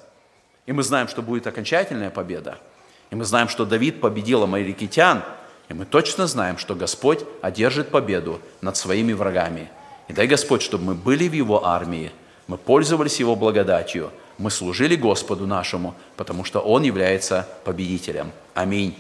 И 0.66 0.72
мы 0.72 0.82
знаем, 0.82 1.08
что 1.08 1.22
будет 1.22 1.46
окончательная 1.46 2.10
победа. 2.10 2.58
И 3.10 3.14
мы 3.14 3.24
знаем, 3.24 3.48
что 3.48 3.64
Давид 3.64 4.00
победил 4.00 4.42
амаликитян. 4.42 5.22
И 5.68 5.74
мы 5.74 5.84
точно 5.84 6.26
знаем, 6.26 6.58
что 6.58 6.74
Господь 6.74 7.20
одержит 7.42 7.90
победу 7.90 8.40
над 8.60 8.76
своими 8.76 9.12
врагами. 9.12 9.70
И 10.08 10.12
дай 10.12 10.26
Господь, 10.26 10.62
чтобы 10.62 10.84
мы 10.84 10.94
были 10.94 11.28
в 11.28 11.32
Его 11.32 11.64
армии, 11.64 12.12
мы 12.46 12.58
пользовались 12.58 13.20
Его 13.20 13.36
благодатью– 13.36 14.10
мы 14.38 14.50
служили 14.50 14.96
Господу 14.96 15.46
нашему, 15.46 15.94
потому 16.16 16.44
что 16.44 16.60
Он 16.60 16.82
является 16.82 17.48
победителем. 17.64 18.32
Аминь. 18.54 18.96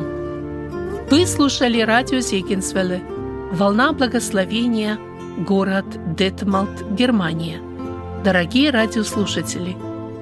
Вы 1.09 1.25
слушали 1.25 1.81
радио 1.81 2.19
Зегенсвелле 2.19 3.01
«Волна 3.51 3.93
благословения», 3.93 4.99
город 5.39 5.85
Детмалт, 6.15 6.83
Германия. 6.91 7.59
Дорогие 8.23 8.69
радиослушатели, 8.69 9.75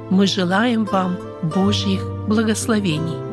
мы 0.10 0.28
желаем 0.28 0.86
вам 0.86 1.18
Божьих 1.44 2.06
благословений. 2.28 3.31